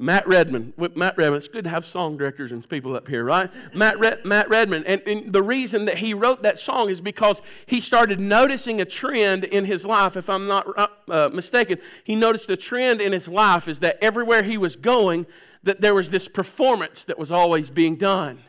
Matt 0.00 0.26
Redman. 0.26 0.72
Matt 0.94 1.18
Redman. 1.18 1.36
It's 1.36 1.46
good 1.46 1.64
to 1.64 1.70
have 1.70 1.84
song 1.84 2.16
directors 2.16 2.52
and 2.52 2.66
people 2.66 2.96
up 2.96 3.06
here, 3.06 3.22
right? 3.22 3.50
Matt, 3.74 3.98
Red, 3.98 4.24
Matt 4.24 4.48
Redman. 4.48 4.84
And, 4.86 5.02
and, 5.06 5.30
the 5.30 5.42
reason 5.42 5.84
that 5.84 5.98
he 5.98 6.14
wrote 6.14 6.42
that 6.42 6.58
song 6.58 6.88
is 6.88 7.02
because 7.02 7.42
he 7.66 7.82
started 7.82 8.18
noticing 8.18 8.80
a 8.80 8.86
trend 8.86 9.44
in 9.44 9.66
his 9.66 9.84
life. 9.84 10.16
If 10.16 10.30
I'm 10.30 10.46
not 10.46 10.66
uh, 10.78 10.86
uh, 11.08 11.30
mistaken, 11.34 11.78
he 12.02 12.16
noticed 12.16 12.48
a 12.48 12.56
trend 12.56 13.02
in 13.02 13.12
his 13.12 13.28
life 13.28 13.68
is 13.68 13.80
that 13.80 13.98
everywhere 14.02 14.42
he 14.42 14.56
was 14.56 14.74
going, 14.74 15.26
that 15.64 15.82
there 15.82 15.94
was 15.94 16.08
this 16.08 16.28
performance 16.28 17.04
that 17.04 17.18
was 17.18 17.30
always 17.30 17.68
being 17.68 17.96
done. 17.96 18.40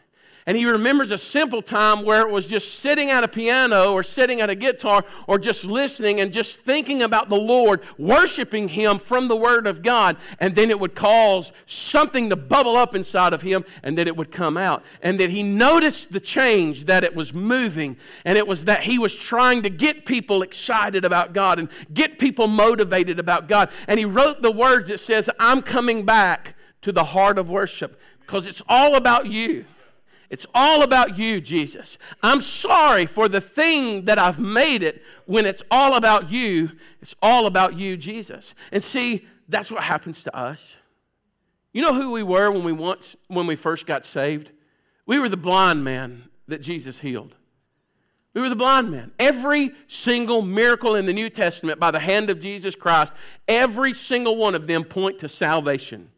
And 0.46 0.58
he 0.58 0.66
remembers 0.66 1.12
a 1.12 1.18
simple 1.18 1.62
time 1.62 2.04
where 2.04 2.22
it 2.22 2.32
was 2.32 2.48
just 2.48 2.80
sitting 2.80 3.10
at 3.10 3.24
a 3.24 3.28
piano 3.28 3.94
or 3.94 4.04
sitting 4.04 4.42
at 4.42 4.50
a 4.50 4.56
guitar 4.56 5.04
or 5.28 5.38
just 5.38 5.66
listening 5.66 6.20
and 6.20 6.34
just 6.34 6.60
thinking 6.60 7.04
about 7.04 7.30
the 7.30 7.38
Lord, 7.38 7.82
worshiping 7.98 8.68
Him 8.68 8.98
from 8.98 9.28
the 9.28 9.36
Word 9.36 9.68
of 9.68 9.82
God. 9.82 10.18
And 10.40 10.56
then 10.56 10.70
it 10.70 10.80
would 10.80 10.96
cause 10.96 11.52
something 11.66 12.30
to 12.30 12.36
bubble 12.36 12.76
up 12.76 12.96
inside 12.96 13.34
of 13.34 13.42
him 13.42 13.64
and 13.84 13.98
then 13.98 14.08
it 14.08 14.16
would 14.16 14.32
come 14.32 14.58
out. 14.58 14.84
And 15.02 15.20
that 15.20 15.30
he 15.30 15.44
noticed 15.44 16.12
the 16.12 16.20
change, 16.20 16.86
that 16.86 17.04
it 17.04 17.16
was 17.16 17.34
moving. 17.34 17.98
And 18.26 18.38
it 18.38 18.48
was 18.48 18.66
that 18.66 18.84
he 18.84 18.98
was 18.98 19.16
trying 19.16 19.64
to 19.64 19.70
get 19.70 20.06
people 20.06 20.42
excited 20.42 21.06
about 21.06 21.34
God 21.34 21.60
and 21.60 21.70
get 21.94 22.20
people 22.20 22.48
motivated 22.48 23.20
about 23.20 23.48
God. 23.48 23.70
And 23.88 24.00
he 24.00 24.06
wrote 24.06 24.42
the 24.42 24.52
words 24.52 24.90
that 24.90 25.00
says, 25.00 25.30
I'm 25.40 25.62
coming 25.62 26.06
back 26.06 26.56
to 26.82 26.92
the 26.92 27.04
heart 27.04 27.38
of 27.38 27.50
worship 27.50 28.00
because 28.22 28.48
it's 28.48 28.62
all 28.68 28.96
about 28.96 29.28
you. 29.28 29.66
It's 30.32 30.46
all 30.56 30.82
about 30.82 31.18
you, 31.18 31.42
Jesus. 31.42 31.98
I'm 32.24 32.40
sorry 32.40 33.06
for 33.06 33.28
the 33.28 33.42
thing 33.42 34.06
that 34.06 34.18
I've 34.18 34.40
made 34.40 34.82
it 34.82 35.04
when 35.26 35.46
it's 35.46 35.62
all 35.70 35.96
about 35.96 36.32
you. 36.32 36.72
It's 37.02 37.14
all 37.22 37.48
about 37.48 37.76
you, 37.76 37.98
Jesus. 37.98 38.56
And 38.72 38.82
see, 38.82 39.26
that's 39.50 39.70
what 39.70 39.84
happens 39.84 40.24
to 40.24 40.34
us. 40.34 40.78
You 41.74 41.82
know 41.82 41.94
who 41.94 42.12
we 42.12 42.24
were 42.24 42.50
when 42.50 42.64
we 42.64 42.72
once 42.72 43.18
when 43.28 43.46
we 43.46 43.58
first 43.58 43.86
got 43.86 44.06
saved? 44.06 44.52
We 45.06 45.20
were 45.20 45.28
the 45.28 45.36
blind 45.36 45.84
man 45.84 46.24
that 46.48 46.62
Jesus 46.62 46.98
healed. 46.98 47.36
We 48.34 48.40
were 48.40 48.48
the 48.48 48.56
blind 48.56 48.90
man. 48.90 49.12
Every 49.20 49.72
single 49.88 50.42
miracle 50.42 50.96
in 50.96 51.06
the 51.06 51.14
New 51.14 51.30
Testament 51.30 51.78
by 51.78 51.92
the 51.92 52.00
hand 52.00 52.30
of 52.30 52.40
Jesus 52.40 52.74
Christ, 52.74 53.12
every 53.50 53.94
single 53.94 54.38
one 54.38 54.56
of 54.56 54.66
them 54.66 54.86
point 54.86 55.20
to 55.20 55.28
salvation. 55.28 56.10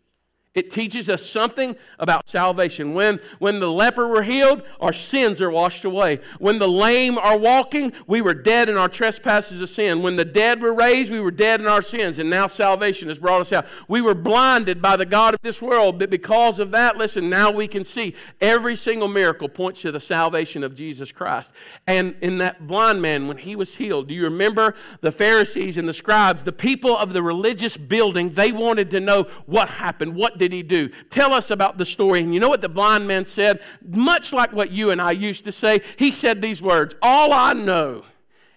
It 0.55 0.69
teaches 0.69 1.09
us 1.09 1.25
something 1.27 1.75
about 1.97 2.29
salvation. 2.29 2.93
When, 2.93 3.19
when 3.39 3.59
the 3.59 3.71
leper 3.71 4.07
were 4.07 4.21
healed, 4.21 4.61
our 4.79 4.93
sins 4.93 5.41
are 5.41 5.49
washed 5.49 5.83
away. 5.83 6.19
When 6.37 6.59
the 6.59 6.67
lame 6.67 7.17
are 7.17 7.37
walking, 7.37 7.91
we 8.05 8.21
were 8.21 8.35
dead 8.35 8.69
in 8.69 8.77
our 8.77 8.87
trespasses 8.87 9.61
of 9.61 9.69
sin. 9.69 10.03
When 10.03 10.15
the 10.15 10.25
dead 10.25 10.61
were 10.61 10.73
raised, 10.73 11.11
we 11.11 11.19
were 11.19 11.31
dead 11.31 11.59
in 11.59 11.65
our 11.65 11.81
sins, 11.81 12.19
and 12.19 12.29
now 12.29 12.45
salvation 12.45 13.07
has 13.07 13.17
brought 13.17 13.41
us 13.41 13.51
out. 13.51 13.65
We 13.87 14.01
were 14.01 14.13
blinded 14.13 14.79
by 14.79 14.95
the 14.95 15.07
God 15.07 15.33
of 15.33 15.41
this 15.41 15.59
world, 15.59 15.97
but 15.97 16.11
because 16.11 16.59
of 16.59 16.69
that, 16.69 16.97
listen, 16.97 17.31
now 17.31 17.49
we 17.49 17.67
can 17.67 17.83
see 17.83 18.13
every 18.39 18.75
single 18.75 19.07
miracle 19.07 19.49
points 19.49 19.81
to 19.81 19.91
the 19.91 19.99
salvation 19.99 20.63
of 20.63 20.75
Jesus 20.75 21.11
Christ. 21.11 21.51
And 21.87 22.15
in 22.21 22.37
that 22.37 22.67
blind 22.67 23.01
man, 23.01 23.27
when 23.27 23.37
he 23.37 23.55
was 23.55 23.73
healed, 23.73 24.07
do 24.07 24.13
you 24.13 24.25
remember 24.25 24.75
the 25.01 25.11
Pharisees 25.11 25.77
and 25.77 25.89
the 25.89 25.93
scribes, 25.93 26.43
the 26.43 26.51
people 26.51 26.95
of 26.95 27.11
the 27.11 27.23
religious 27.23 27.75
building, 27.75 28.29
they 28.29 28.51
wanted 28.51 28.91
to 28.91 28.99
know 28.99 29.23
what 29.47 29.67
happened, 29.67 30.13
what 30.13 30.37
did 30.43 30.51
he 30.51 30.63
do? 30.63 30.89
Tell 31.09 31.31
us 31.31 31.51
about 31.51 31.77
the 31.77 31.85
story. 31.85 32.21
And 32.21 32.33
you 32.33 32.39
know 32.39 32.49
what 32.49 32.61
the 32.61 32.69
blind 32.69 33.07
man 33.07 33.25
said? 33.25 33.61
Much 33.87 34.33
like 34.33 34.51
what 34.51 34.71
you 34.71 34.91
and 34.91 35.01
I 35.01 35.11
used 35.11 35.45
to 35.45 35.51
say, 35.51 35.81
he 35.97 36.11
said 36.11 36.41
these 36.41 36.61
words 36.61 36.95
All 37.01 37.31
I 37.31 37.53
know 37.53 38.03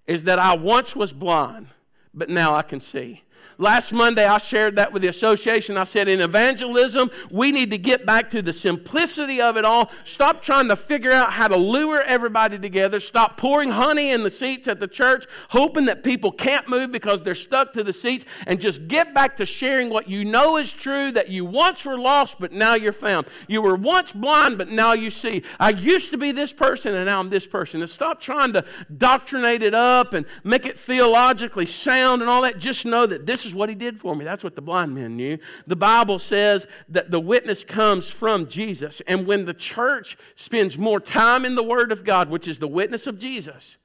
is 0.06 0.24
that 0.24 0.38
I 0.38 0.56
once 0.56 0.96
was 0.96 1.12
blind, 1.12 1.68
but 2.12 2.28
now 2.28 2.54
I 2.54 2.62
can 2.62 2.80
see. 2.80 3.22
Last 3.58 3.92
Monday, 3.92 4.26
I 4.26 4.36
shared 4.36 4.76
that 4.76 4.92
with 4.92 5.00
the 5.00 5.08
association. 5.08 5.78
I 5.78 5.84
said, 5.84 6.08
in 6.08 6.20
evangelism, 6.20 7.10
we 7.30 7.52
need 7.52 7.70
to 7.70 7.78
get 7.78 8.04
back 8.04 8.28
to 8.30 8.42
the 8.42 8.52
simplicity 8.52 9.40
of 9.40 9.56
it 9.56 9.64
all. 9.64 9.90
Stop 10.04 10.42
trying 10.42 10.68
to 10.68 10.76
figure 10.76 11.10
out 11.12 11.32
how 11.32 11.48
to 11.48 11.56
lure 11.56 12.02
everybody 12.02 12.58
together. 12.58 13.00
Stop 13.00 13.38
pouring 13.38 13.70
honey 13.70 14.10
in 14.10 14.22
the 14.22 14.30
seats 14.30 14.68
at 14.68 14.78
the 14.78 14.86
church, 14.86 15.24
hoping 15.48 15.86
that 15.86 16.04
people 16.04 16.30
can't 16.30 16.68
move 16.68 16.92
because 16.92 17.22
they're 17.22 17.34
stuck 17.34 17.72
to 17.72 17.82
the 17.82 17.94
seats, 17.94 18.26
and 18.46 18.60
just 18.60 18.88
get 18.88 19.14
back 19.14 19.38
to 19.38 19.46
sharing 19.46 19.88
what 19.88 20.06
you 20.06 20.26
know 20.26 20.58
is 20.58 20.70
true 20.70 21.10
that 21.12 21.30
you 21.30 21.46
once 21.46 21.86
were 21.86 21.98
lost, 21.98 22.38
but 22.38 22.52
now 22.52 22.74
you're 22.74 22.92
found. 22.92 23.26
You 23.48 23.62
were 23.62 23.76
once 23.76 24.12
blind, 24.12 24.58
but 24.58 24.68
now 24.68 24.92
you 24.92 25.10
see. 25.10 25.42
I 25.58 25.70
used 25.70 26.10
to 26.10 26.18
be 26.18 26.32
this 26.32 26.52
person, 26.52 26.94
and 26.94 27.06
now 27.06 27.20
I'm 27.20 27.30
this 27.30 27.46
person. 27.46 27.80
And 27.80 27.88
stop 27.88 28.20
trying 28.20 28.52
to 28.52 28.64
doctrinate 28.98 29.62
it 29.62 29.74
up 29.74 30.12
and 30.12 30.26
make 30.44 30.66
it 30.66 30.78
theologically 30.78 31.64
sound 31.64 32.20
and 32.20 32.30
all 32.30 32.42
that. 32.42 32.58
Just 32.58 32.84
know 32.84 33.06
that 33.06 33.24
this 33.24 33.45
is 33.46 33.54
what 33.54 33.68
he 33.68 33.74
did 33.74 33.98
for 33.98 34.14
me. 34.14 34.24
That's 34.24 34.44
what 34.44 34.54
the 34.54 34.62
blind 34.62 34.94
man 34.94 35.16
knew. 35.16 35.38
The 35.66 35.76
Bible 35.76 36.18
says 36.18 36.66
that 36.88 37.10
the 37.10 37.20
witness 37.20 37.64
comes 37.64 38.08
from 38.08 38.46
Jesus. 38.46 39.00
And 39.06 39.26
when 39.26 39.44
the 39.44 39.54
church 39.54 40.18
spends 40.34 40.76
more 40.76 41.00
time 41.00 41.44
in 41.44 41.54
the 41.54 41.62
Word 41.62 41.92
of 41.92 42.04
God, 42.04 42.28
which 42.28 42.48
is 42.48 42.58
the 42.58 42.68
witness 42.68 43.06
of 43.06 43.18
Jesus, 43.18 43.76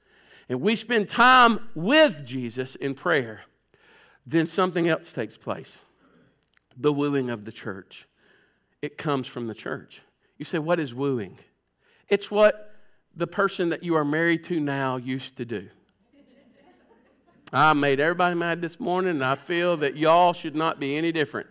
and 0.50 0.60
we 0.60 0.76
spend 0.76 1.08
time 1.08 1.70
with 1.76 2.26
Jesus 2.26 2.76
in 2.76 2.94
prayer, 2.94 3.42
then 4.26 4.48
something 4.48 4.90
else 4.90 5.14
takes 5.14 5.38
place 5.38 5.80
the 6.78 6.92
wooing 6.92 7.30
of 7.30 7.46
the 7.46 7.52
church. 7.52 8.08
It 8.82 8.98
comes 8.98 9.28
from 9.28 9.48
the 9.48 9.54
church. 9.54 10.02
You 10.38 10.46
say, 10.46 10.60
What 10.60 10.80
is 10.80 10.96
wooing? 10.96 11.38
It's 12.10 12.32
what 12.32 12.76
the 13.16 13.28
person 13.28 13.70
that 13.70 13.84
you 13.84 13.96
are 13.96 14.06
married 14.06 14.44
to 14.46 14.60
now 14.60 14.98
used 14.98 15.38
to 15.38 15.46
do. 15.46 15.70
I 17.54 17.74
made 17.74 18.00
everybody 18.00 18.34
mad 18.34 18.62
this 18.62 18.80
morning, 18.80 19.12
and 19.12 19.26
I 19.26 19.36
feel 19.36 19.76
that 19.78 19.98
y'all 19.98 20.32
should 20.32 20.56
not 20.56 20.80
be 20.80 20.96
any 20.96 21.12
different. 21.12 21.48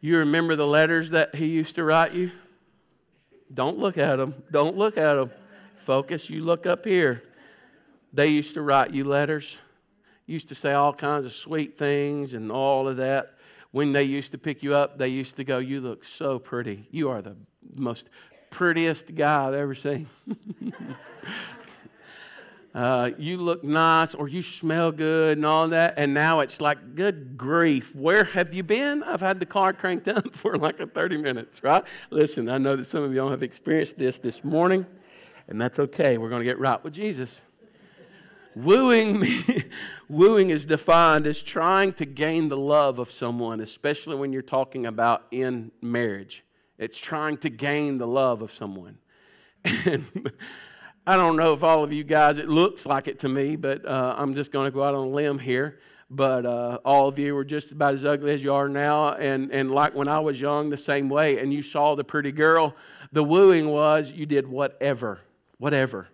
You 0.00 0.18
remember 0.18 0.54
the 0.54 0.66
letters 0.66 1.10
that 1.10 1.34
he 1.34 1.46
used 1.46 1.74
to 1.74 1.84
write 1.84 2.12
you? 2.12 2.30
Don't 3.52 3.78
look 3.78 3.98
at 3.98 4.16
them. 4.16 4.34
Don't 4.52 4.76
look 4.76 4.96
at 4.96 5.14
them. 5.14 5.30
Focus. 5.80 6.30
You 6.30 6.44
look 6.44 6.64
up 6.64 6.84
here. 6.84 7.24
They 8.12 8.28
used 8.28 8.54
to 8.54 8.62
write 8.62 8.92
you 8.92 9.02
letters. 9.02 9.56
Used 10.26 10.48
to 10.48 10.54
say 10.54 10.74
all 10.74 10.92
kinds 10.92 11.26
of 11.26 11.32
sweet 11.32 11.76
things 11.76 12.34
and 12.34 12.52
all 12.52 12.88
of 12.88 12.98
that. 12.98 13.30
When 13.72 13.92
they 13.92 14.04
used 14.04 14.30
to 14.32 14.38
pick 14.38 14.62
you 14.62 14.74
up, 14.74 14.98
they 14.98 15.08
used 15.08 15.36
to 15.36 15.44
go, 15.44 15.58
You 15.58 15.80
look 15.80 16.04
so 16.04 16.38
pretty. 16.38 16.86
You 16.92 17.10
are 17.10 17.20
the 17.20 17.36
most 17.74 18.10
prettiest 18.50 19.14
guy 19.16 19.48
I've 19.48 19.54
ever 19.54 19.74
seen. 19.74 20.06
uh, 22.78 23.10
you 23.18 23.38
look 23.38 23.64
nice 23.64 24.14
or 24.14 24.28
you 24.28 24.40
smell 24.40 24.92
good 24.92 25.36
and 25.36 25.44
all 25.44 25.66
that. 25.66 25.94
And 25.96 26.14
now 26.14 26.38
it's 26.38 26.60
like, 26.60 26.94
good 26.94 27.36
grief, 27.36 27.92
where 27.92 28.22
have 28.22 28.54
you 28.54 28.62
been? 28.62 29.02
I've 29.02 29.20
had 29.20 29.40
the 29.40 29.46
car 29.46 29.72
cranked 29.72 30.06
up 30.16 30.32
for 30.32 30.56
like 30.56 30.78
a 30.78 30.86
30 30.86 31.16
minutes, 31.16 31.64
right? 31.64 31.82
Listen, 32.10 32.48
I 32.48 32.56
know 32.58 32.76
that 32.76 32.84
some 32.84 33.02
of 33.02 33.12
y'all 33.12 33.30
have 33.30 33.42
experienced 33.42 33.98
this 33.98 34.18
this 34.18 34.44
morning, 34.44 34.86
and 35.48 35.60
that's 35.60 35.80
okay. 35.80 36.18
We're 36.18 36.28
going 36.28 36.38
to 36.38 36.44
get 36.44 36.60
right 36.60 36.82
with 36.84 36.92
Jesus. 36.92 37.40
Wooing, 38.54 39.26
wooing 40.08 40.50
is 40.50 40.64
defined 40.64 41.26
as 41.26 41.42
trying 41.42 41.94
to 41.94 42.06
gain 42.06 42.48
the 42.48 42.56
love 42.56 43.00
of 43.00 43.10
someone, 43.10 43.60
especially 43.60 44.14
when 44.14 44.32
you're 44.32 44.40
talking 44.40 44.86
about 44.86 45.26
in 45.32 45.72
marriage. 45.82 46.44
It's 46.78 46.96
trying 46.96 47.38
to 47.38 47.50
gain 47.50 47.98
the 47.98 48.06
love 48.06 48.40
of 48.40 48.52
someone. 48.52 48.98
And 49.84 50.06
I 51.08 51.16
don't 51.16 51.36
know 51.36 51.54
if 51.54 51.64
all 51.64 51.82
of 51.82 51.90
you 51.90 52.04
guys, 52.04 52.36
it 52.36 52.50
looks 52.50 52.84
like 52.84 53.08
it 53.08 53.20
to 53.20 53.30
me, 53.30 53.56
but 53.56 53.82
uh, 53.86 54.14
I'm 54.18 54.34
just 54.34 54.52
going 54.52 54.66
to 54.66 54.70
go 54.70 54.82
out 54.82 54.94
on 54.94 55.06
a 55.06 55.08
limb 55.08 55.38
here. 55.38 55.78
But 56.10 56.44
uh, 56.44 56.80
all 56.84 57.08
of 57.08 57.18
you 57.18 57.34
were 57.34 57.46
just 57.46 57.72
about 57.72 57.94
as 57.94 58.04
ugly 58.04 58.34
as 58.34 58.44
you 58.44 58.52
are 58.52 58.68
now. 58.68 59.14
And, 59.14 59.50
and 59.50 59.70
like 59.70 59.94
when 59.94 60.06
I 60.06 60.18
was 60.18 60.38
young, 60.38 60.68
the 60.68 60.76
same 60.76 61.08
way. 61.08 61.38
And 61.38 61.50
you 61.50 61.62
saw 61.62 61.94
the 61.94 62.04
pretty 62.04 62.30
girl, 62.30 62.76
the 63.10 63.24
wooing 63.24 63.70
was 63.70 64.12
you 64.12 64.26
did 64.26 64.46
whatever, 64.46 65.20
whatever. 65.56 66.08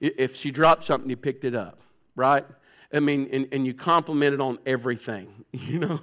If 0.00 0.36
she 0.36 0.50
dropped 0.50 0.84
something, 0.84 1.08
you 1.08 1.16
picked 1.16 1.44
it 1.44 1.54
up, 1.54 1.80
right? 2.14 2.44
I 2.92 3.00
mean, 3.00 3.30
and, 3.32 3.48
and 3.52 3.66
you 3.66 3.72
complimented 3.72 4.42
on 4.42 4.58
everything, 4.66 5.32
you 5.52 5.78
know? 5.78 5.98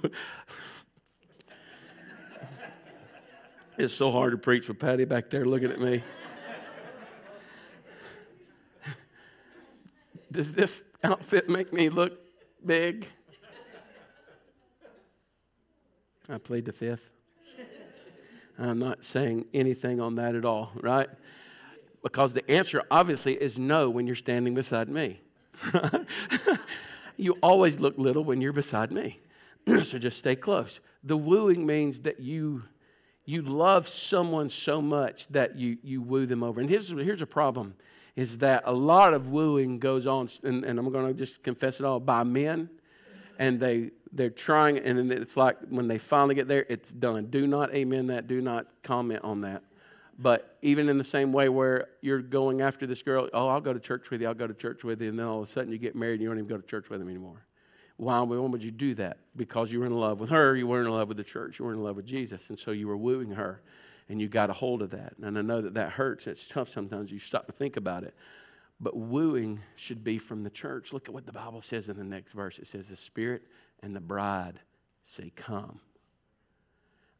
it's 3.78 3.94
so 3.94 4.10
hard 4.10 4.32
to 4.32 4.38
preach 4.38 4.66
with 4.66 4.80
Patty 4.80 5.04
back 5.04 5.30
there 5.30 5.44
looking 5.44 5.70
at 5.70 5.80
me. 5.80 6.02
Does 10.34 10.52
this 10.52 10.82
outfit 11.04 11.48
make 11.48 11.72
me 11.72 11.88
look 11.88 12.18
big? 12.66 13.06
I 16.28 16.38
played 16.38 16.64
the 16.64 16.72
fifth. 16.72 17.08
I'm 18.58 18.80
not 18.80 19.04
saying 19.04 19.46
anything 19.54 20.00
on 20.00 20.16
that 20.16 20.34
at 20.34 20.44
all, 20.44 20.72
right? 20.80 21.08
Because 22.02 22.32
the 22.32 22.48
answer 22.50 22.82
obviously 22.90 23.34
is 23.34 23.60
no 23.60 23.88
when 23.88 24.08
you're 24.08 24.16
standing 24.16 24.54
beside 24.54 24.88
me. 24.88 25.20
you 27.16 27.38
always 27.40 27.78
look 27.78 27.96
little 27.96 28.24
when 28.24 28.40
you're 28.40 28.52
beside 28.52 28.90
me. 28.90 29.20
so 29.84 29.98
just 29.98 30.18
stay 30.18 30.34
close. 30.34 30.80
The 31.04 31.16
wooing 31.16 31.64
means 31.64 32.00
that 32.00 32.18
you 32.18 32.64
you 33.24 33.40
love 33.40 33.88
someone 33.88 34.48
so 34.48 34.82
much 34.82 35.28
that 35.28 35.56
you 35.56 35.78
you 35.84 36.02
woo 36.02 36.26
them 36.26 36.42
over. 36.42 36.60
And 36.60 36.68
here's 36.68 36.90
here's 36.90 37.22
a 37.22 37.26
problem 37.26 37.74
is 38.16 38.38
that 38.38 38.62
a 38.66 38.72
lot 38.72 39.14
of 39.14 39.32
wooing 39.32 39.78
goes 39.78 40.06
on, 40.06 40.28
and, 40.42 40.64
and 40.64 40.78
I'm 40.78 40.90
going 40.90 41.06
to 41.06 41.14
just 41.14 41.42
confess 41.42 41.80
it 41.80 41.86
all, 41.86 42.00
by 42.00 42.22
men. 42.22 42.70
And 43.38 43.58
they, 43.58 43.90
they're 44.12 44.30
trying, 44.30 44.78
and 44.78 45.10
it's 45.10 45.36
like 45.36 45.58
when 45.68 45.88
they 45.88 45.98
finally 45.98 46.36
get 46.36 46.46
there, 46.46 46.64
it's 46.68 46.92
done. 46.92 47.26
Do 47.26 47.48
not 47.48 47.74
amen 47.74 48.06
that. 48.06 48.28
Do 48.28 48.40
not 48.40 48.66
comment 48.84 49.24
on 49.24 49.40
that. 49.40 49.62
But 50.18 50.56
even 50.62 50.88
in 50.88 50.98
the 50.98 51.04
same 51.04 51.32
way 51.32 51.48
where 51.48 51.88
you're 52.00 52.22
going 52.22 52.60
after 52.60 52.86
this 52.86 53.02
girl, 53.02 53.28
oh, 53.32 53.48
I'll 53.48 53.60
go 53.60 53.72
to 53.72 53.80
church 53.80 54.10
with 54.10 54.20
you, 54.20 54.28
I'll 54.28 54.34
go 54.34 54.46
to 54.46 54.54
church 54.54 54.84
with 54.84 55.02
you, 55.02 55.08
and 55.08 55.18
then 55.18 55.26
all 55.26 55.42
of 55.42 55.48
a 55.48 55.50
sudden 55.50 55.72
you 55.72 55.78
get 55.78 55.96
married 55.96 56.14
and 56.14 56.22
you 56.22 56.28
don't 56.28 56.38
even 56.38 56.48
go 56.48 56.56
to 56.56 56.66
church 56.66 56.88
with 56.88 57.00
them 57.00 57.08
anymore. 57.08 57.44
Why, 57.96 58.20
why 58.20 58.36
would 58.36 58.62
you 58.62 58.70
do 58.70 58.94
that? 58.94 59.18
Because 59.36 59.72
you 59.72 59.80
were 59.80 59.86
in 59.86 59.94
love 59.94 60.20
with 60.20 60.30
her, 60.30 60.54
you 60.54 60.66
weren't 60.66 60.86
in 60.86 60.92
love 60.92 61.08
with 61.08 61.16
the 61.16 61.24
church, 61.24 61.58
you 61.58 61.64
were 61.64 61.72
in 61.72 61.82
love 61.82 61.96
with 61.96 62.06
Jesus, 62.06 62.48
and 62.48 62.58
so 62.58 62.70
you 62.70 62.86
were 62.86 62.96
wooing 62.96 63.30
her. 63.32 63.60
And 64.08 64.20
you 64.20 64.28
got 64.28 64.50
a 64.50 64.52
hold 64.52 64.82
of 64.82 64.90
that. 64.90 65.14
And 65.22 65.38
I 65.38 65.42
know 65.42 65.60
that 65.60 65.74
that 65.74 65.92
hurts. 65.92 66.26
It's 66.26 66.46
tough 66.46 66.68
sometimes. 66.68 67.10
You 67.10 67.18
stop 67.18 67.46
to 67.46 67.52
think 67.52 67.76
about 67.76 68.04
it. 68.04 68.14
But 68.80 68.96
wooing 68.96 69.60
should 69.76 70.04
be 70.04 70.18
from 70.18 70.42
the 70.42 70.50
church. 70.50 70.92
Look 70.92 71.08
at 71.08 71.14
what 71.14 71.26
the 71.26 71.32
Bible 71.32 71.62
says 71.62 71.88
in 71.88 71.96
the 71.96 72.04
next 72.04 72.32
verse. 72.32 72.58
It 72.58 72.66
says, 72.66 72.88
The 72.88 72.96
Spirit 72.96 73.42
and 73.82 73.94
the 73.94 74.00
bride 74.00 74.60
say, 75.04 75.32
Come. 75.34 75.80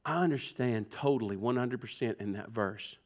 I 0.04 0.22
understand 0.22 0.90
totally, 0.90 1.36
100% 1.36 2.20
in 2.20 2.32
that 2.32 2.50
verse 2.50 2.98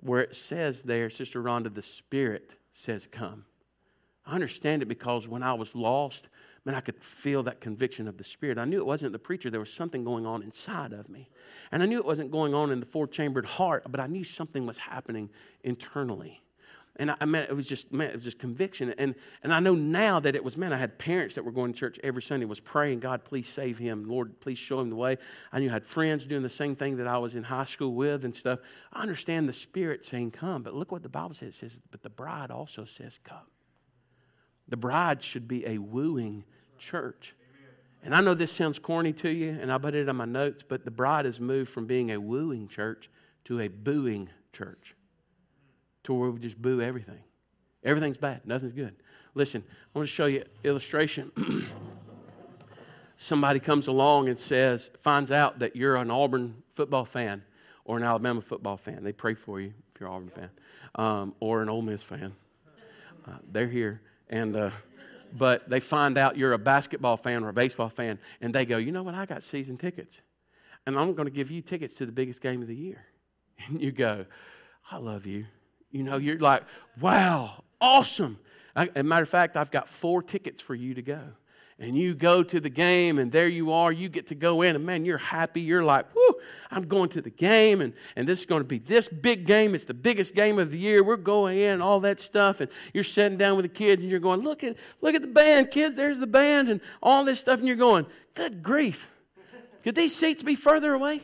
where 0.00 0.20
it 0.20 0.36
says 0.36 0.82
there, 0.82 1.10
Sister 1.10 1.42
Rhonda, 1.42 1.74
the 1.74 1.82
Spirit 1.82 2.54
says, 2.74 3.06
Come. 3.10 3.44
I 4.26 4.34
understand 4.34 4.82
it 4.82 4.86
because 4.86 5.26
when 5.26 5.42
I 5.42 5.54
was 5.54 5.74
lost, 5.74 6.28
man, 6.68 6.76
I 6.76 6.80
could 6.80 7.02
feel 7.02 7.42
that 7.44 7.62
conviction 7.62 8.06
of 8.06 8.18
the 8.18 8.24
Spirit. 8.24 8.58
I 8.58 8.66
knew 8.66 8.78
it 8.78 8.84
wasn't 8.84 9.12
the 9.12 9.18
preacher, 9.18 9.48
there 9.48 9.58
was 9.58 9.72
something 9.72 10.04
going 10.04 10.26
on 10.26 10.42
inside 10.42 10.92
of 10.92 11.08
me. 11.08 11.30
And 11.72 11.82
I 11.82 11.86
knew 11.86 11.96
it 11.96 12.04
wasn't 12.04 12.30
going 12.30 12.52
on 12.52 12.70
in 12.70 12.78
the 12.78 12.84
four 12.84 13.06
chambered 13.06 13.46
heart, 13.46 13.84
but 13.88 14.00
I 14.00 14.06
knew 14.06 14.22
something 14.22 14.66
was 14.66 14.76
happening 14.76 15.30
internally. 15.64 16.42
And 16.96 17.10
I, 17.10 17.16
I 17.22 17.24
mean, 17.24 17.40
it 17.40 17.56
was 17.56 17.66
just, 17.66 17.90
man, 17.90 18.10
it 18.10 18.16
was 18.16 18.24
just 18.24 18.38
conviction. 18.38 18.94
And, 18.98 19.14
and 19.42 19.54
I 19.54 19.60
know 19.60 19.74
now 19.74 20.20
that 20.20 20.34
it 20.34 20.44
was, 20.44 20.58
man, 20.58 20.74
I 20.74 20.76
had 20.76 20.98
parents 20.98 21.36
that 21.36 21.42
were 21.42 21.52
going 21.52 21.72
to 21.72 21.78
church 21.78 21.98
every 22.04 22.20
Sunday, 22.20 22.44
was 22.44 22.60
praying, 22.60 23.00
God, 23.00 23.24
please 23.24 23.48
save 23.48 23.78
him. 23.78 24.04
Lord, 24.04 24.38
please 24.38 24.58
show 24.58 24.78
him 24.78 24.90
the 24.90 24.96
way. 24.96 25.16
I 25.50 25.60
knew 25.60 25.70
I 25.70 25.72
had 25.72 25.86
friends 25.86 26.26
doing 26.26 26.42
the 26.42 26.50
same 26.50 26.76
thing 26.76 26.98
that 26.98 27.06
I 27.06 27.16
was 27.16 27.34
in 27.34 27.44
high 27.44 27.64
school 27.64 27.94
with 27.94 28.26
and 28.26 28.36
stuff. 28.36 28.58
I 28.92 29.00
understand 29.00 29.48
the 29.48 29.54
Spirit 29.54 30.04
saying, 30.04 30.32
come. 30.32 30.64
But 30.64 30.74
look 30.74 30.92
what 30.92 31.02
the 31.02 31.08
Bible 31.08 31.34
says. 31.34 31.54
It 31.54 31.54
says, 31.54 31.80
but 31.90 32.02
the 32.02 32.10
bride 32.10 32.50
also 32.50 32.84
says, 32.84 33.18
come. 33.24 33.38
The 34.68 34.76
bride 34.76 35.22
should 35.22 35.48
be 35.48 35.66
a 35.66 35.78
wooing 35.78 36.44
church. 36.78 37.34
And 38.02 38.14
I 38.14 38.20
know 38.20 38.34
this 38.34 38.52
sounds 38.52 38.78
corny 38.78 39.12
to 39.14 39.28
you, 39.28 39.58
and 39.60 39.72
I 39.72 39.78
put 39.78 39.94
it 39.94 40.08
on 40.08 40.16
my 40.16 40.24
notes, 40.24 40.62
but 40.62 40.84
the 40.84 40.90
bride 40.90 41.24
has 41.24 41.40
moved 41.40 41.70
from 41.70 41.86
being 41.86 42.12
a 42.12 42.20
wooing 42.20 42.68
church 42.68 43.10
to 43.44 43.60
a 43.60 43.68
booing 43.68 44.30
church 44.52 44.94
to 46.04 46.14
where 46.14 46.30
we 46.30 46.38
just 46.38 46.60
boo 46.60 46.80
everything. 46.80 47.20
Everything's 47.84 48.16
bad, 48.16 48.42
nothing's 48.44 48.72
good. 48.72 48.94
Listen, 49.34 49.62
I 49.68 49.98
want 49.98 50.08
to 50.08 50.12
show 50.12 50.26
you 50.26 50.44
illustration. 50.64 51.30
Somebody 53.16 53.58
comes 53.58 53.88
along 53.88 54.28
and 54.28 54.38
says, 54.38 54.90
finds 55.00 55.30
out 55.30 55.58
that 55.58 55.74
you're 55.74 55.96
an 55.96 56.10
Auburn 56.10 56.62
football 56.74 57.04
fan 57.04 57.42
or 57.84 57.96
an 57.96 58.04
Alabama 58.04 58.40
football 58.40 58.76
fan. 58.76 59.02
They 59.02 59.12
pray 59.12 59.34
for 59.34 59.60
you 59.60 59.72
if 59.92 60.00
you're 60.00 60.08
an 60.08 60.14
Auburn 60.14 60.30
fan 60.30 60.50
um, 60.94 61.34
or 61.40 61.62
an 61.62 61.68
Ole 61.68 61.82
Miss 61.82 62.02
fan. 62.02 62.34
Uh, 63.26 63.38
they're 63.50 63.66
here. 63.66 64.00
And, 64.30 64.56
uh, 64.56 64.70
but 65.36 65.68
they 65.68 65.80
find 65.80 66.16
out 66.18 66.36
you're 66.36 66.52
a 66.52 66.58
basketball 66.58 67.16
fan 67.16 67.44
or 67.44 67.48
a 67.48 67.52
baseball 67.52 67.88
fan, 67.88 68.18
and 68.40 68.54
they 68.54 68.64
go, 68.64 68.76
you 68.76 68.92
know 68.92 69.02
what? 69.02 69.14
I 69.14 69.26
got 69.26 69.42
season 69.42 69.76
tickets. 69.76 70.20
And 70.86 70.98
I'm 70.98 71.14
going 71.14 71.26
to 71.26 71.34
give 71.34 71.50
you 71.50 71.60
tickets 71.60 71.94
to 71.94 72.06
the 72.06 72.12
biggest 72.12 72.40
game 72.40 72.62
of 72.62 72.68
the 72.68 72.76
year. 72.76 73.04
And 73.66 73.82
you 73.82 73.90
go, 73.90 74.24
I 74.88 74.98
love 74.98 75.26
you. 75.26 75.44
You 75.90 76.04
know, 76.04 76.16
you're 76.16 76.38
like, 76.38 76.62
wow, 77.00 77.64
awesome. 77.80 78.38
I, 78.76 78.84
as 78.84 78.90
a 78.94 79.02
matter 79.02 79.24
of 79.24 79.28
fact, 79.28 79.56
I've 79.56 79.72
got 79.72 79.88
four 79.88 80.22
tickets 80.22 80.62
for 80.62 80.76
you 80.76 80.94
to 80.94 81.02
go. 81.02 81.20
And 81.80 81.96
you 81.96 82.14
go 82.14 82.42
to 82.42 82.58
the 82.58 82.70
game, 82.70 83.20
and 83.20 83.30
there 83.30 83.46
you 83.46 83.72
are. 83.72 83.92
You 83.92 84.08
get 84.08 84.26
to 84.28 84.34
go 84.34 84.62
in, 84.62 84.74
and 84.74 84.84
man, 84.84 85.04
you're 85.04 85.16
happy. 85.16 85.60
You're 85.60 85.84
like, 85.84 86.12
whoo, 86.12 86.34
I'm 86.72 86.88
going 86.88 87.08
to 87.10 87.22
the 87.22 87.30
game, 87.30 87.80
and, 87.80 87.92
and 88.16 88.26
this 88.26 88.40
is 88.40 88.46
going 88.46 88.62
to 88.62 88.66
be 88.66 88.78
this 88.78 89.06
big 89.06 89.46
game. 89.46 89.76
It's 89.76 89.84
the 89.84 89.94
biggest 89.94 90.34
game 90.34 90.58
of 90.58 90.72
the 90.72 90.78
year. 90.78 91.04
We're 91.04 91.16
going 91.16 91.58
in, 91.58 91.74
and 91.74 91.82
all 91.82 92.00
that 92.00 92.18
stuff. 92.18 92.60
And 92.60 92.68
you're 92.92 93.04
sitting 93.04 93.38
down 93.38 93.54
with 93.56 93.62
the 93.62 93.68
kids, 93.68 94.02
and 94.02 94.10
you're 94.10 94.18
going, 94.18 94.40
look 94.40 94.64
at, 94.64 94.76
look 95.00 95.14
at 95.14 95.22
the 95.22 95.28
band, 95.28 95.70
kids. 95.70 95.96
There's 95.96 96.18
the 96.18 96.26
band, 96.26 96.68
and 96.68 96.80
all 97.00 97.24
this 97.24 97.38
stuff. 97.38 97.60
And 97.60 97.68
you're 97.68 97.76
going, 97.76 98.06
good 98.34 98.60
grief. 98.60 99.08
Could 99.84 99.94
these 99.94 100.16
seats 100.16 100.42
be 100.42 100.56
further 100.56 100.92
away? 100.94 101.20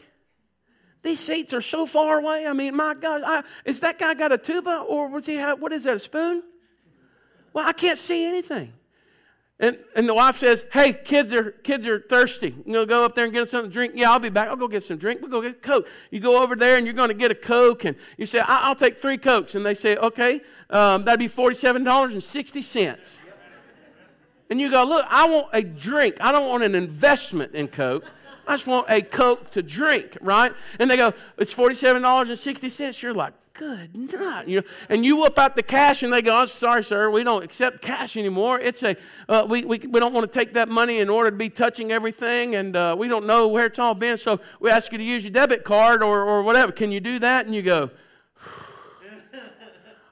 These 1.02 1.20
seats 1.20 1.52
are 1.52 1.60
so 1.60 1.84
far 1.84 2.18
away. 2.18 2.46
I 2.46 2.52
mean, 2.52 2.76
my 2.76 2.94
God, 2.94 3.22
I, 3.26 3.42
is 3.64 3.80
that 3.80 3.98
guy 3.98 4.14
got 4.14 4.32
a 4.32 4.38
tuba 4.38 4.84
or 4.88 5.08
was 5.08 5.26
he 5.26 5.38
what 5.38 5.72
is 5.72 5.82
that, 5.84 5.96
a 5.96 5.98
spoon? 5.98 6.42
Well, 7.52 7.68
I 7.68 7.72
can't 7.72 7.98
see 7.98 8.24
anything. 8.24 8.72
And, 9.60 9.78
and 9.94 10.08
the 10.08 10.14
wife 10.14 10.38
says, 10.38 10.64
Hey, 10.72 10.92
kids 10.92 11.32
are, 11.32 11.52
kids 11.52 11.86
are 11.86 12.00
thirsty. 12.00 12.54
You 12.66 12.72
know, 12.72 12.84
go 12.84 13.04
up 13.04 13.14
there 13.14 13.24
and 13.24 13.32
get 13.32 13.40
them 13.40 13.48
something 13.48 13.70
to 13.70 13.74
drink. 13.74 13.92
Yeah, 13.94 14.10
I'll 14.10 14.18
be 14.18 14.28
back. 14.28 14.48
I'll 14.48 14.56
go 14.56 14.66
get 14.66 14.82
some 14.82 14.96
drink. 14.96 15.20
We'll 15.20 15.30
go 15.30 15.40
get 15.40 15.52
a 15.52 15.54
Coke. 15.54 15.86
You 16.10 16.18
go 16.20 16.42
over 16.42 16.56
there 16.56 16.76
and 16.76 16.86
you're 16.86 16.94
going 16.94 17.08
to 17.08 17.14
get 17.14 17.30
a 17.30 17.36
Coke. 17.36 17.84
And 17.84 17.96
you 18.18 18.26
say, 18.26 18.40
I- 18.40 18.68
will 18.68 18.74
take 18.74 18.98
three 18.98 19.16
Cokes. 19.16 19.54
And 19.54 19.64
they 19.64 19.74
say, 19.74 19.96
Okay, 19.96 20.40
um, 20.70 21.04
that'd 21.04 21.20
be 21.20 21.28
$47.60. 21.28 23.18
And 24.50 24.60
you 24.60 24.70
go, 24.70 24.84
Look, 24.84 25.06
I 25.08 25.28
want 25.28 25.46
a 25.52 25.62
drink. 25.62 26.16
I 26.20 26.32
don't 26.32 26.48
want 26.48 26.64
an 26.64 26.74
investment 26.74 27.54
in 27.54 27.68
Coke. 27.68 28.04
I 28.46 28.54
just 28.54 28.66
want 28.66 28.90
a 28.90 29.00
Coke 29.00 29.50
to 29.52 29.62
drink, 29.62 30.18
right? 30.20 30.52
And 30.78 30.90
they 30.90 30.96
go, 30.96 31.14
it's 31.38 31.54
$47.60. 31.54 33.02
You're 33.02 33.14
like, 33.14 33.32
good 33.54 33.94
night. 33.94 34.48
You 34.48 34.60
know, 34.60 34.66
and 34.88 35.04
you 35.04 35.16
whip 35.16 35.38
out 35.38 35.56
the 35.56 35.62
cash 35.62 36.02
and 36.02 36.12
they 36.12 36.22
go, 36.22 36.36
I'm 36.36 36.48
sorry, 36.48 36.82
sir, 36.82 37.08
we 37.08 37.22
don't 37.24 37.44
accept 37.44 37.80
cash 37.80 38.16
anymore. 38.16 38.58
It's 38.60 38.82
a, 38.82 38.96
uh, 39.28 39.46
we, 39.48 39.64
we, 39.64 39.78
we 39.78 40.00
don't 40.00 40.12
want 40.12 40.30
to 40.30 40.38
take 40.38 40.54
that 40.54 40.68
money 40.68 40.98
in 40.98 41.08
order 41.08 41.30
to 41.30 41.36
be 41.36 41.48
touching 41.48 41.92
everything 41.92 42.56
and 42.56 42.76
uh, 42.76 42.96
we 42.98 43.08
don't 43.08 43.26
know 43.26 43.48
where 43.48 43.66
it's 43.66 43.78
all 43.78 43.94
been. 43.94 44.18
So 44.18 44.40
we 44.60 44.70
ask 44.70 44.92
you 44.92 44.98
to 44.98 45.04
use 45.04 45.24
your 45.24 45.32
debit 45.32 45.64
card 45.64 46.02
or, 46.02 46.24
or 46.24 46.42
whatever. 46.42 46.72
Can 46.72 46.90
you 46.90 47.00
do 47.00 47.18
that? 47.20 47.46
And 47.46 47.54
you 47.54 47.62
go, 47.62 47.90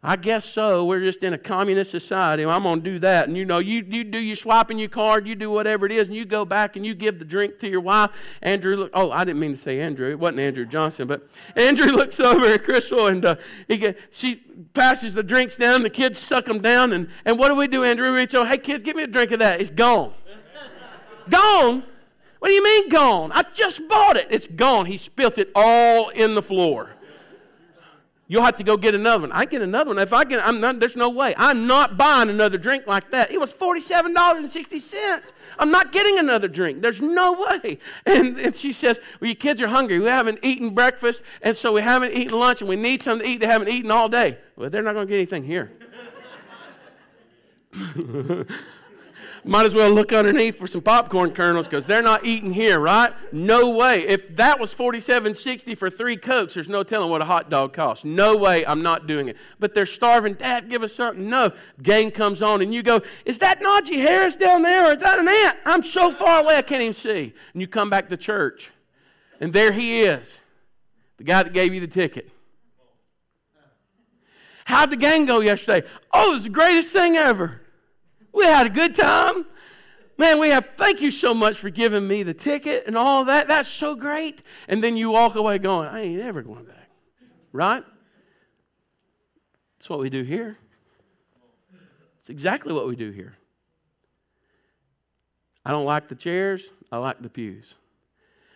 I 0.05 0.17
guess 0.17 0.45
so. 0.45 0.85
We're 0.85 1.01
just 1.01 1.23
in 1.23 1.33
a 1.33 1.39
communist 1.39 1.93
society. 1.93 2.45
I'm 2.45 2.65
going 2.65 2.83
to 2.83 2.91
do 2.91 2.99
that. 3.01 3.29
And 3.29 3.37
you 3.37 3.45
know, 3.45 3.61
you, 3.61 3.85
you 3.89 4.03
do 4.03 4.19
your 4.19 4.35
swiping 4.35 4.77
your 4.77 4.89
card, 4.89 5.29
you 5.29 5.37
do 5.37 5.49
whatever 5.49 5.87
it 5.87 5.93
is, 5.93 6.09
and 6.09 6.17
you 6.17 6.25
go 6.25 6.45
back 6.45 6.75
and 6.75 6.85
you 6.85 6.93
give 6.93 7.21
the 7.21 7.25
drink 7.25 7.61
to 7.61 7.69
your 7.69 7.81
wife. 7.81 8.11
Andrew, 8.43 8.75
look, 8.77 8.91
oh, 8.95 9.13
I 9.13 9.23
didn't 9.23 9.39
mean 9.39 9.53
to 9.53 9.57
say 9.57 9.81
Andrew. 9.81 10.11
It 10.11 10.19
wasn't 10.19 10.41
Andrew 10.41 10.67
Johnson, 10.67 11.07
but 11.07 11.29
Andrew 11.55 11.87
looks 11.93 12.19
over 12.19 12.47
at 12.47 12.65
Crystal 12.65 13.07
and 13.07 13.25
uh, 13.25 13.37
he 13.69 13.77
get, 13.79 13.97
she 14.11 14.37
passes 14.75 15.15
the 15.15 15.23
drinks 15.23 15.55
down. 15.55 15.85
The 15.85 15.91
kids 15.91 16.19
suck 16.19 16.47
them 16.47 16.61
down. 16.61 16.93
And, 16.93 17.09
and 17.25 17.39
what 17.39 17.49
do 17.49 17.55
we 17.55 17.69
do, 17.69 17.85
Andrew? 17.85 18.13
We 18.13 18.27
say, 18.27 18.45
hey, 18.45 18.59
kids, 18.59 18.83
give 18.83 18.97
me 18.97 19.05
a 19.05 19.07
drink 19.07 19.31
of 19.31 19.39
that. 19.39 19.61
It's 19.61 19.71
gone. 19.71 20.13
gone? 21.31 21.85
What 22.41 22.49
do 22.49 22.55
you 22.55 22.65
mean 22.65 22.89
gone? 22.89 23.31
I 23.31 23.45
just 23.55 23.89
bought 23.89 24.17
it. 24.17 24.27
It's 24.31 24.49
gone. 24.49 24.87
He 24.87 24.97
spilt 24.97 25.39
it 25.39 25.53
all 25.55 26.09
in 26.09 26.35
the 26.35 26.43
floor. 26.43 26.91
You'll 28.29 28.43
have 28.43 28.57
to 28.57 28.65
go 28.65 28.77
get 28.77 28.95
another 28.95 29.23
one. 29.23 29.33
I 29.33 29.45
get 29.45 29.63
another 29.63 29.89
one. 29.89 29.99
If 29.99 30.13
I 30.13 30.25
get, 30.25 30.47
I'm 30.47 30.61
not, 30.61 30.81
there's 30.81 30.97
no 30.97 31.11
way. 31.11 31.35
I'm 31.37 31.67
not 31.67 31.99
buying 31.99 32.31
another 32.31 32.57
drink 32.57 32.87
like 32.87 33.11
that. 33.11 33.31
It 33.31 33.39
was 33.39 33.53
$47.60. 33.53 35.21
I'm 35.59 35.71
not 35.71 35.93
getting 35.93 36.19
another 36.19 36.49
drink. 36.49 36.81
There's 36.81 37.03
no 37.03 37.33
way. 37.33 37.79
And, 38.07 38.39
and 38.39 38.57
she 38.57 38.73
says, 38.73 39.01
Well, 39.21 39.29
your 39.29 39.35
kids 39.37 39.61
are 39.61 39.69
hungry. 39.69 39.99
We 39.99 40.07
haven't 40.07 40.39
eaten 40.43 40.71
breakfast, 40.71 41.23
and 41.43 41.57
so 41.57 41.73
we 41.73 41.83
haven't 41.83 42.13
eaten 42.13 42.39
lunch, 42.39 42.61
and 42.61 42.69
we 42.69 42.77
need 42.77 43.03
something 43.03 43.27
to 43.27 43.33
eat. 43.33 43.41
They 43.41 43.47
haven't 43.47 43.69
eaten 43.69 43.91
all 43.91 44.09
day. 44.09 44.39
Well, 44.57 44.71
they're 44.71 44.83
not 44.83 44.95
going 44.95 45.07
to 45.07 45.11
get 45.11 45.17
anything 45.17 45.45
here. 45.45 45.73
Might 49.45 49.67
as 49.67 49.75
well 49.75 49.91
look 49.91 50.13
underneath 50.13 50.57
for 50.57 50.69
some 50.69 50.83
popcorn 50.83 51.33
kernels 51.33 51.67
because 51.67 51.85
they're 51.85 52.01
not 52.01 52.25
eating 52.25 52.53
here, 52.53 52.79
right? 52.79 53.13
No 53.33 53.71
way. 53.71 54.07
If 54.07 54.37
that 54.37 54.61
was 54.61 54.73
forty-seven 54.73 55.35
sixty 55.35 55.75
for 55.75 55.91
three 55.91 56.17
Cokes, 56.17 56.55
there's 56.55 56.69
no 56.69 56.85
telling 56.85 57.11
what 57.11 57.23
a 57.23 57.25
hot 57.25 57.51
dog 57.51 57.73
costs. 57.73 58.05
No 58.05 58.37
way, 58.37 58.65
I'm 58.65 58.83
not 58.83 59.09
doing 59.09 59.27
it. 59.27 59.37
But 59.59 59.75
they're 59.75 59.85
starving. 59.85 60.35
Dad, 60.35 60.71
give 60.71 60.85
us 60.85 60.93
something. 60.93 61.29
No. 61.29 61.51
Game 61.83 62.13
comes 62.13 62.41
on, 62.41 62.63
and 62.63 62.73
you 62.73 62.85
go, 62.85 63.03
Is 63.25 63.39
that 63.39 63.61
Najee 63.61 64.01
Harris 64.01 64.37
down 64.37 64.63
there, 64.63 64.89
or 64.89 64.93
is 64.93 65.03
that 65.03 65.19
an 65.19 65.27
ant? 65.27 65.59
I'm 65.67 65.83
so 65.83 66.13
far 66.13 66.45
away 66.45 66.57
I 66.57 66.63
can't 66.63 66.83
even 66.83 66.95
see. 66.95 67.35
And 67.53 67.61
you 67.61 67.67
come 67.67 67.91
back 67.91 68.11
to 68.11 68.17
church, 68.17 68.71
and 69.41 69.53
there 69.53 69.73
he 69.73 70.03
is, 70.03 70.39
the 71.17 71.25
guy 71.25 71.43
that 71.43 71.53
gave 71.53 71.75
you 71.75 71.81
the 71.81 71.89
ticket. 71.89 72.31
How'd 74.67 74.91
the 74.91 74.97
game 74.97 75.27
go 75.27 75.41
yesterday? 75.41 75.85
Oh, 76.13 76.31
it 76.31 76.35
was 76.35 76.43
the 76.45 76.49
greatest 76.49 76.93
thing 76.93 77.17
ever. 77.17 77.62
We 78.33 78.45
had 78.45 78.67
a 78.67 78.71
good 78.71 78.95
time. 78.95 79.47
Man, 80.19 80.39
we 80.39 80.51
have, 80.51 80.69
thank 80.77 81.01
you 81.01 81.11
so 81.11 81.35
much 81.35 81.57
for 81.57 81.71
giving 81.71 82.07
me 82.07 82.23
the 82.23 82.35
ticket 82.35 82.85
and 82.87 82.97
all 82.97 83.25
that. 83.25 83.49
That's 83.49 83.69
so 83.69 83.95
great. 83.95 84.43
And 84.69 84.83
then 84.83 84.97
you 84.97 85.11
walk 85.11 85.35
away 85.35 85.59
going, 85.59 85.89
I 85.89 86.03
ain't 86.03 86.21
ever 86.21 86.43
going 86.43 86.65
back. 86.65 86.89
Right? 87.53 87.83
That's 89.79 89.91
what 89.91 89.99
we 89.99 90.11
do 90.11 90.23
here. 90.23 90.59
It's 92.21 92.31
exactly 92.31 92.73
what 92.73 92.87
we 92.87 92.95
do 92.95 93.11
here. 93.11 93.37
I 95.65 95.73
don't 95.73 95.85
like 95.85 96.09
the 96.09 96.15
chairs, 96.15 96.71
I 96.91 96.99
like 96.99 97.21
the 97.23 97.29
pews. 97.29 97.75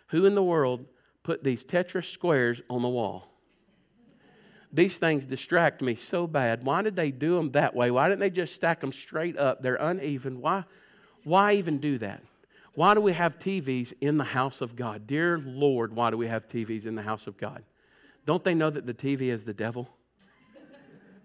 Who 0.09 0.25
in 0.25 0.35
the 0.35 0.43
world 0.43 0.85
put 1.23 1.43
these 1.43 1.65
Tetris 1.65 2.13
squares 2.13 2.63
on 2.71 2.83
the 2.83 2.89
wall? 2.89 3.29
These 4.77 4.99
things 4.99 5.25
distract 5.25 5.81
me 5.81 5.95
so 5.95 6.27
bad. 6.27 6.63
Why 6.63 6.83
did 6.83 6.97
they 6.97 7.11
do 7.11 7.37
them 7.37 7.51
that 7.53 7.75
way? 7.75 7.91
Why 7.91 8.11
didn't 8.11 8.21
they 8.21 8.29
just 8.29 8.55
stack 8.55 8.81
them 8.81 8.93
straight 8.93 9.39
up? 9.39 9.63
They're 9.63 9.77
uneven. 9.77 10.43
Why, 10.43 10.65
why 11.25 11.55
even 11.55 11.79
do 11.79 11.97
that? 11.99 12.23
Why 12.75 12.93
do 12.93 13.01
we 13.01 13.15
have 13.15 13.39
TVs 13.39 13.95
in 14.03 14.19
the 14.19 14.25
house 14.25 14.61
of 14.61 14.77
God? 14.77 15.07
Dear 15.07 15.39
Lord, 15.39 15.97
why 15.97 16.11
do 16.11 16.19
we 16.19 16.27
have 16.27 16.47
TVs 16.47 16.85
in 16.85 16.95
the 16.95 17.01
house 17.01 17.27
of 17.27 17.39
God? 17.39 17.65
Don't 18.27 18.45
they 18.45 18.53
know 18.53 18.69
that 18.69 18.85
the 18.85 18.93
TV 18.93 19.33
is 19.33 19.45
the 19.45 19.55
devil? 19.55 19.89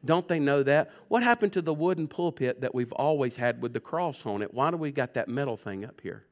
Don't 0.06 0.30
they 0.30 0.40
know 0.40 0.64
that? 0.64 0.92
What 1.10 1.22
happened 1.22 1.52
to 1.54 1.62
the 1.62 1.74
wooden 1.74 2.08
pulpit 2.08 2.62
that 2.62 2.74
we've 2.74 2.94
always 2.94 3.36
had 3.36 3.62
with 3.62 3.74
the 3.74 3.82
cross 3.82 4.26
on 4.26 4.42
it? 4.42 4.54
Why 4.54 4.72
do 4.72 4.78
we 4.78 4.94
got 4.94 5.16
that 5.16 5.28
metal 5.28 5.58
thing 5.58 5.84
up 5.84 6.00
here? 6.00 6.24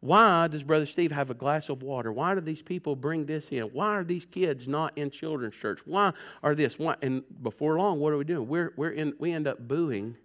Why 0.00 0.46
does 0.46 0.62
Brother 0.62 0.86
Steve 0.86 1.10
have 1.10 1.30
a 1.30 1.34
glass 1.34 1.68
of 1.68 1.82
water? 1.82 2.12
Why 2.12 2.34
do 2.34 2.40
these 2.40 2.62
people 2.62 2.94
bring 2.94 3.26
this 3.26 3.48
in? 3.50 3.64
Why 3.64 3.88
are 3.88 4.04
these 4.04 4.24
kids 4.24 4.68
not 4.68 4.96
in 4.96 5.10
children's 5.10 5.56
church? 5.56 5.80
Why 5.84 6.12
are 6.42 6.54
this? 6.54 6.78
Why? 6.78 6.94
And 7.02 7.24
before 7.42 7.76
long, 7.78 7.98
what 7.98 8.12
are 8.12 8.16
we 8.16 8.24
doing? 8.24 8.46
We're, 8.46 8.72
we're 8.76 8.90
in, 8.90 9.14
we 9.18 9.32
end 9.32 9.48
up 9.48 9.66
booing 9.66 10.16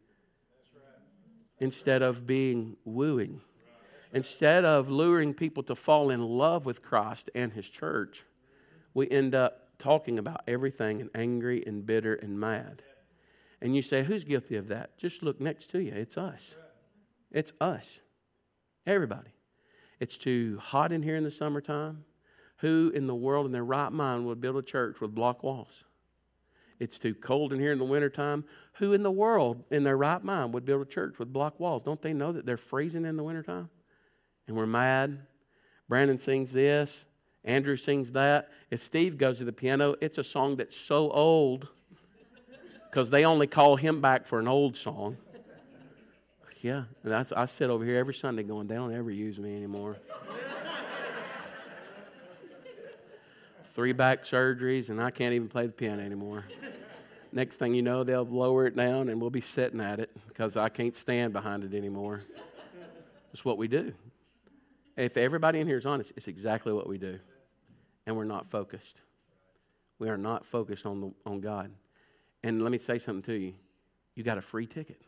instead 1.59 2.03
of 2.03 2.27
being 2.27 2.77
wooing. 2.85 3.41
Instead 4.13 4.63
of 4.63 4.89
luring 4.89 5.33
people 5.33 5.63
to 5.63 5.75
fall 5.75 6.11
in 6.11 6.21
love 6.21 6.67
with 6.67 6.83
Christ 6.83 7.31
and 7.33 7.51
His 7.51 7.67
church, 7.67 8.23
we 8.93 9.09
end 9.09 9.33
up 9.33 9.69
talking 9.79 10.19
about 10.19 10.41
everything 10.47 11.01
and 11.01 11.09
angry 11.15 11.63
and 11.65 11.83
bitter 11.83 12.13
and 12.13 12.39
mad. 12.39 12.83
And 13.59 13.75
you 13.75 13.81
say, 13.81 14.03
Who's 14.03 14.23
guilty 14.23 14.55
of 14.55 14.67
that? 14.67 14.99
Just 14.99 15.23
look 15.23 15.41
next 15.41 15.71
to 15.71 15.79
you. 15.79 15.93
It's 15.93 16.15
us. 16.15 16.55
It's 17.31 17.53
us. 17.59 17.99
Everybody. 18.85 19.31
It's 20.03 20.17
too 20.17 20.57
hot 20.61 20.91
in 20.91 21.01
here 21.01 21.15
in 21.15 21.23
the 21.23 21.31
summertime. 21.31 22.03
Who 22.57 22.91
in 22.93 23.07
the 23.07 23.15
world 23.15 23.45
in 23.45 23.53
their 23.53 23.63
right 23.63 23.89
mind 23.89 24.25
would 24.25 24.41
build 24.41 24.57
a 24.57 24.61
church 24.61 24.99
with 24.99 25.15
block 25.15 25.43
walls? 25.43 25.85
It's 26.77 26.99
too 26.99 27.15
cold 27.15 27.53
in 27.53 27.59
here 27.61 27.71
in 27.71 27.79
the 27.79 27.85
wintertime. 27.85 28.43
Who 28.73 28.91
in 28.91 29.01
the 29.01 29.09
world 29.09 29.63
in 29.71 29.85
their 29.85 29.95
right 29.95 30.21
mind 30.21 30.53
would 30.53 30.65
build 30.65 30.81
a 30.81 30.85
church 30.85 31.19
with 31.19 31.31
block 31.31 31.57
walls? 31.57 31.83
Don't 31.83 32.01
they 32.01 32.11
know 32.11 32.33
that 32.33 32.45
they're 32.45 32.57
freezing 32.57 33.05
in 33.05 33.15
the 33.15 33.23
wintertime? 33.23 33.69
And 34.49 34.57
we're 34.57 34.65
mad. 34.65 35.19
Brandon 35.87 36.17
sings 36.17 36.51
this. 36.51 37.05
Andrew 37.45 37.77
sings 37.77 38.11
that. 38.11 38.49
If 38.71 38.83
Steve 38.83 39.17
goes 39.17 39.37
to 39.37 39.45
the 39.45 39.53
piano, 39.53 39.95
it's 40.01 40.17
a 40.17 40.23
song 40.25 40.57
that's 40.57 40.75
so 40.75 41.11
old 41.11 41.69
because 42.89 43.09
they 43.09 43.23
only 43.23 43.47
call 43.47 43.77
him 43.77 44.01
back 44.01 44.27
for 44.27 44.39
an 44.39 44.49
old 44.49 44.75
song. 44.75 45.15
Yeah, 46.63 46.83
that's, 47.03 47.33
I 47.33 47.43
sit 47.43 47.69
over 47.69 47.83
here 47.83 47.97
every 47.97 48.13
Sunday 48.13 48.41
going, 48.41 48.67
they 48.67 48.75
don't 48.75 48.95
ever 48.95 49.11
use 49.11 49.37
me 49.37 49.53
anymore. 49.53 49.97
Three 53.73 53.91
back 53.91 54.23
surgeries, 54.23 54.87
and 54.87 55.01
I 55.01 55.11
can't 55.11 55.33
even 55.33 55.49
play 55.49 55.65
the 55.65 55.73
piano 55.73 56.01
anymore. 56.01 56.45
Next 57.33 57.57
thing 57.57 57.73
you 57.73 57.81
know, 57.81 58.05
they'll 58.05 58.23
lower 58.23 58.65
it 58.65 58.77
down, 58.77 59.09
and 59.09 59.19
we'll 59.19 59.29
be 59.29 59.41
sitting 59.41 59.81
at 59.81 59.99
it 59.99 60.09
because 60.29 60.55
I 60.55 60.69
can't 60.69 60.95
stand 60.95 61.33
behind 61.33 61.65
it 61.65 61.75
anymore. 61.75 62.21
It's 63.33 63.43
what 63.43 63.57
we 63.57 63.67
do. 63.67 63.93
If 64.95 65.17
everybody 65.17 65.59
in 65.59 65.67
here 65.67 65.77
is 65.77 65.85
honest, 65.85 66.13
it's 66.15 66.29
exactly 66.29 66.71
what 66.71 66.87
we 66.87 66.97
do. 66.97 67.19
And 68.05 68.15
we're 68.15 68.23
not 68.23 68.49
focused. 68.49 69.01
We 69.99 70.07
are 70.07 70.17
not 70.17 70.45
focused 70.45 70.85
on, 70.85 71.01
the, 71.01 71.11
on 71.25 71.41
God. 71.41 71.71
And 72.41 72.61
let 72.61 72.71
me 72.71 72.77
say 72.77 72.99
something 72.99 73.23
to 73.23 73.33
you 73.33 73.53
you 74.15 74.23
got 74.23 74.37
a 74.37 74.41
free 74.41 74.67
ticket. 74.67 75.01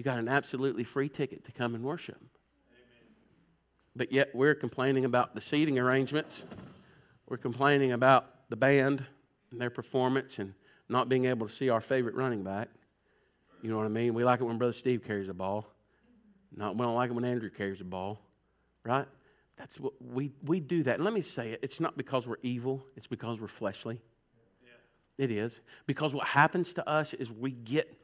You 0.00 0.04
got 0.04 0.18
an 0.18 0.28
absolutely 0.28 0.82
free 0.82 1.10
ticket 1.10 1.44
to 1.44 1.52
come 1.52 1.74
and 1.74 1.84
worship. 1.84 2.16
But 3.94 4.10
yet 4.10 4.34
we're 4.34 4.54
complaining 4.54 5.04
about 5.04 5.34
the 5.34 5.42
seating 5.42 5.78
arrangements. 5.78 6.46
We're 7.28 7.36
complaining 7.36 7.92
about 7.92 8.48
the 8.48 8.56
band 8.56 9.04
and 9.50 9.60
their 9.60 9.68
performance 9.68 10.38
and 10.38 10.54
not 10.88 11.10
being 11.10 11.26
able 11.26 11.48
to 11.48 11.52
see 11.52 11.68
our 11.68 11.82
favorite 11.82 12.14
running 12.14 12.42
back. 12.42 12.70
You 13.60 13.68
know 13.68 13.76
what 13.76 13.84
I 13.84 13.90
mean? 13.90 14.14
We 14.14 14.24
like 14.24 14.40
it 14.40 14.44
when 14.44 14.56
Brother 14.56 14.72
Steve 14.72 15.04
carries 15.04 15.26
the 15.26 15.34
ball. 15.34 15.66
Not, 16.56 16.76
we 16.76 16.80
don't 16.80 16.94
like 16.94 17.10
it 17.10 17.12
when 17.12 17.26
Andrew 17.26 17.50
carries 17.50 17.80
the 17.80 17.84
ball, 17.84 18.22
right? 18.84 19.06
That's 19.58 19.78
what 19.78 19.92
we, 20.00 20.32
we 20.46 20.60
do 20.60 20.82
that. 20.84 20.94
And 20.94 21.04
let 21.04 21.12
me 21.12 21.20
say 21.20 21.50
it, 21.50 21.60
it's 21.62 21.78
not 21.78 21.94
because 21.98 22.26
we're 22.26 22.38
evil, 22.42 22.86
it's 22.96 23.06
because 23.06 23.38
we're 23.38 23.48
fleshly. 23.48 24.00
It 25.18 25.30
is. 25.30 25.60
Because 25.86 26.14
what 26.14 26.26
happens 26.26 26.72
to 26.72 26.88
us 26.88 27.12
is 27.12 27.30
we 27.30 27.50
get 27.50 27.99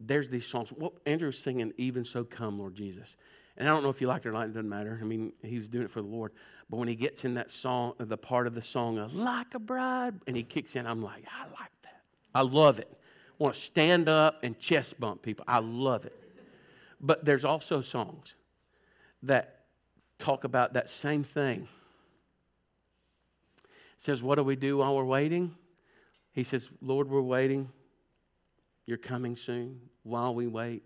there's 0.00 0.28
these 0.28 0.46
songs. 0.46 0.72
Well, 0.72 0.94
Andrew's 1.06 1.38
singing, 1.38 1.72
Even 1.76 2.04
So 2.04 2.24
Come, 2.24 2.58
Lord 2.58 2.74
Jesus. 2.74 3.16
And 3.56 3.68
I 3.68 3.72
don't 3.72 3.82
know 3.82 3.88
if 3.88 4.00
you 4.00 4.06
liked 4.06 4.24
it 4.24 4.28
or 4.28 4.32
not, 4.32 4.44
it 4.44 4.48
doesn't 4.48 4.68
matter. 4.68 4.98
I 5.00 5.04
mean, 5.04 5.32
he 5.42 5.58
was 5.58 5.68
doing 5.68 5.84
it 5.84 5.90
for 5.90 6.00
the 6.00 6.06
Lord. 6.06 6.32
But 6.70 6.76
when 6.76 6.86
he 6.86 6.94
gets 6.94 7.24
in 7.24 7.34
that 7.34 7.50
song, 7.50 7.94
the 7.98 8.16
part 8.16 8.46
of 8.46 8.54
the 8.54 8.62
song 8.62 8.98
of 8.98 9.14
Like 9.14 9.54
a 9.54 9.58
Bride, 9.58 10.14
and 10.26 10.36
he 10.36 10.44
kicks 10.44 10.76
in, 10.76 10.86
I'm 10.86 11.02
like, 11.02 11.24
I 11.26 11.44
like 11.46 11.72
that. 11.82 12.02
I 12.34 12.42
love 12.42 12.78
it. 12.78 12.88
I 12.92 13.42
want 13.42 13.56
to 13.56 13.60
stand 13.60 14.08
up 14.08 14.44
and 14.44 14.58
chest 14.58 14.98
bump 15.00 15.22
people. 15.22 15.44
I 15.48 15.58
love 15.58 16.04
it. 16.04 16.14
But 17.00 17.24
there's 17.24 17.44
also 17.44 17.80
songs 17.80 18.36
that 19.24 19.64
talk 20.18 20.44
about 20.44 20.74
that 20.74 20.88
same 20.88 21.24
thing. 21.24 21.68
It 23.62 24.02
says, 24.04 24.22
What 24.22 24.36
do 24.36 24.44
we 24.44 24.56
do 24.56 24.78
while 24.78 24.96
we're 24.96 25.04
waiting? 25.04 25.54
He 26.32 26.44
says, 26.44 26.70
Lord, 26.80 27.08
we're 27.08 27.20
waiting. 27.20 27.68
You're 28.86 28.98
coming 28.98 29.36
soon. 29.36 29.80
While 30.08 30.34
we 30.34 30.46
wait, 30.46 30.82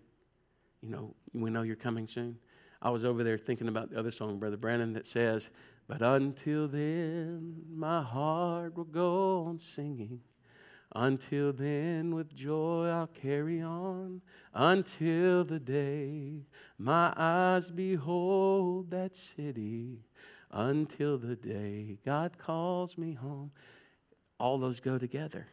you 0.81 0.89
know, 0.89 1.15
we 1.33 1.49
know 1.49 1.61
you're 1.61 1.77
coming 1.77 2.07
soon. 2.07 2.37
I 2.81 2.89
was 2.89 3.05
over 3.05 3.23
there 3.23 3.37
thinking 3.37 3.69
about 3.69 3.89
the 3.89 3.97
other 3.97 4.11
song, 4.11 4.37
Brother 4.37 4.57
Brandon, 4.57 4.91
that 4.93 5.07
says, 5.07 5.49
But 5.87 6.01
until 6.01 6.67
then, 6.67 7.55
my 7.73 8.01
heart 8.01 8.75
will 8.75 8.83
go 8.83 9.45
on 9.45 9.59
singing. 9.59 10.19
Until 10.93 11.53
then, 11.53 12.13
with 12.13 12.35
joy 12.35 12.89
I'll 12.89 13.07
carry 13.07 13.61
on. 13.61 14.21
Until 14.53 15.45
the 15.45 15.59
day 15.59 16.41
my 16.77 17.13
eyes 17.15 17.71
behold 17.71 18.91
that 18.91 19.15
city. 19.15 19.99
Until 20.51 21.17
the 21.17 21.37
day 21.37 21.97
God 22.05 22.37
calls 22.37 22.97
me 22.97 23.13
home. 23.13 23.51
All 24.37 24.57
those 24.57 24.81
go 24.81 24.97
together. 24.97 25.47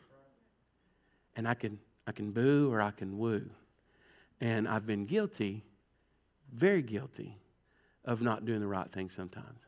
And 1.37 1.47
I 1.47 1.55
can 1.55 1.79
I 2.09 2.13
can 2.13 2.33
boo 2.33 2.73
or 2.73 2.81
I 2.81 2.91
can 2.91 3.17
woo. 3.17 3.49
And 4.41 4.67
I've 4.67 4.87
been 4.87 5.05
guilty, 5.05 5.65
very 6.53 6.83
guilty, 6.83 7.37
of 8.05 8.23
not 8.23 8.45
doing 8.45 8.61
the 8.61 8.67
right 8.67 8.91
thing 8.91 9.11
sometimes. 9.11 9.61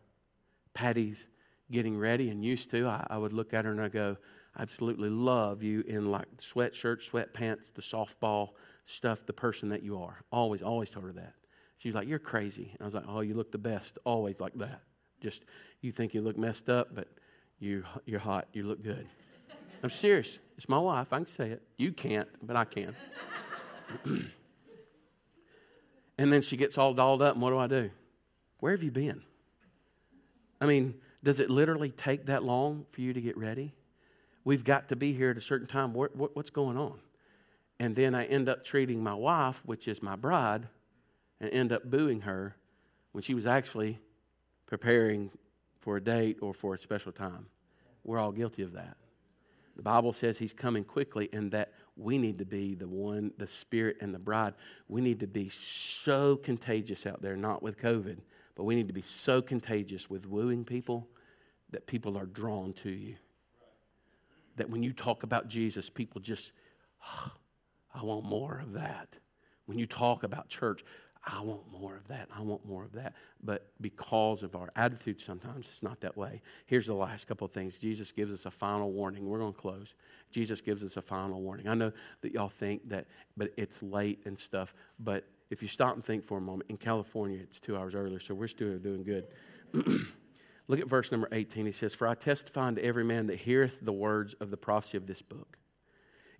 Patty's 0.75 1.27
getting 1.71 1.97
ready 1.97 2.31
and 2.31 2.45
used 2.45 2.71
to, 2.71 2.87
I, 2.87 3.07
I 3.11 3.19
would 3.19 3.33
look 3.33 3.53
at 3.55 3.65
her 3.65 3.71
and 3.71 3.81
I 3.81 3.89
go, 3.89 4.17
I 4.57 4.63
absolutely 4.63 5.09
love 5.09 5.63
you 5.63 5.83
in 5.87 6.11
like 6.11 6.27
sweatshirt, 6.39 7.09
sweatpants, 7.09 7.73
the 7.73 7.83
softball 7.83 8.51
stuff, 8.87 9.25
the 9.27 9.33
person 9.33 9.69
that 9.71 9.83
you 9.83 10.01
are. 10.03 10.23
Always, 10.31 10.63
always 10.63 10.91
told 10.91 11.07
her 11.07 11.13
that. 11.13 11.35
She 11.79 11.89
was 11.89 11.95
like, 11.95 12.07
You're 12.07 12.19
crazy. 12.19 12.71
And 12.73 12.83
I 12.83 12.85
was 12.85 12.95
like, 12.95 13.05
Oh, 13.09 13.21
you 13.21 13.35
look 13.35 13.51
the 13.51 13.59
best. 13.59 13.99
Always 14.05 14.41
like 14.41 14.55
that. 14.55 14.83
Just, 15.21 15.45
you 15.81 15.93
think 15.93 16.15
you 16.15 16.21
look 16.21 16.37
messed 16.37 16.69
up, 16.69 16.95
but 16.95 17.09
you, 17.59 17.85
you're 18.05 18.21
hot. 18.21 18.49
You 18.53 18.65
look 18.65 18.83
good. 18.83 19.07
I'm 19.83 19.91
serious. 19.91 20.39
It's 20.57 20.69
my 20.69 20.79
wife. 20.79 21.13
I 21.13 21.17
can 21.17 21.27
say 21.27 21.51
it. 21.51 21.63
You 21.79 21.93
can't, 21.93 22.29
but 22.43 22.57
I 22.57 22.65
can. 22.65 22.95
and 26.19 26.33
then 26.33 26.43
she 26.43 26.57
gets 26.57 26.79
all 26.79 26.95
dolled 26.95 27.23
up, 27.23 27.35
and 27.35 27.43
what 27.43 27.51
do 27.51 27.59
I 27.59 27.67
do? 27.67 27.91
Where 28.59 28.73
have 28.73 28.83
you 28.83 28.91
been? 28.91 29.23
I 30.61 30.67
mean, 30.67 30.95
does 31.25 31.41
it 31.41 31.51
literally 31.51 31.91
take 31.91 32.27
that 32.27 32.45
long 32.45 32.87
for 32.93 33.01
you 33.01 33.13
to 33.13 33.21
get 33.21 33.37
ready? 33.37 33.75
We've 34.45 34.65
got 34.65 34.89
to 34.89 34.97
be 34.97 35.13
here 35.13 35.31
at 35.31 35.37
a 35.37 35.41
certain 35.41 35.67
time. 35.67 35.93
What, 35.93 36.15
what, 36.17 36.35
what's 36.35 36.51
going 36.51 36.77
on? 36.77 36.99
And 37.79 37.95
then 37.95 38.15
I 38.15 38.25
end 38.27 38.49
up 38.49 38.65
treating 38.65 39.03
my 39.03 39.15
wife, 39.15 39.63
which 39.65 39.89
is 39.89 40.03
my 40.03 40.17
bride, 40.17 40.69
and 41.41 41.51
end 41.51 41.73
up 41.73 41.85
booing 41.85 42.21
her 42.23 42.57
when 43.13 43.23
she 43.23 43.35
was 43.35 43.47
actually 43.47 43.99
preparing 44.67 45.31
for 45.81 45.97
a 45.97 46.01
date 46.01 46.39
or 46.41 46.55
for 46.55 46.75
a 46.75 46.79
special 46.79 47.13
time. 47.13 47.47
We're 48.05 48.19
all 48.19 48.33
guilty 48.33 48.63
of 48.63 48.73
that. 48.73 48.97
The 49.77 49.83
Bible 49.83 50.13
says 50.13 50.39
he's 50.39 50.53
coming 50.53 50.85
quickly, 50.85 51.29
and 51.33 51.51
that 51.53 51.73
we 51.97 52.19
need 52.19 52.39
to 52.39 52.45
be 52.45 52.75
the 52.75 52.89
one, 52.89 53.33
the 53.39 53.47
Spirit 53.47 53.99
and 54.01 54.15
the 54.15 54.19
bride. 54.19 54.55
We 54.89 55.01
need 55.01 55.21
to 55.21 55.27
be 55.27 55.51
so 55.51 56.37
contagious 56.37 57.07
out 57.07 57.21
there, 57.21 57.37
not 57.37 57.63
with 57.63 57.79
COVID, 57.79 58.19
but 58.55 58.65
we 58.65 58.75
need 58.75 58.89
to 58.89 58.95
be 58.95 59.03
so 59.03 59.43
contagious 59.43 60.09
with 60.09 60.27
wooing 60.27 60.65
people 60.65 61.09
that 61.71 61.87
people 61.87 62.17
are 62.17 62.27
drawn 62.27 62.73
to 62.75 62.91
you. 62.91 63.17
That 64.57 64.71
when 64.71 64.83
you 64.83 64.93
talk 64.93 65.23
about 65.23 65.49
Jesus, 65.49 65.91
people 65.91 66.21
just, 66.21 66.53
oh, 67.07 67.33
I 67.95 68.03
want 68.03 68.25
more 68.25 68.59
of 68.63 68.73
that. 68.75 69.09
When 69.67 69.79
you 69.79 69.87
talk 69.87 70.23
about 70.23 70.49
church, 70.49 70.85
I 71.25 71.41
want 71.41 71.63
more 71.71 71.95
of 71.95 72.09
that. 72.09 72.29
I 72.35 72.43
want 72.43 72.67
more 72.67 72.83
of 72.83 72.93
that. 72.93 73.15
But 73.45 73.69
because 73.81 74.43
of 74.43 74.57
our 74.57 74.73
attitude, 74.75 75.21
sometimes 75.21 75.69
it's 75.71 75.83
not 75.83 76.01
that 76.01 76.17
way. 76.17 76.43
Here's 76.67 76.87
the 76.87 76.95
last 76.95 77.29
couple 77.29 77.45
of 77.45 77.53
things. 77.53 77.79
Jesus 77.79 78.11
gives 78.11 78.33
us 78.33 78.45
a 78.47 78.51
final 78.51 78.91
warning. 78.91 79.29
We're 79.29 79.39
going 79.39 79.53
to 79.53 79.59
close. 79.59 79.95
Jesus 80.33 80.61
gives 80.61 80.83
us 80.83 80.97
a 80.97 81.03
final 81.03 81.41
warning. 81.41 81.69
I 81.69 81.75
know 81.75 81.93
that 82.23 82.33
y'all 82.33 82.49
think 82.49 82.89
that, 82.89 83.07
but 83.37 83.53
it's 83.57 83.83
late 83.85 84.21
and 84.25 84.37
stuff. 84.37 84.75
But 84.99 85.25
if 85.51 85.63
you 85.63 85.69
stop 85.69 85.95
and 85.95 86.05
think 86.05 86.25
for 86.25 86.39
a 86.39 86.41
moment, 86.41 86.71
in 86.71 86.77
California, 86.77 87.39
it's 87.41 87.61
two 87.61 87.77
hours 87.77 87.95
earlier, 87.95 88.19
so 88.19 88.35
we're 88.35 88.49
still 88.49 88.77
doing 88.79 89.05
good. 89.05 89.27
Look 90.69 90.81
at 90.81 90.89
verse 90.89 91.13
number 91.13 91.29
18. 91.31 91.67
He 91.67 91.73
says, 91.73 91.95
For 91.95 92.09
I 92.09 92.15
testify 92.15 92.67
unto 92.67 92.81
every 92.81 93.05
man 93.05 93.29
that 93.29 93.39
heareth 93.39 93.79
the 93.83 93.93
words 93.93 94.35
of 94.41 94.51
the 94.51 94.57
prophecy 94.57 94.97
of 94.97 95.07
this 95.07 95.23
book. 95.23 95.59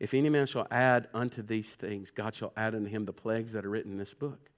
If 0.01 0.15
any 0.15 0.31
man 0.31 0.47
shall 0.47 0.67
add 0.73 1.09
unto 1.15 1.43
these 1.43 1.75
things, 1.77 2.11
God 2.11 2.35
shall 2.35 2.53
add 2.57 2.75
unto 2.75 2.89
him 2.89 3.05
the 3.05 3.13
plagues 3.13 3.53
that 3.53 3.65
are 3.65 3.71
written 3.71 3.93
in 3.93 3.99
this 3.99 4.15
book. 4.15 4.51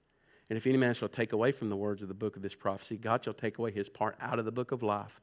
And 0.49 0.57
if 0.57 0.67
any 0.67 0.77
man 0.77 0.93
shall 0.93 1.09
take 1.09 1.33
away 1.33 1.51
from 1.51 1.69
the 1.69 1.75
words 1.75 2.01
of 2.03 2.07
the 2.07 2.13
book 2.13 2.35
of 2.35 2.41
this 2.41 2.55
prophecy, 2.55 2.97
God 2.97 3.23
shall 3.23 3.33
take 3.33 3.57
away 3.57 3.71
his 3.71 3.89
part 3.89 4.15
out 4.21 4.37
of 4.37 4.45
the 4.45 4.51
book 4.51 4.71
of 4.71 4.83
life, 4.83 5.21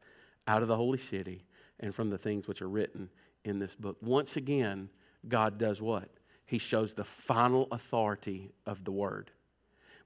out 0.49 0.63
of 0.63 0.69
the 0.69 0.77
holy 0.77 0.99
city, 0.99 1.45
and 1.81 1.95
from 1.95 2.11
the 2.11 2.19
things 2.19 2.49
which 2.49 2.63
are 2.63 2.69
written 2.69 3.09
in 3.45 3.59
this 3.59 3.75
book. 3.75 3.97
Once 4.01 4.37
again, 4.37 4.89
God 5.29 5.59
does 5.59 5.81
what? 5.81 6.09
He 6.47 6.59
shows 6.59 6.95
the 6.95 7.05
final 7.05 7.69
authority 7.71 8.53
of 8.67 8.85
the 8.85 8.93
word. 8.93 9.31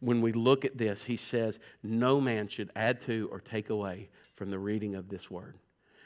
when 0.00 0.20
we 0.20 0.32
look 0.32 0.66
at 0.66 0.76
this, 0.76 1.02
he 1.02 1.16
says, 1.16 1.58
No 1.82 2.20
man 2.20 2.48
should 2.48 2.70
add 2.76 3.00
to 3.02 3.30
or 3.32 3.40
take 3.40 3.70
away 3.70 4.10
from 4.34 4.50
the 4.50 4.58
reading 4.58 4.94
of 4.94 5.08
this 5.08 5.30
word. 5.30 5.56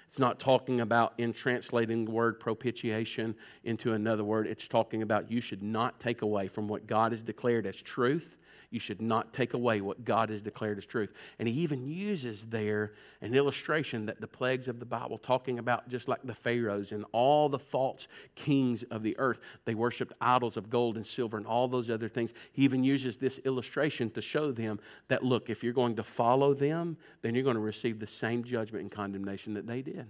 It's 0.06 0.18
not 0.18 0.38
talking 0.38 0.80
about 0.80 1.14
in 1.18 1.32
translating 1.32 2.04
the 2.04 2.10
word 2.12 2.38
propitiation 2.38 3.34
into 3.64 3.92
another 3.92 4.24
word. 4.24 4.46
It's 4.46 4.68
talking 4.68 5.02
about 5.02 5.30
you 5.30 5.40
should 5.40 5.62
not 5.62 5.98
take 5.98 6.22
away 6.22 6.46
from 6.48 6.68
what 6.68 6.86
God 6.86 7.12
has 7.12 7.22
declared 7.22 7.66
as 7.66 7.76
truth 7.76 8.36
you 8.70 8.80
should 8.80 9.02
not 9.02 9.32
take 9.32 9.54
away 9.54 9.80
what 9.80 10.04
God 10.04 10.30
has 10.30 10.40
declared 10.40 10.78
as 10.78 10.86
truth. 10.86 11.12
And 11.38 11.48
he 11.48 11.54
even 11.60 11.86
uses 11.86 12.44
there 12.44 12.92
an 13.20 13.34
illustration 13.34 14.06
that 14.06 14.20
the 14.20 14.26
plagues 14.26 14.68
of 14.68 14.78
the 14.78 14.86
Bible, 14.86 15.18
talking 15.18 15.58
about 15.58 15.88
just 15.88 16.08
like 16.08 16.20
the 16.24 16.34
Pharaohs 16.34 16.92
and 16.92 17.04
all 17.12 17.48
the 17.48 17.58
false 17.58 18.08
kings 18.34 18.82
of 18.84 19.02
the 19.02 19.18
earth, 19.18 19.40
they 19.64 19.74
worshiped 19.74 20.12
idols 20.20 20.56
of 20.56 20.70
gold 20.70 20.96
and 20.96 21.06
silver 21.06 21.36
and 21.36 21.46
all 21.46 21.68
those 21.68 21.90
other 21.90 22.08
things. 22.08 22.34
He 22.52 22.62
even 22.62 22.84
uses 22.84 23.16
this 23.16 23.38
illustration 23.44 24.10
to 24.10 24.22
show 24.22 24.52
them 24.52 24.80
that, 25.08 25.24
look, 25.24 25.50
if 25.50 25.64
you're 25.64 25.72
going 25.72 25.96
to 25.96 26.04
follow 26.04 26.54
them, 26.54 26.96
then 27.22 27.34
you're 27.34 27.44
going 27.44 27.54
to 27.54 27.60
receive 27.60 27.98
the 27.98 28.06
same 28.06 28.44
judgment 28.44 28.82
and 28.82 28.90
condemnation 28.90 29.54
that 29.54 29.66
they 29.66 29.82
did. 29.82 30.06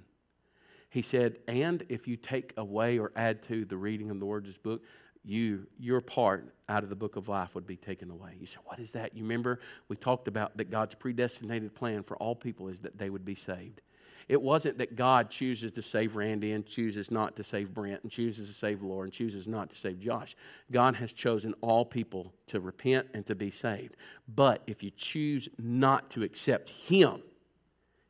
He 0.90 1.02
said, 1.02 1.38
and 1.46 1.84
if 1.88 2.08
you 2.08 2.16
take 2.16 2.52
away 2.56 2.98
or 2.98 3.12
add 3.14 3.44
to 3.44 3.64
the 3.64 3.76
reading 3.76 4.10
of 4.10 4.18
the 4.18 4.26
words 4.26 4.48
of 4.48 4.54
this 4.54 4.58
book, 4.58 4.82
you 5.24 5.66
your 5.78 6.00
part 6.00 6.54
out 6.68 6.82
of 6.82 6.88
the 6.88 6.96
book 6.96 7.16
of 7.16 7.28
life 7.28 7.54
would 7.54 7.66
be 7.66 7.76
taken 7.76 8.10
away. 8.10 8.36
You 8.40 8.46
say, 8.46 8.58
what 8.64 8.78
is 8.78 8.92
that? 8.92 9.14
You 9.14 9.22
remember 9.22 9.60
we 9.88 9.96
talked 9.96 10.28
about 10.28 10.56
that 10.56 10.70
God's 10.70 10.94
predestinated 10.94 11.74
plan 11.74 12.02
for 12.02 12.16
all 12.16 12.34
people 12.34 12.68
is 12.68 12.80
that 12.80 12.98
they 12.98 13.10
would 13.10 13.24
be 13.24 13.34
saved. 13.34 13.80
It 14.28 14.40
wasn't 14.40 14.78
that 14.78 14.94
God 14.94 15.28
chooses 15.28 15.72
to 15.72 15.82
save 15.82 16.14
Randy 16.14 16.52
and 16.52 16.64
chooses 16.64 17.10
not 17.10 17.34
to 17.34 17.42
save 17.42 17.74
Brent 17.74 18.04
and 18.04 18.12
chooses 18.12 18.46
to 18.46 18.54
save 18.54 18.80
Laura 18.80 19.04
and 19.04 19.12
chooses 19.12 19.48
not 19.48 19.70
to 19.70 19.76
save 19.76 19.98
Josh. 19.98 20.36
God 20.70 20.94
has 20.94 21.12
chosen 21.12 21.52
all 21.62 21.84
people 21.84 22.32
to 22.46 22.60
repent 22.60 23.08
and 23.12 23.26
to 23.26 23.34
be 23.34 23.50
saved. 23.50 23.96
But 24.36 24.62
if 24.68 24.84
you 24.84 24.92
choose 24.92 25.48
not 25.58 26.10
to 26.10 26.22
accept 26.22 26.68
Him, 26.68 27.22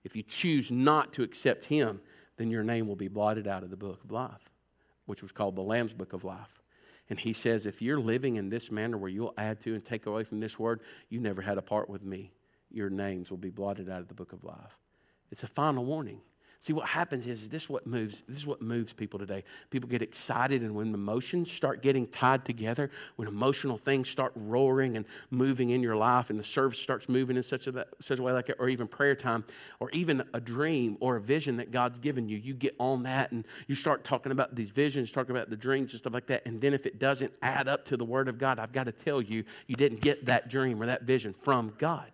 if 0.05 0.15
you 0.15 0.23
choose 0.23 0.71
not 0.71 1.15
to 1.15 1.23
accept 1.23 1.65
Him, 1.65 2.03
then 2.37 2.51
your 2.51 2.65
name 2.65 2.87
will 2.87 2.97
be 2.97 3.09
blotted 3.09 3.49
out 3.49 3.63
of 3.63 3.71
the 3.71 3.77
book 3.77 4.05
of 4.05 4.13
life, 4.13 4.51
which 5.07 5.23
was 5.23 5.33
called 5.33 5.57
the 5.57 5.63
Lamb's 5.63 5.95
book 5.95 6.13
of 6.13 6.25
life. 6.25 6.60
And 7.11 7.19
he 7.19 7.33
says, 7.33 7.67
if 7.67 7.83
you're 7.83 8.01
living 8.01 8.37
in 8.37 8.49
this 8.49 8.71
manner 8.71 8.97
where 8.97 9.11
you'll 9.11 9.35
add 9.37 9.61
to 9.61 9.75
and 9.75 9.85
take 9.85 10.07
away 10.07 10.23
from 10.23 10.39
this 10.39 10.59
word, 10.59 10.81
you 11.09 11.21
never 11.21 11.43
had 11.43 11.59
a 11.59 11.63
part 11.63 11.91
with 11.91 12.05
me. 12.05 12.33
Your 12.71 12.89
names 12.89 13.31
will 13.31 13.37
be 13.37 13.51
blotted 13.51 13.91
out 13.91 14.01
of 14.01 14.09
the 14.09 14.15
book 14.15 14.33
of 14.33 14.45
life. 14.45 14.79
It's 15.33 15.43
a 15.43 15.49
final 15.49 15.85
warning. 15.85 16.21
See, 16.63 16.75
what 16.75 16.87
happens 16.87 17.27
is 17.27 17.49
this 17.49 17.71
what 17.71 17.87
moves, 17.87 18.23
this 18.29 18.37
is 18.37 18.47
what 18.47 18.61
moves 18.61 18.93
people 18.93 19.19
today. 19.19 19.45
People 19.71 19.89
get 19.89 20.03
excited, 20.03 20.61
and 20.61 20.75
when 20.75 20.93
emotions 20.93 21.51
start 21.51 21.83
getting 21.83 22.07
tied 22.09 22.45
together, 22.45 22.91
when 23.17 23.27
emotional 23.27 23.79
things 23.79 24.11
start 24.11 24.33
roaring 24.37 24.99
and 24.99 25.07
moving 25.31 25.71
in 25.71 25.83
your 25.83 25.97
life, 25.97 26.29
and 26.29 26.39
the 26.39 26.45
service 26.45 26.79
starts 26.79 27.09
moving 27.09 27.39
in 27.39 27.43
such 27.43 27.67
a, 27.67 27.87
such 28.01 28.19
a 28.19 28.23
way 28.23 28.33
like, 28.33 28.51
or 28.59 28.69
even 28.69 28.87
prayer 28.87 29.15
time, 29.15 29.43
or 29.79 29.89
even 29.93 30.23
a 30.35 30.41
dream 30.41 30.99
or 31.01 31.17
a 31.17 31.21
vision 31.21 31.57
that 31.57 31.71
God's 31.71 31.99
given 31.99 32.29
you, 32.29 32.37
you 32.37 32.53
get 32.53 32.75
on 32.79 33.05
that 33.05 33.33
and 33.33 33.47
you 33.67 33.75
start 33.75 34.05
talking 34.05 34.31
about 34.31 34.55
these 34.55 34.69
visions, 34.69 35.11
talking 35.11 35.35
about 35.35 35.49
the 35.49 35.57
dreams 35.57 35.93
and 35.93 35.99
stuff 35.99 36.13
like 36.13 36.27
that. 36.27 36.45
And 36.45 36.61
then 36.61 36.75
if 36.75 36.85
it 36.85 36.99
doesn't 36.99 37.33
add 37.41 37.69
up 37.69 37.87
to 37.87 37.97
the 37.97 38.05
Word 38.05 38.29
of 38.29 38.37
God, 38.37 38.59
I've 38.59 38.73
got 38.73 38.85
to 38.85 38.93
tell 38.93 39.23
you, 39.23 39.45
you 39.67 39.77
didn't 39.77 40.03
get 40.03 40.27
that 40.27 40.51
dream 40.51 40.83
or 40.83 40.87
that 40.87 41.05
vision 41.05 41.33
from 41.33 41.73
God. 41.79 42.11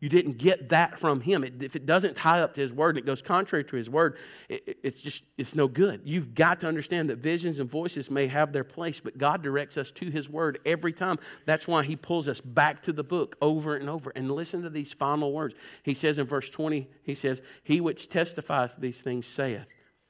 You 0.00 0.08
didn't 0.08 0.38
get 0.38 0.68
that 0.68 0.98
from 0.98 1.20
him. 1.20 1.42
It, 1.42 1.62
if 1.62 1.74
it 1.74 1.84
doesn't 1.84 2.14
tie 2.14 2.40
up 2.40 2.54
to 2.54 2.60
his 2.60 2.72
word 2.72 2.90
and 2.90 2.98
it 2.98 3.06
goes 3.06 3.20
contrary 3.20 3.64
to 3.64 3.76
his 3.76 3.90
word, 3.90 4.16
it, 4.48 4.78
it's 4.84 5.00
just, 5.00 5.24
it's 5.36 5.56
no 5.56 5.66
good. 5.66 6.02
You've 6.04 6.34
got 6.34 6.60
to 6.60 6.68
understand 6.68 7.10
that 7.10 7.18
visions 7.18 7.58
and 7.58 7.68
voices 7.68 8.10
may 8.10 8.28
have 8.28 8.52
their 8.52 8.64
place, 8.64 9.00
but 9.00 9.18
God 9.18 9.42
directs 9.42 9.76
us 9.76 9.90
to 9.92 10.08
his 10.08 10.30
word 10.30 10.60
every 10.64 10.92
time. 10.92 11.18
That's 11.46 11.66
why 11.66 11.82
he 11.82 11.96
pulls 11.96 12.28
us 12.28 12.40
back 12.40 12.82
to 12.84 12.92
the 12.92 13.02
book 13.02 13.36
over 13.42 13.74
and 13.74 13.90
over. 13.90 14.12
And 14.14 14.30
listen 14.30 14.62
to 14.62 14.70
these 14.70 14.92
final 14.92 15.32
words. 15.32 15.56
He 15.82 15.94
says 15.94 16.20
in 16.20 16.26
verse 16.26 16.48
20, 16.48 16.88
he 17.02 17.14
says, 17.14 17.42
He 17.64 17.80
which 17.80 18.08
testifies 18.08 18.76
these 18.76 19.00
things 19.00 19.26
saith. 19.26 19.66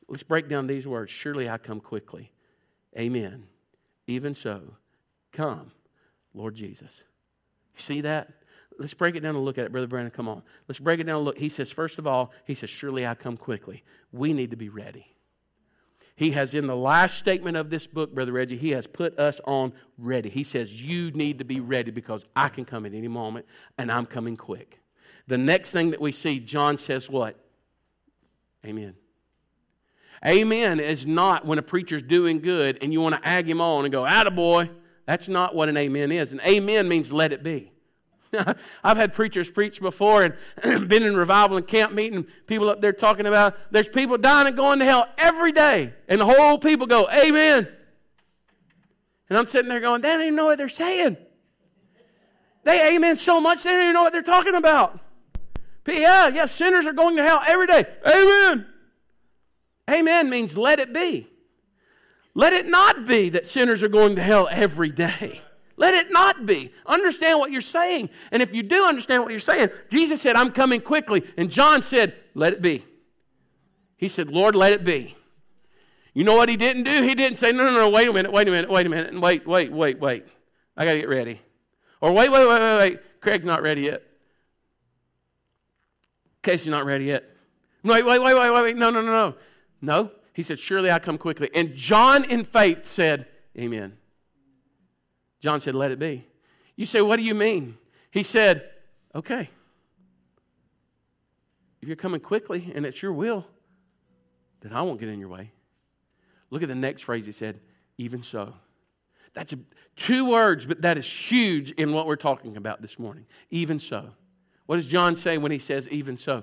Let's 0.06 0.22
break 0.22 0.48
down 0.48 0.66
these 0.66 0.86
words. 0.86 1.10
Surely 1.10 1.48
I 1.48 1.56
come 1.56 1.80
quickly. 1.80 2.30
Amen. 2.98 3.44
Even 4.06 4.34
so, 4.34 4.74
come, 5.32 5.70
Lord 6.34 6.54
Jesus. 6.54 7.02
You 7.74 7.82
see 7.82 8.00
that? 8.02 8.28
Let's 8.78 8.94
break 8.94 9.16
it 9.16 9.20
down 9.20 9.36
and 9.36 9.44
look 9.44 9.58
at 9.58 9.66
it, 9.66 9.72
Brother 9.72 9.86
Brandon. 9.86 10.10
Come 10.10 10.28
on. 10.28 10.42
Let's 10.68 10.78
break 10.78 11.00
it 11.00 11.04
down 11.04 11.16
and 11.16 11.24
look. 11.24 11.38
He 11.38 11.48
says, 11.48 11.70
first 11.70 11.98
of 11.98 12.06
all, 12.06 12.32
he 12.44 12.54
says, 12.54 12.70
Surely 12.70 13.06
I 13.06 13.14
come 13.14 13.36
quickly. 13.36 13.82
We 14.12 14.32
need 14.32 14.50
to 14.50 14.56
be 14.56 14.68
ready. 14.68 15.06
He 16.16 16.32
has, 16.32 16.54
in 16.54 16.66
the 16.66 16.76
last 16.76 17.18
statement 17.18 17.56
of 17.56 17.70
this 17.70 17.86
book, 17.86 18.12
Brother 18.12 18.32
Reggie, 18.32 18.56
he 18.56 18.70
has 18.70 18.86
put 18.88 19.18
us 19.18 19.40
on 19.44 19.72
ready. 19.98 20.28
He 20.28 20.42
says, 20.44 20.82
You 20.82 21.10
need 21.12 21.38
to 21.38 21.44
be 21.44 21.60
ready 21.60 21.90
because 21.90 22.24
I 22.34 22.48
can 22.48 22.64
come 22.64 22.86
at 22.86 22.94
any 22.94 23.08
moment 23.08 23.46
and 23.78 23.90
I'm 23.90 24.06
coming 24.06 24.36
quick. 24.36 24.80
The 25.26 25.38
next 25.38 25.72
thing 25.72 25.90
that 25.90 26.00
we 26.00 26.12
see, 26.12 26.40
John 26.40 26.78
says, 26.78 27.08
What? 27.08 27.38
Amen. 28.64 28.94
Amen 30.26 30.80
is 30.80 31.06
not 31.06 31.46
when 31.46 31.58
a 31.58 31.62
preacher's 31.62 32.02
doing 32.02 32.40
good 32.40 32.78
and 32.82 32.92
you 32.92 33.00
want 33.00 33.14
to 33.14 33.28
ag 33.28 33.48
him 33.48 33.60
on 33.60 33.84
and 33.84 33.92
go, 33.92 34.02
Attaboy. 34.02 34.68
That's 35.06 35.28
not 35.28 35.54
what 35.54 35.70
an 35.70 35.76
amen 35.78 36.12
is. 36.12 36.32
An 36.32 36.40
amen 36.46 36.86
means 36.86 37.10
let 37.12 37.32
it 37.32 37.42
be. 37.42 37.72
I've 38.84 38.96
had 38.96 39.12
preachers 39.12 39.50
preach 39.50 39.80
before 39.80 40.24
and 40.24 40.34
been 40.88 41.02
in 41.02 41.16
revival 41.16 41.56
and 41.56 41.66
camp 41.66 41.92
meeting, 41.92 42.26
people 42.46 42.68
up 42.68 42.80
there 42.80 42.92
talking 42.92 43.26
about 43.26 43.56
there's 43.70 43.88
people 43.88 44.18
dying 44.18 44.46
and 44.46 44.56
going 44.56 44.78
to 44.80 44.84
hell 44.84 45.08
every 45.16 45.52
day. 45.52 45.92
And 46.08 46.20
the 46.20 46.26
whole 46.26 46.58
people 46.58 46.86
go, 46.86 47.08
Amen. 47.10 47.68
And 49.28 49.38
I'm 49.38 49.46
sitting 49.46 49.68
there 49.68 49.80
going, 49.80 50.00
they 50.00 50.08
don't 50.10 50.22
even 50.22 50.36
know 50.36 50.46
what 50.46 50.58
they're 50.58 50.68
saying. 50.68 51.16
They 52.64 52.96
amen 52.96 53.18
so 53.18 53.40
much 53.40 53.62
they 53.62 53.70
don't 53.70 53.82
even 53.82 53.94
know 53.94 54.02
what 54.02 54.12
they're 54.12 54.22
talking 54.22 54.54
about. 54.54 54.98
But 55.84 55.96
yeah, 55.96 56.28
yeah, 56.28 56.46
sinners 56.46 56.86
are 56.86 56.92
going 56.92 57.16
to 57.16 57.22
hell 57.22 57.42
every 57.46 57.66
day. 57.66 57.86
Amen. 58.06 58.66
Amen 59.90 60.28
means 60.28 60.56
let 60.56 60.80
it 60.80 60.92
be. 60.92 61.28
Let 62.34 62.52
it 62.52 62.66
not 62.66 63.06
be 63.06 63.30
that 63.30 63.46
sinners 63.46 63.82
are 63.82 63.88
going 63.88 64.16
to 64.16 64.22
hell 64.22 64.48
every 64.50 64.90
day. 64.90 65.40
Let 65.78 65.94
it 65.94 66.12
not 66.12 66.44
be. 66.44 66.72
Understand 66.84 67.38
what 67.38 67.52
you're 67.52 67.60
saying. 67.60 68.10
And 68.32 68.42
if 68.42 68.52
you 68.52 68.64
do 68.64 68.84
understand 68.84 69.22
what 69.22 69.30
you're 69.30 69.38
saying, 69.38 69.70
Jesus 69.88 70.20
said, 70.20 70.34
I'm 70.34 70.50
coming 70.50 70.80
quickly. 70.80 71.22
And 71.36 71.50
John 71.50 71.82
said, 71.82 72.14
Let 72.34 72.52
it 72.52 72.60
be. 72.60 72.84
He 73.96 74.08
said, 74.08 74.28
Lord, 74.28 74.56
let 74.56 74.72
it 74.72 74.84
be. 74.84 75.16
You 76.14 76.24
know 76.24 76.36
what 76.36 76.48
he 76.48 76.56
didn't 76.56 76.82
do? 76.82 77.02
He 77.02 77.14
didn't 77.14 77.38
say, 77.38 77.52
No, 77.52 77.64
no, 77.64 77.72
no, 77.72 77.88
wait 77.90 78.08
a 78.08 78.12
minute, 78.12 78.32
wait 78.32 78.48
a 78.48 78.50
minute, 78.50 78.68
wait 78.68 78.86
a 78.86 78.88
minute, 78.88 79.20
wait, 79.20 79.46
wait, 79.46 79.72
wait, 79.72 80.00
wait. 80.00 80.24
I 80.76 80.84
got 80.84 80.94
to 80.94 80.98
get 80.98 81.08
ready. 81.08 81.40
Or 82.00 82.12
wait, 82.12 82.30
wait, 82.30 82.48
wait, 82.48 82.60
wait, 82.60 82.78
wait. 82.78 83.20
Craig's 83.20 83.44
not 83.44 83.62
ready 83.62 83.82
yet. 83.82 84.02
Casey's 86.42 86.68
not 86.68 86.86
ready 86.86 87.06
yet. 87.06 87.24
Wait, 87.84 88.04
wait, 88.04 88.20
wait, 88.20 88.34
wait, 88.34 88.50
wait, 88.50 88.62
wait. 88.62 88.76
No, 88.76 88.90
no, 88.90 89.00
no, 89.00 89.12
no. 89.12 89.34
No. 89.80 90.10
He 90.32 90.42
said, 90.42 90.58
Surely 90.58 90.90
I 90.90 90.98
come 90.98 91.18
quickly. 91.18 91.50
And 91.54 91.74
John 91.76 92.24
in 92.24 92.44
faith 92.44 92.84
said, 92.86 93.26
Amen. 93.56 93.96
John 95.40 95.60
said, 95.60 95.74
Let 95.74 95.90
it 95.90 95.98
be. 95.98 96.26
You 96.76 96.86
say, 96.86 97.00
What 97.00 97.16
do 97.16 97.22
you 97.22 97.34
mean? 97.34 97.76
He 98.10 98.22
said, 98.22 98.70
Okay. 99.14 99.50
If 101.80 101.88
you're 101.88 101.96
coming 101.96 102.20
quickly 102.20 102.72
and 102.74 102.84
it's 102.84 103.00
your 103.00 103.12
will, 103.12 103.46
then 104.60 104.72
I 104.72 104.82
won't 104.82 104.98
get 105.00 105.08
in 105.08 105.20
your 105.20 105.28
way. 105.28 105.52
Look 106.50 106.62
at 106.62 106.68
the 106.68 106.74
next 106.74 107.02
phrase 107.02 107.26
he 107.26 107.32
said, 107.32 107.60
Even 107.98 108.22
so. 108.22 108.54
That's 109.34 109.52
a, 109.52 109.58
two 109.94 110.28
words, 110.28 110.66
but 110.66 110.82
that 110.82 110.98
is 110.98 111.06
huge 111.06 111.70
in 111.72 111.92
what 111.92 112.06
we're 112.06 112.16
talking 112.16 112.56
about 112.56 112.82
this 112.82 112.98
morning. 112.98 113.26
Even 113.50 113.78
so. 113.78 114.10
What 114.66 114.76
does 114.76 114.86
John 114.86 115.16
say 115.16 115.38
when 115.38 115.52
he 115.52 115.58
says, 115.58 115.88
Even 115.88 116.16
so? 116.16 116.42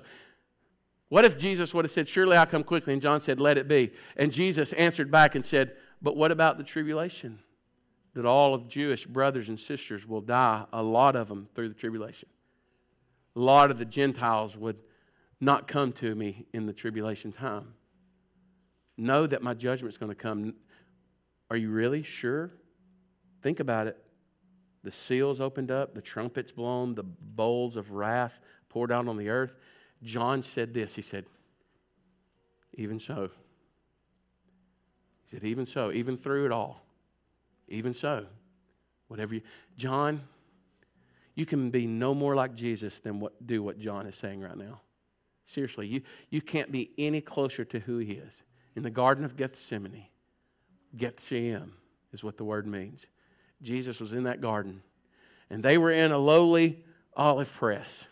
What 1.08 1.24
if 1.24 1.38
Jesus 1.38 1.72
would 1.74 1.84
have 1.84 1.92
said, 1.92 2.08
Surely 2.08 2.36
I'll 2.36 2.46
come 2.46 2.64
quickly? 2.64 2.92
And 2.92 3.02
John 3.02 3.20
said, 3.20 3.40
Let 3.40 3.58
it 3.58 3.68
be. 3.68 3.92
And 4.16 4.32
Jesus 4.32 4.72
answered 4.72 5.10
back 5.10 5.34
and 5.34 5.44
said, 5.44 5.72
But 6.00 6.16
what 6.16 6.32
about 6.32 6.58
the 6.58 6.64
tribulation? 6.64 7.38
That 8.16 8.24
all 8.24 8.54
of 8.54 8.66
Jewish 8.66 9.04
brothers 9.04 9.50
and 9.50 9.60
sisters 9.60 10.06
will 10.06 10.22
die, 10.22 10.64
a 10.72 10.82
lot 10.82 11.16
of 11.16 11.28
them 11.28 11.46
through 11.54 11.68
the 11.68 11.74
tribulation. 11.74 12.30
A 13.36 13.38
lot 13.38 13.70
of 13.70 13.76
the 13.76 13.84
Gentiles 13.84 14.56
would 14.56 14.78
not 15.38 15.68
come 15.68 15.92
to 15.92 16.14
me 16.14 16.46
in 16.54 16.64
the 16.64 16.72
tribulation 16.72 17.30
time. 17.30 17.74
Know 18.96 19.26
that 19.26 19.42
my 19.42 19.52
judgment's 19.52 19.98
going 19.98 20.08
to 20.08 20.16
come. 20.16 20.54
Are 21.50 21.58
you 21.58 21.70
really 21.70 22.02
sure? 22.02 22.52
Think 23.42 23.60
about 23.60 23.86
it. 23.86 24.02
The 24.82 24.90
seals 24.90 25.38
opened 25.38 25.70
up, 25.70 25.94
the 25.94 26.00
trumpets 26.00 26.52
blown, 26.52 26.94
the 26.94 27.04
bowls 27.04 27.76
of 27.76 27.90
wrath 27.90 28.40
poured 28.70 28.90
out 28.90 29.08
on 29.08 29.18
the 29.18 29.28
earth. 29.28 29.52
John 30.02 30.42
said 30.42 30.72
this. 30.72 30.94
He 30.94 31.02
said, 31.02 31.26
Even 32.78 32.98
so. 32.98 33.28
He 35.24 35.36
said, 35.36 35.44
Even 35.44 35.66
so, 35.66 35.92
even 35.92 36.16
through 36.16 36.46
it 36.46 36.52
all, 36.52 36.85
even 37.68 37.94
so, 37.94 38.26
whatever 39.08 39.34
you, 39.34 39.42
John, 39.76 40.22
you 41.34 41.46
can 41.46 41.70
be 41.70 41.86
no 41.86 42.14
more 42.14 42.34
like 42.34 42.54
Jesus 42.54 43.00
than 43.00 43.20
what, 43.20 43.46
do 43.46 43.62
what 43.62 43.78
John 43.78 44.06
is 44.06 44.16
saying 44.16 44.40
right 44.40 44.56
now. 44.56 44.80
Seriously, 45.44 45.86
you, 45.86 46.02
you 46.30 46.40
can't 46.40 46.72
be 46.72 46.90
any 46.98 47.20
closer 47.20 47.64
to 47.66 47.78
who 47.78 47.98
he 47.98 48.14
is. 48.14 48.42
In 48.74 48.82
the 48.82 48.90
Garden 48.90 49.24
of 49.24 49.36
Gethsemane, 49.36 50.06
Gethsemane 50.96 51.72
is 52.12 52.24
what 52.24 52.36
the 52.36 52.44
word 52.44 52.66
means. 52.66 53.06
Jesus 53.62 54.00
was 54.00 54.12
in 54.12 54.24
that 54.24 54.40
garden, 54.40 54.82
And 55.50 55.62
they 55.62 55.78
were 55.78 55.92
in 55.92 56.12
a 56.12 56.18
lowly 56.18 56.84
olive 57.16 57.52
press. 57.52 58.06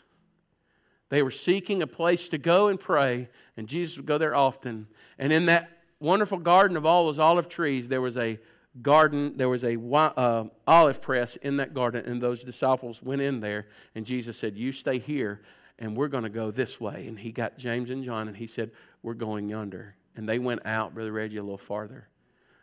They 1.11 1.23
were 1.23 1.31
seeking 1.31 1.83
a 1.83 1.87
place 1.87 2.29
to 2.31 2.39
go 2.39 2.69
and 2.69 2.81
pray, 2.81 3.29
and 3.57 3.69
Jesus 3.69 3.97
would 3.97 4.07
go 4.07 4.19
there 4.19 4.35
often. 4.35 4.87
And 5.19 5.33
in 5.33 5.47
that 5.47 5.71
wonderful 6.01 6.39
garden 6.39 6.77
of 6.77 6.87
all 6.87 7.07
those 7.07 7.19
olive 7.19 7.49
trees, 7.49 7.89
there 7.89 8.01
was 8.01 8.17
a 8.17 8.39
garden, 8.83 9.37
there 9.37 9.49
was 9.49 9.65
a 9.65 9.79
uh, 9.79 10.45
olive 10.67 11.01
press 11.01 11.37
in 11.37 11.57
that 11.59 11.75
garden, 11.75 12.05
and 12.07 12.21
those 12.21 12.43
disciples 12.43 13.03
went 13.03 13.23
in 13.23 13.41
there, 13.41 13.67
and 13.95 14.05
Jesus 14.05 14.37
said, 14.37 14.57
You 14.57 14.73
stay 14.73 14.99
here, 14.99 15.43
and 15.79 15.97
we're 15.97 16.09
going 16.09 16.25
to 16.25 16.31
go 16.31 16.51
this 16.51 16.81
way. 16.81 17.07
And 17.07 17.19
he 17.19 17.33
got 17.33 17.59
James 17.59 17.91
and 17.91 18.05
John, 18.05 18.29
and 18.29 18.37
he 18.37 18.47
said, 18.47 18.71
We're 19.03 19.15
going 19.15 19.49
yonder. 19.49 19.95
And 20.17 20.29
they 20.29 20.39
went 20.39 20.67
out, 20.67 20.95
Brother 20.95 21.13
Reggie, 21.13 21.39
a 21.39 21.43
little 21.43 21.59
farther. 21.59 22.09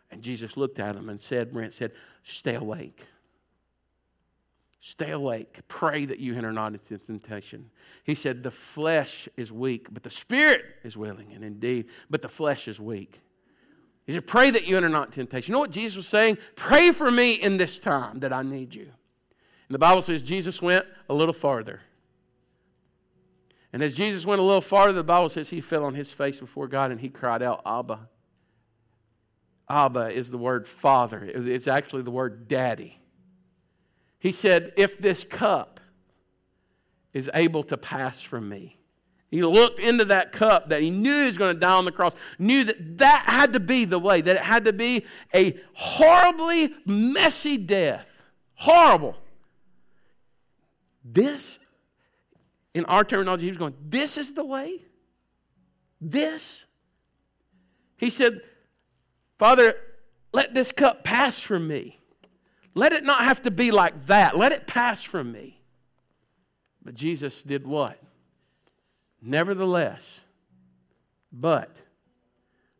And 0.10 0.22
Jesus 0.22 0.58
looked 0.58 0.80
at 0.80 0.96
them 0.96 1.10
and 1.10 1.20
said, 1.20 1.52
Brent 1.52 1.74
said, 1.74 1.92
Stay 2.24 2.56
awake. 2.56 3.06
Stay 4.84 5.12
awake. 5.12 5.60
Pray 5.68 6.06
that 6.06 6.20
you 6.20 6.36
enter 6.36 6.52
not 6.52 6.74
into 6.74 6.98
temptation. 6.98 7.70
He 8.04 8.16
said, 8.16 8.44
The 8.44 8.52
flesh 8.52 9.30
is 9.38 9.52
weak, 9.52 9.88
but 9.92 10.04
the 10.04 10.10
spirit 10.10 10.66
is 10.84 10.98
willing. 10.98 11.34
And 11.34 11.44
indeed, 11.44 11.88
but 12.10 12.22
the 12.22 12.30
flesh 12.30 12.68
is 12.68 12.80
weak. 12.80 13.22
He 14.06 14.14
said, 14.14 14.28
Pray 14.28 14.52
that 14.52 14.66
you 14.66 14.78
enter 14.78 14.90
not 14.90 15.12
temptation. 15.12 15.52
You 15.52 15.54
know 15.54 15.60
what 15.60 15.72
Jesus 15.72 15.98
was 15.98 16.08
saying? 16.08 16.38
Pray 16.56 16.92
for 16.92 17.12
me 17.12 17.34
in 17.34 17.58
this 17.58 17.78
time 17.78 18.20
that 18.20 18.34
I 18.34 18.44
need 18.44 18.74
you. 18.74 18.84
And 18.84 19.76
the 19.76 19.80
Bible 19.80 20.02
says 20.02 20.22
Jesus 20.22 20.62
went 20.62 20.86
a 21.10 21.14
little 21.14 21.34
farther. 21.34 21.82
And 23.74 23.82
as 23.82 23.94
Jesus 23.94 24.26
went 24.26 24.42
a 24.42 24.44
little 24.44 24.62
farther, 24.62 24.92
the 24.92 25.04
Bible 25.04 25.30
says 25.30 25.50
he 25.50 25.62
fell 25.62 25.86
on 25.86 25.96
his 25.96 26.12
face 26.12 26.40
before 26.40 26.68
God 26.68 26.92
and 26.92 27.00
he 27.00 27.10
cried 27.10 27.42
out, 27.42 27.62
Abba. 27.66 28.10
Abba 29.70 30.10
is 30.10 30.30
the 30.30 30.38
word 30.38 30.68
father, 30.68 31.24
it's 31.24 31.68
actually 31.68 32.02
the 32.02 32.12
word 32.12 32.50
daddy. 32.50 33.00
He 34.20 34.34
said, 34.34 34.74
If 34.76 35.00
this 35.00 35.24
cup 35.24 35.80
is 37.14 37.30
able 37.34 37.64
to 37.64 37.78
pass 37.78 38.22
from 38.22 38.50
me, 38.50 38.81
he 39.32 39.42
looked 39.42 39.80
into 39.80 40.04
that 40.06 40.34
cup 40.34 40.70
that 40.70 40.82
he 40.82 40.92
knew 40.92 41.22
he 41.22 41.28
was 41.28 41.38
going 41.38 41.56
to 41.56 41.60
die 41.60 41.72
on 41.72 41.86
the 41.86 41.92
cross, 41.92 42.14
knew 42.38 42.66
that 42.66 42.98
that 42.98 43.24
had 43.26 43.54
to 43.54 43.62
be 43.62 43.86
the 43.86 43.98
way, 43.98 44.20
that 44.20 44.36
it 44.36 44.42
had 44.42 44.66
to 44.66 44.74
be 44.74 45.06
a 45.34 45.58
horribly 45.74 46.74
messy 46.86 47.58
death. 47.58 48.06
Horrible. 48.56 49.16
This, 51.06 51.60
in 52.74 52.84
our 52.86 53.06
terminology, 53.06 53.46
he 53.46 53.50
was 53.50 53.58
going, 53.58 53.74
This 53.82 54.18
is 54.18 54.34
the 54.34 54.44
way? 54.44 54.82
This? 56.02 56.66
He 57.96 58.10
said, 58.10 58.42
Father, 59.40 59.76
let 60.34 60.54
this 60.54 60.74
cup 60.74 61.06
pass 61.06 61.40
from 61.40 61.70
me. 61.70 62.00
Let 62.76 62.92
it 62.92 63.06
not 63.06 63.24
have 63.24 63.42
to 63.44 63.52
be 63.52 63.72
like 63.72 64.08
that. 64.08 64.38
Let 64.38 64.52
it 64.52 64.68
pass 64.68 65.04
from 65.04 65.32
me. 65.32 65.62
But 66.84 66.96
Jesus 66.96 67.44
did 67.44 67.66
what? 67.66 67.98
Nevertheless, 69.22 70.22
but 71.32 71.76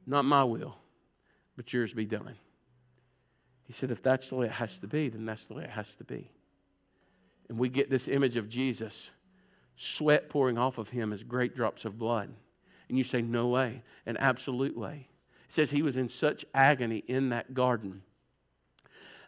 not 0.08 0.26
my 0.26 0.44
will, 0.44 0.76
but 1.56 1.72
yours 1.72 1.94
be 1.94 2.06
done. 2.06 2.36
He 3.64 3.74
said, 3.74 3.92
if 3.92 4.02
that's 4.02 4.30
the 4.30 4.36
way 4.36 4.48
it 4.48 4.52
has 4.52 4.80
to 4.80 4.88
be, 4.88 5.10
then 5.10 5.26
that's 5.26 5.46
the 5.46 5.54
way 5.54 5.64
it 5.64 5.70
has 5.70 5.96
to 5.96 6.04
be. 6.04 6.30
And 7.48 7.58
we 7.58 7.70
get 7.70 7.90
this 7.90 8.08
image 8.08 8.36
of 8.36 8.50
Jesus, 8.50 9.12
sweat 9.78 10.30
pouring 10.30 10.58
off 10.58 10.78
of 10.78 10.90
him 10.90 11.14
as 11.14 11.24
great 11.24 11.56
drops 11.56 11.86
of 11.86 11.98
blood. 11.98 12.30
And 12.90 12.98
you 12.98 13.04
say, 13.04 13.22
no 13.22 13.48
way, 13.48 13.84
an 14.06 14.18
absolute 14.18 14.76
way. 14.76 15.08
It 15.48 15.54
says 15.54 15.70
he 15.70 15.84
was 15.84 15.96
in 15.96 16.10
such 16.10 16.46
agony 16.54 17.04
in 17.08 17.30
that 17.30 17.54
garden 17.54 18.02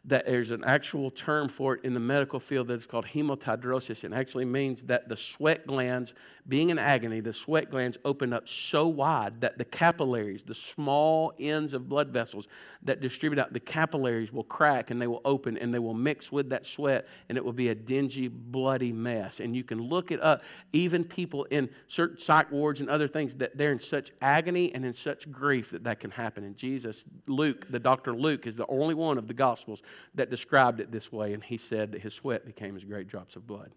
that 0.06 0.26
there's 0.26 0.52
an 0.52 0.64
actual 0.66 1.10
term 1.10 1.48
for 1.48 1.76
it 1.76 1.86
in 1.86 1.94
the 1.94 2.00
medical 2.00 2.40
field 2.40 2.68
that 2.68 2.74
is 2.74 2.86
called 2.86 3.06
hematidrosis. 3.06 4.04
It 4.04 4.12
actually 4.12 4.46
means 4.46 4.84
that 4.84 5.08
the 5.08 5.16
sweat 5.16 5.66
glands, 5.66 6.14
being 6.48 6.70
in 6.70 6.78
agony, 6.78 7.22
the 7.22 7.34
sweat 7.34 7.72
glands 7.72 7.98
open 8.04 8.34
up 8.34 8.48
so 8.48 8.88
wide 8.88 9.40
that 9.42 9.58
the 9.58 9.66
capillaries, 9.66 10.44
the 10.44 10.56
small 10.56 11.34
ends 11.40 11.74
of 11.74 11.88
blood 11.88 12.10
vessels 12.10 12.48
that 12.84 13.00
distribute 13.00 13.40
out, 13.40 13.54
the 13.54 13.60
capillaries 13.60 14.34
will 14.34 14.44
crack 14.44 14.92
and 14.92 15.02
they 15.02 15.08
will 15.08 15.22
open 15.24 15.58
and 15.58 15.74
they 15.74 15.80
will 15.80 15.94
mix 15.94 16.32
with 16.32 16.50
that 16.50 16.66
sweat 16.66 17.08
and 17.30 17.38
it 17.38 17.46
will 17.46 17.54
be 17.54 17.70
a 17.70 17.76
dingy, 17.76 18.28
bloody 18.28 18.92
mess. 18.92 19.40
And 19.40 19.56
you 19.56 19.64
can 19.64 19.82
look 19.82 20.12
it 20.12 20.22
up. 20.22 20.44
Even 20.74 21.04
people 21.04 21.46
in 21.46 21.70
certain 21.88 22.18
psych 22.18 22.52
wards 22.52 22.82
and 22.82 22.90
other 22.90 23.08
things 23.08 23.36
that 23.36 23.58
they're 23.58 23.72
in 23.72 23.80
such 23.80 24.12
agony 24.22 24.74
and 24.76 24.86
in 24.86 24.94
such 24.94 25.32
grief 25.32 25.72
that 25.72 25.84
that 25.86 26.00
can 26.00 26.12
happen. 26.12 26.44
And 26.44 26.58
Jesus, 26.58 27.06
Luke, 27.28 27.68
the 27.70 27.80
doctor 27.80 28.14
Luke, 28.14 28.48
is 28.48 28.56
the 28.56 28.68
only 28.68 28.96
one 28.96 29.18
of 29.18 29.28
the 29.28 29.34
Gospels 29.34 29.82
that 30.16 30.30
described 30.30 30.80
it 30.80 30.92
this 30.92 31.12
way, 31.12 31.34
and 31.34 31.44
he 31.44 31.58
said 31.58 31.92
that 31.92 32.02
his 32.02 32.14
sweat 32.14 32.46
became 32.46 32.76
as 32.76 32.84
great 32.84 33.08
drops 33.08 33.36
of 33.36 33.48
blood. 33.48 33.72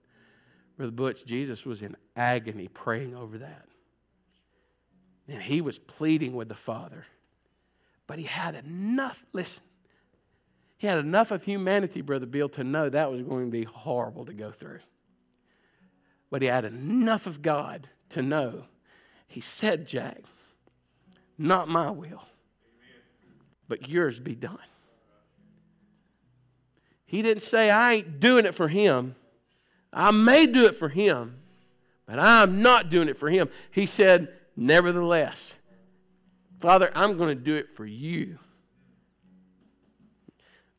Brother 0.77 0.93
Butch, 0.93 1.25
Jesus 1.25 1.65
was 1.65 1.83
in 1.83 1.97
agony 2.15 2.69
praying 2.69 3.17
over 3.17 3.39
that. 3.39 3.67
And 5.29 5.43
he 5.43 5.61
was 5.61 5.79
pleading 5.79 6.35
with 6.35 6.49
the 6.49 6.55
Father. 6.55 7.05
But 8.07 8.19
he 8.19 8.25
had 8.25 8.55
enough, 8.55 9.25
listen, 9.33 9.65
he 10.79 10.87
had 10.87 10.99
enough 10.99 11.31
of 11.31 11.43
humanity, 11.43 12.03
Brother 12.03 12.27
Bill, 12.27 12.49
to 12.51 12.65
know 12.65 12.89
that 12.89 13.11
was 13.11 13.23
going 13.23 13.47
to 13.47 13.51
be 13.51 13.65
horrible 13.65 14.27
to 14.27 14.35
go 14.35 14.53
through. 14.53 14.81
But 16.31 16.43
he 16.43 16.49
had 16.49 16.65
enough 16.65 17.27
of 17.27 17.41
God 17.41 17.89
to 18.11 18.23
know. 18.23 18.65
He 19.27 19.41
said, 19.41 19.87
Jack, 19.87 20.19
not 21.39 21.69
my 21.69 21.91
will, 21.91 22.23
but 23.69 23.89
yours 23.89 24.21
be 24.21 24.35
done. 24.35 24.59
He 27.07 27.23
didn't 27.23 27.45
say, 27.45 27.71
I 27.71 27.95
ain't 27.95 28.21
doing 28.21 28.45
it 28.47 28.55
for 28.55 28.69
him. 28.69 29.15
I 29.93 30.11
may 30.11 30.47
do 30.47 30.67
it 30.67 30.77
for 30.77 30.89
him, 30.89 31.37
but 32.07 32.19
I'm 32.19 32.63
not 32.63 32.91
doing 32.91 33.09
it 33.09 33.17
for 33.17 33.31
him. 33.31 33.49
He 33.71 33.87
said, 33.87 34.29
Nevertheless, 34.57 35.55
Father, 36.61 36.91
I'm 36.95 37.17
going 37.19 37.37
to 37.37 37.43
do 37.43 37.55
it 37.55 37.77
for 37.77 37.85
you. 37.85 38.39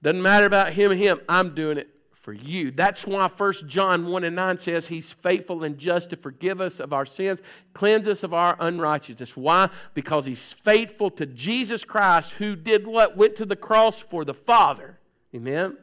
Doesn't 0.01 0.21
matter 0.21 0.45
about 0.45 0.73
him 0.73 0.91
and 0.91 0.99
him, 0.99 1.19
I'm 1.27 1.53
doing 1.53 1.77
it 1.77 1.89
for 2.27 2.33
you. 2.33 2.71
That's 2.71 3.05
why 3.07 3.27
1 3.27 3.53
John 3.67 4.07
1 4.07 4.23
and 4.23 4.35
9 4.35 4.59
says 4.59 4.87
he's 4.87 5.11
faithful 5.11 5.63
and 5.63 5.77
just 5.77 6.09
to 6.09 6.17
forgive 6.17 6.59
us 6.59 6.79
of 6.79 6.91
our 6.91 7.05
sins, 7.05 7.41
cleanse 7.73 8.07
us 8.07 8.23
of 8.23 8.33
our 8.33 8.57
unrighteousness. 8.59 9.37
Why? 9.37 9.69
Because 9.93 10.25
he's 10.25 10.51
faithful 10.51 11.09
to 11.11 11.25
Jesus 11.25 11.83
Christ 11.85 12.33
who 12.33 12.55
did 12.55 12.85
what? 12.85 13.15
Went 13.15 13.37
to 13.37 13.45
the 13.45 13.55
cross 13.55 13.99
for 13.99 14.25
the 14.25 14.33
Father. 14.33 14.97
Amen? 15.33 15.77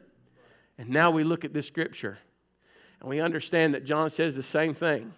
And 0.77 0.89
now 0.89 1.09
we 1.09 1.23
look 1.23 1.45
at 1.45 1.53
this 1.53 1.67
scripture 1.67 2.17
and 2.99 3.09
we 3.09 3.19
understand 3.19 3.73
that 3.73 3.85
John 3.85 4.09
says 4.09 4.35
the 4.35 4.43
same 4.43 4.73
thing. 4.73 5.13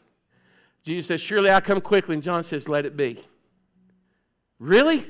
Jesus 0.83 1.07
says, 1.07 1.21
Surely 1.21 1.51
I 1.51 1.61
come 1.61 1.81
quickly. 1.81 2.13
And 2.15 2.23
John 2.23 2.43
says, 2.43 2.69
Let 2.69 2.85
it 2.85 2.95
be. 2.95 3.19
Really? 4.59 5.05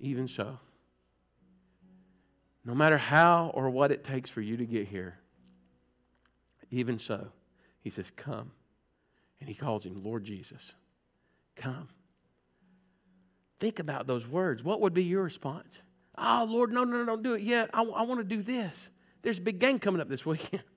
Even 0.00 0.28
so. 0.28 0.58
No 2.64 2.74
matter 2.74 2.98
how 2.98 3.50
or 3.54 3.70
what 3.70 3.92
it 3.92 4.04
takes 4.04 4.30
for 4.30 4.40
you 4.40 4.56
to 4.56 4.66
get 4.66 4.88
here, 4.88 5.18
even 6.70 6.98
so, 6.98 7.28
he 7.80 7.90
says, 7.90 8.10
Come. 8.10 8.50
And 9.40 9.48
he 9.48 9.54
calls 9.54 9.84
him 9.84 10.02
Lord 10.02 10.24
Jesus. 10.24 10.74
Come. 11.56 11.88
Think 13.60 13.78
about 13.78 14.06
those 14.06 14.26
words. 14.26 14.62
What 14.62 14.80
would 14.80 14.94
be 14.94 15.04
your 15.04 15.22
response? 15.22 15.80
Oh, 16.16 16.46
Lord, 16.48 16.72
no, 16.72 16.84
no, 16.84 16.98
no, 16.98 17.04
don't 17.04 17.22
do 17.22 17.34
it 17.34 17.42
yet. 17.42 17.70
I, 17.72 17.82
I 17.82 18.02
want 18.02 18.20
to 18.20 18.24
do 18.24 18.42
this. 18.42 18.90
There's 19.22 19.38
a 19.38 19.42
big 19.42 19.58
game 19.58 19.78
coming 19.78 20.00
up 20.00 20.08
this 20.08 20.26
weekend. 20.26 20.62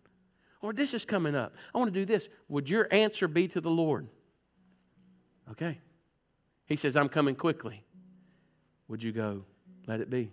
or 0.61 0.73
this 0.73 0.93
is 0.93 1.05
coming 1.05 1.35
up. 1.35 1.53
I 1.73 1.77
want 1.77 1.93
to 1.93 1.99
do 1.99 2.05
this. 2.05 2.29
Would 2.49 2.69
your 2.69 2.87
answer 2.91 3.27
be 3.27 3.47
to 3.49 3.61
the 3.61 3.69
Lord? 3.69 4.07
Okay. 5.51 5.79
He 6.65 6.75
says, 6.75 6.95
I'm 6.95 7.09
coming 7.09 7.35
quickly. 7.35 7.83
Would 8.87 9.03
you 9.03 9.11
go, 9.11 9.43
let 9.85 10.01
it 10.01 10.09
be? 10.09 10.31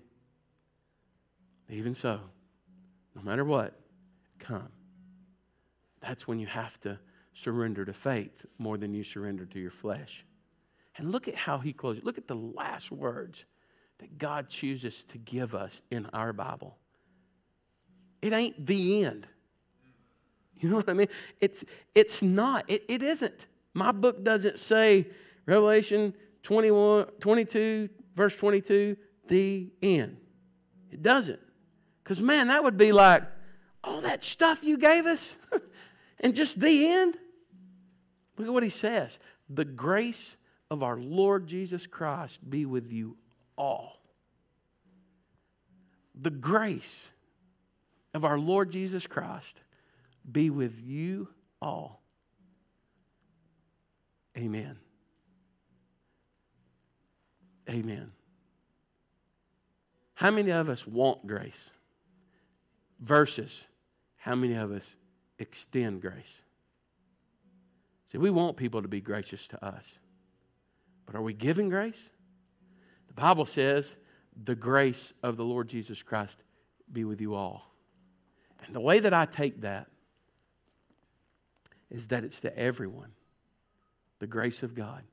Even 1.69 1.95
so, 1.95 2.21
no 3.15 3.23
matter 3.23 3.45
what, 3.45 3.79
come. 4.39 4.69
That's 6.01 6.29
when 6.29 6.39
you 6.39 6.47
have 6.47 6.79
to 6.81 6.99
surrender 7.33 7.85
to 7.85 7.93
faith 7.93 8.47
more 8.59 8.77
than 8.77 8.93
you 8.93 9.03
surrender 9.03 9.47
to 9.47 9.59
your 9.59 9.71
flesh. 9.71 10.25
And 10.97 11.11
look 11.11 11.27
at 11.27 11.35
how 11.35 11.59
he 11.59 11.73
closes. 11.73 12.05
Look 12.05 12.19
at 12.19 12.29
the 12.29 12.37
last 12.37 12.93
words 12.93 13.45
that 13.99 14.19
God 14.19 14.49
chooses 14.49 15.05
to 15.05 15.19
give 15.19 15.55
us 15.55 15.83
in 15.91 16.07
our 16.13 16.33
Bible. 16.33 16.77
It 18.23 18.33
ain't 18.33 18.67
the 18.67 19.05
end. 19.05 19.27
You 20.61 20.71
know 20.71 20.77
what 20.77 20.89
I 20.89 20.95
mean? 20.95 21.09
It's, 21.41 21.65
it's 21.95 22.23
not. 22.23 22.65
It, 22.69 22.85
it 22.89 23.03
isn't. 23.03 23.47
My 23.75 23.93
book 23.93 24.25
doesn't 24.25 24.59
say 24.59 25.09
Revelation 25.47 26.15
21, 26.43 27.07
22, 27.21 27.89
verse 28.15 28.37
22, 28.37 28.97
the 29.29 29.71
end. 29.83 30.17
It 30.91 31.03
doesn't. 31.03 31.41
Because, 32.03 32.21
man, 32.21 32.49
that 32.49 32.63
would 32.63 32.77
be 32.77 32.93
like 32.93 33.25
all 33.83 34.03
that 34.03 34.23
stuff 34.23 34.63
you 34.63 34.79
gave 34.79 35.07
us 35.07 35.37
and 36.21 36.35
just 36.35 36.61
the 36.61 36.87
end. 36.89 37.17
Look 38.37 38.49
at 38.49 38.53
what 38.53 38.63
he 38.63 38.71
says. 38.71 39.19
The 39.49 39.65
grace 39.65 40.37
of 40.71 40.83
our 40.83 40.99
Lord 40.99 41.47
Jesus 41.47 41.87
Christ 41.87 42.49
be 42.49 42.67
with 42.67 42.93
you 42.93 43.17
all. 43.57 44.01
The 46.15 46.31
grace 46.31 47.11
of 48.13 48.25
our 48.25 48.39
Lord 48.39 48.71
Jesus 48.71 49.07
Christ 49.07 49.61
be 50.31 50.51
with 50.51 50.79
you 50.81 51.29
all. 51.61 52.03
Amen. 54.37 54.77
Amen. 57.69 58.11
How 60.15 60.31
many 60.31 60.51
of 60.51 60.69
us 60.69 60.87
want 60.87 61.27
grace? 61.27 61.71
Versus 63.01 63.65
how 64.17 64.35
many 64.35 64.55
of 64.55 64.73
us 64.73 64.97
extend 65.39 66.01
grace? 66.01 66.43
See, 68.07 68.19
we 68.19 68.31
want 68.31 68.57
people 68.57 68.83
to 68.83 68.89
be 68.89 69.01
gracious 69.01 69.47
to 69.49 69.65
us. 69.65 69.99
But 71.07 71.15
are 71.15 71.23
we 71.23 71.35
giving 71.35 71.69
grace? 71.69 72.11
The 73.09 73.15
Bible 73.15 73.45
says, 73.45 73.97
the 74.45 74.55
grace 74.55 75.13
of 75.23 75.37
the 75.37 75.45
Lord 75.45 75.69
Jesus 75.69 76.03
Christ 76.03 76.39
be 76.93 77.05
with 77.05 77.21
you 77.21 77.35
all. 77.35 77.71
And 78.67 78.75
the 78.75 78.81
way 78.81 78.99
that 79.01 79.13
I 79.13 79.27
take 79.27 79.61
that 79.61 79.89
is 81.95 82.09
that 82.09 82.25
it's 82.25 82.41
to 82.41 82.59
everyone. 82.59 83.13
The 84.19 84.27
grace 84.27 84.65
of 84.65 84.75
God, 84.75 85.05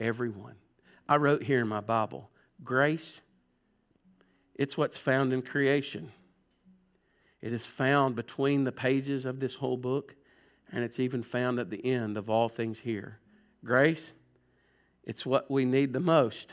everyone. 0.00 0.56
I 1.08 1.16
wrote 1.16 1.44
here 1.44 1.60
in 1.60 1.68
my 1.68 1.80
Bible, 1.80 2.28
grace, 2.64 3.20
it's 4.56 4.76
what's 4.76 4.98
found 4.98 5.32
in 5.32 5.42
creation. 5.42 6.10
It 7.40 7.52
is 7.52 7.66
found 7.66 8.16
between 8.16 8.64
the 8.64 8.72
pages 8.72 9.26
of 9.26 9.38
this 9.38 9.54
whole 9.54 9.76
book, 9.76 10.16
and 10.72 10.82
it's 10.82 10.98
even 10.98 11.22
found 11.22 11.60
at 11.60 11.70
the 11.70 11.84
end 11.86 12.16
of 12.16 12.28
all 12.28 12.48
things 12.48 12.80
here. 12.80 13.20
Grace, 13.64 14.12
it's 15.04 15.24
what 15.24 15.48
we 15.48 15.64
need 15.64 15.92
the 15.92 16.00
most, 16.00 16.50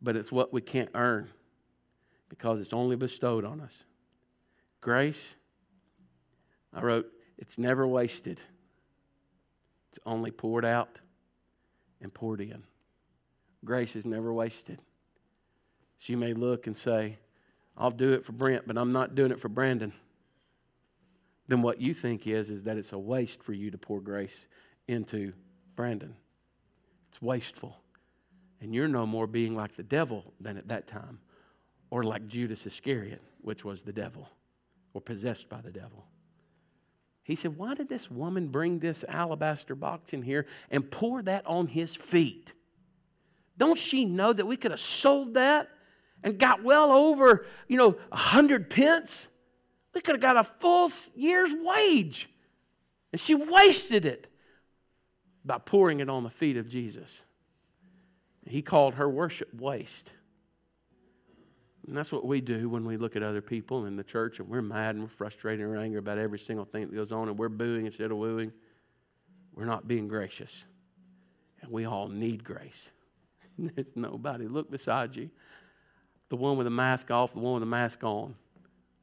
but 0.00 0.14
it's 0.14 0.30
what 0.30 0.52
we 0.52 0.60
can't 0.60 0.90
earn 0.94 1.28
because 2.28 2.60
it's 2.60 2.72
only 2.72 2.94
bestowed 2.94 3.44
on 3.44 3.60
us. 3.60 3.84
Grace, 4.80 5.34
I 6.72 6.82
wrote, 6.82 7.10
it's 7.40 7.58
never 7.58 7.88
wasted, 7.88 8.38
it's 9.90 9.98
only 10.06 10.30
poured 10.30 10.64
out 10.64 11.00
and 12.00 12.14
poured 12.14 12.40
in. 12.40 12.62
Grace 13.64 13.96
is 13.96 14.06
never 14.06 14.32
wasted. 14.32 14.78
So 15.98 16.12
you 16.12 16.16
may 16.16 16.32
look 16.32 16.66
and 16.66 16.76
say, 16.76 17.18
I'll 17.76 17.90
do 17.90 18.12
it 18.12 18.24
for 18.24 18.32
Brent, 18.32 18.66
but 18.66 18.78
I'm 18.78 18.92
not 18.92 19.14
doing 19.14 19.32
it 19.32 19.40
for 19.40 19.48
Brandon. 19.48 19.92
Then 21.48 21.62
what 21.62 21.80
you 21.80 21.92
think 21.94 22.26
is, 22.26 22.50
is 22.50 22.62
that 22.64 22.76
it's 22.76 22.92
a 22.92 22.98
waste 22.98 23.42
for 23.42 23.52
you 23.52 23.70
to 23.70 23.78
pour 23.78 24.00
grace 24.00 24.46
into 24.86 25.32
Brandon. 25.76 26.14
It's 27.08 27.20
wasteful. 27.20 27.76
And 28.60 28.74
you're 28.74 28.88
no 28.88 29.06
more 29.06 29.26
being 29.26 29.56
like 29.56 29.74
the 29.74 29.82
devil 29.82 30.32
than 30.40 30.56
at 30.56 30.68
that 30.68 30.86
time, 30.86 31.18
or 31.90 32.04
like 32.04 32.28
Judas 32.28 32.66
Iscariot, 32.66 33.22
which 33.40 33.64
was 33.64 33.82
the 33.82 33.92
devil, 33.92 34.28
or 34.94 35.00
possessed 35.00 35.48
by 35.48 35.60
the 35.60 35.72
devil. 35.72 36.04
He 37.30 37.36
said, 37.36 37.56
Why 37.56 37.74
did 37.76 37.88
this 37.88 38.10
woman 38.10 38.48
bring 38.48 38.80
this 38.80 39.04
alabaster 39.06 39.76
box 39.76 40.12
in 40.12 40.20
here 40.20 40.46
and 40.68 40.90
pour 40.90 41.22
that 41.22 41.46
on 41.46 41.68
his 41.68 41.94
feet? 41.94 42.52
Don't 43.56 43.78
she 43.78 44.04
know 44.04 44.32
that 44.32 44.46
we 44.46 44.56
could 44.56 44.72
have 44.72 44.80
sold 44.80 45.34
that 45.34 45.68
and 46.24 46.36
got 46.40 46.64
well 46.64 46.90
over, 46.90 47.46
you 47.68 47.76
know, 47.76 47.96
a 48.10 48.16
hundred 48.16 48.68
pence? 48.68 49.28
We 49.94 50.00
could 50.00 50.16
have 50.16 50.20
got 50.20 50.38
a 50.38 50.42
full 50.42 50.90
year's 51.14 51.54
wage. 51.54 52.28
And 53.12 53.20
she 53.20 53.36
wasted 53.36 54.06
it 54.06 54.26
by 55.44 55.58
pouring 55.58 56.00
it 56.00 56.10
on 56.10 56.24
the 56.24 56.30
feet 56.30 56.56
of 56.56 56.68
Jesus. 56.68 57.22
He 58.44 58.60
called 58.60 58.94
her 58.94 59.08
worship 59.08 59.54
waste. 59.54 60.12
And 61.86 61.96
that's 61.96 62.12
what 62.12 62.26
we 62.26 62.40
do 62.40 62.68
when 62.68 62.84
we 62.84 62.96
look 62.96 63.16
at 63.16 63.22
other 63.22 63.40
people 63.40 63.86
in 63.86 63.96
the 63.96 64.04
church 64.04 64.38
and 64.38 64.48
we're 64.48 64.62
mad 64.62 64.94
and 64.94 65.04
we're 65.04 65.08
frustrated 65.08 65.60
and 65.64 65.70
we're 65.70 65.80
angry 65.80 65.98
about 65.98 66.18
every 66.18 66.38
single 66.38 66.64
thing 66.64 66.82
that 66.82 66.94
goes 66.94 67.10
on 67.10 67.28
and 67.28 67.38
we're 67.38 67.48
booing 67.48 67.86
instead 67.86 68.10
of 68.10 68.18
wooing. 68.18 68.52
We're 69.54 69.64
not 69.64 69.88
being 69.88 70.06
gracious. 70.06 70.64
And 71.62 71.70
we 71.70 71.86
all 71.86 72.08
need 72.08 72.44
grace. 72.44 72.90
There's 73.58 73.96
nobody. 73.96 74.46
Look 74.46 74.70
beside 74.70 75.16
you. 75.16 75.30
The 76.28 76.36
one 76.36 76.56
with 76.56 76.66
the 76.66 76.70
mask 76.70 77.10
off, 77.10 77.32
the 77.32 77.40
one 77.40 77.54
with 77.54 77.62
the 77.62 77.66
mask 77.66 78.04
on. 78.04 78.34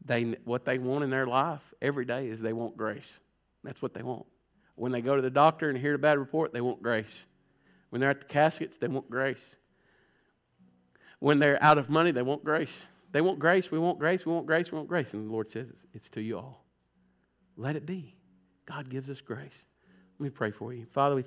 They, 0.05 0.23
what 0.45 0.63
they 0.63 0.77
want 0.77 1.03
in 1.03 1.09
their 1.09 1.27
life 1.27 1.61
every 1.81 2.05
day 2.05 2.29
is 2.29 2.41
they 2.41 2.53
want 2.53 2.77
grace. 2.77 3.19
That's 3.63 3.81
what 3.81 3.93
they 3.93 4.03
want. 4.03 4.25
When 4.75 4.91
they 4.93 5.01
go 5.01 5.15
to 5.15 5.21
the 5.21 5.29
doctor 5.29 5.69
and 5.69 5.77
hear 5.77 5.95
a 5.95 5.99
bad 5.99 6.17
report, 6.17 6.53
they 6.53 6.61
want 6.61 6.81
grace. 6.81 7.25
When 7.89 7.99
they're 7.99 8.11
at 8.11 8.21
the 8.21 8.27
caskets, 8.27 8.77
they 8.77 8.87
want 8.87 9.09
grace. 9.09 9.55
When 11.19 11.39
they're 11.39 11.61
out 11.63 11.77
of 11.77 11.89
money, 11.89 12.11
they 12.11 12.21
want 12.21 12.43
grace. 12.43 12.85
They 13.11 13.21
want 13.21 13.39
grace. 13.39 13.71
We 13.71 13.79
want 13.79 13.99
grace. 13.99 14.25
We 14.25 14.33
want 14.33 14.45
grace. 14.45 14.71
We 14.71 14.77
want 14.77 14.89
grace. 14.89 15.13
And 15.13 15.27
the 15.27 15.31
Lord 15.31 15.49
says 15.49 15.69
it's, 15.69 15.85
it's 15.93 16.09
to 16.11 16.21
you 16.21 16.37
all. 16.37 16.65
Let 17.55 17.75
it 17.75 17.85
be. 17.85 18.15
God 18.65 18.89
gives 18.89 19.09
us 19.09 19.21
grace. 19.21 19.65
Let 20.19 20.23
me 20.25 20.29
pray 20.29 20.51
for 20.51 20.73
you. 20.73 20.85
Father, 20.91 21.15
we 21.15 21.23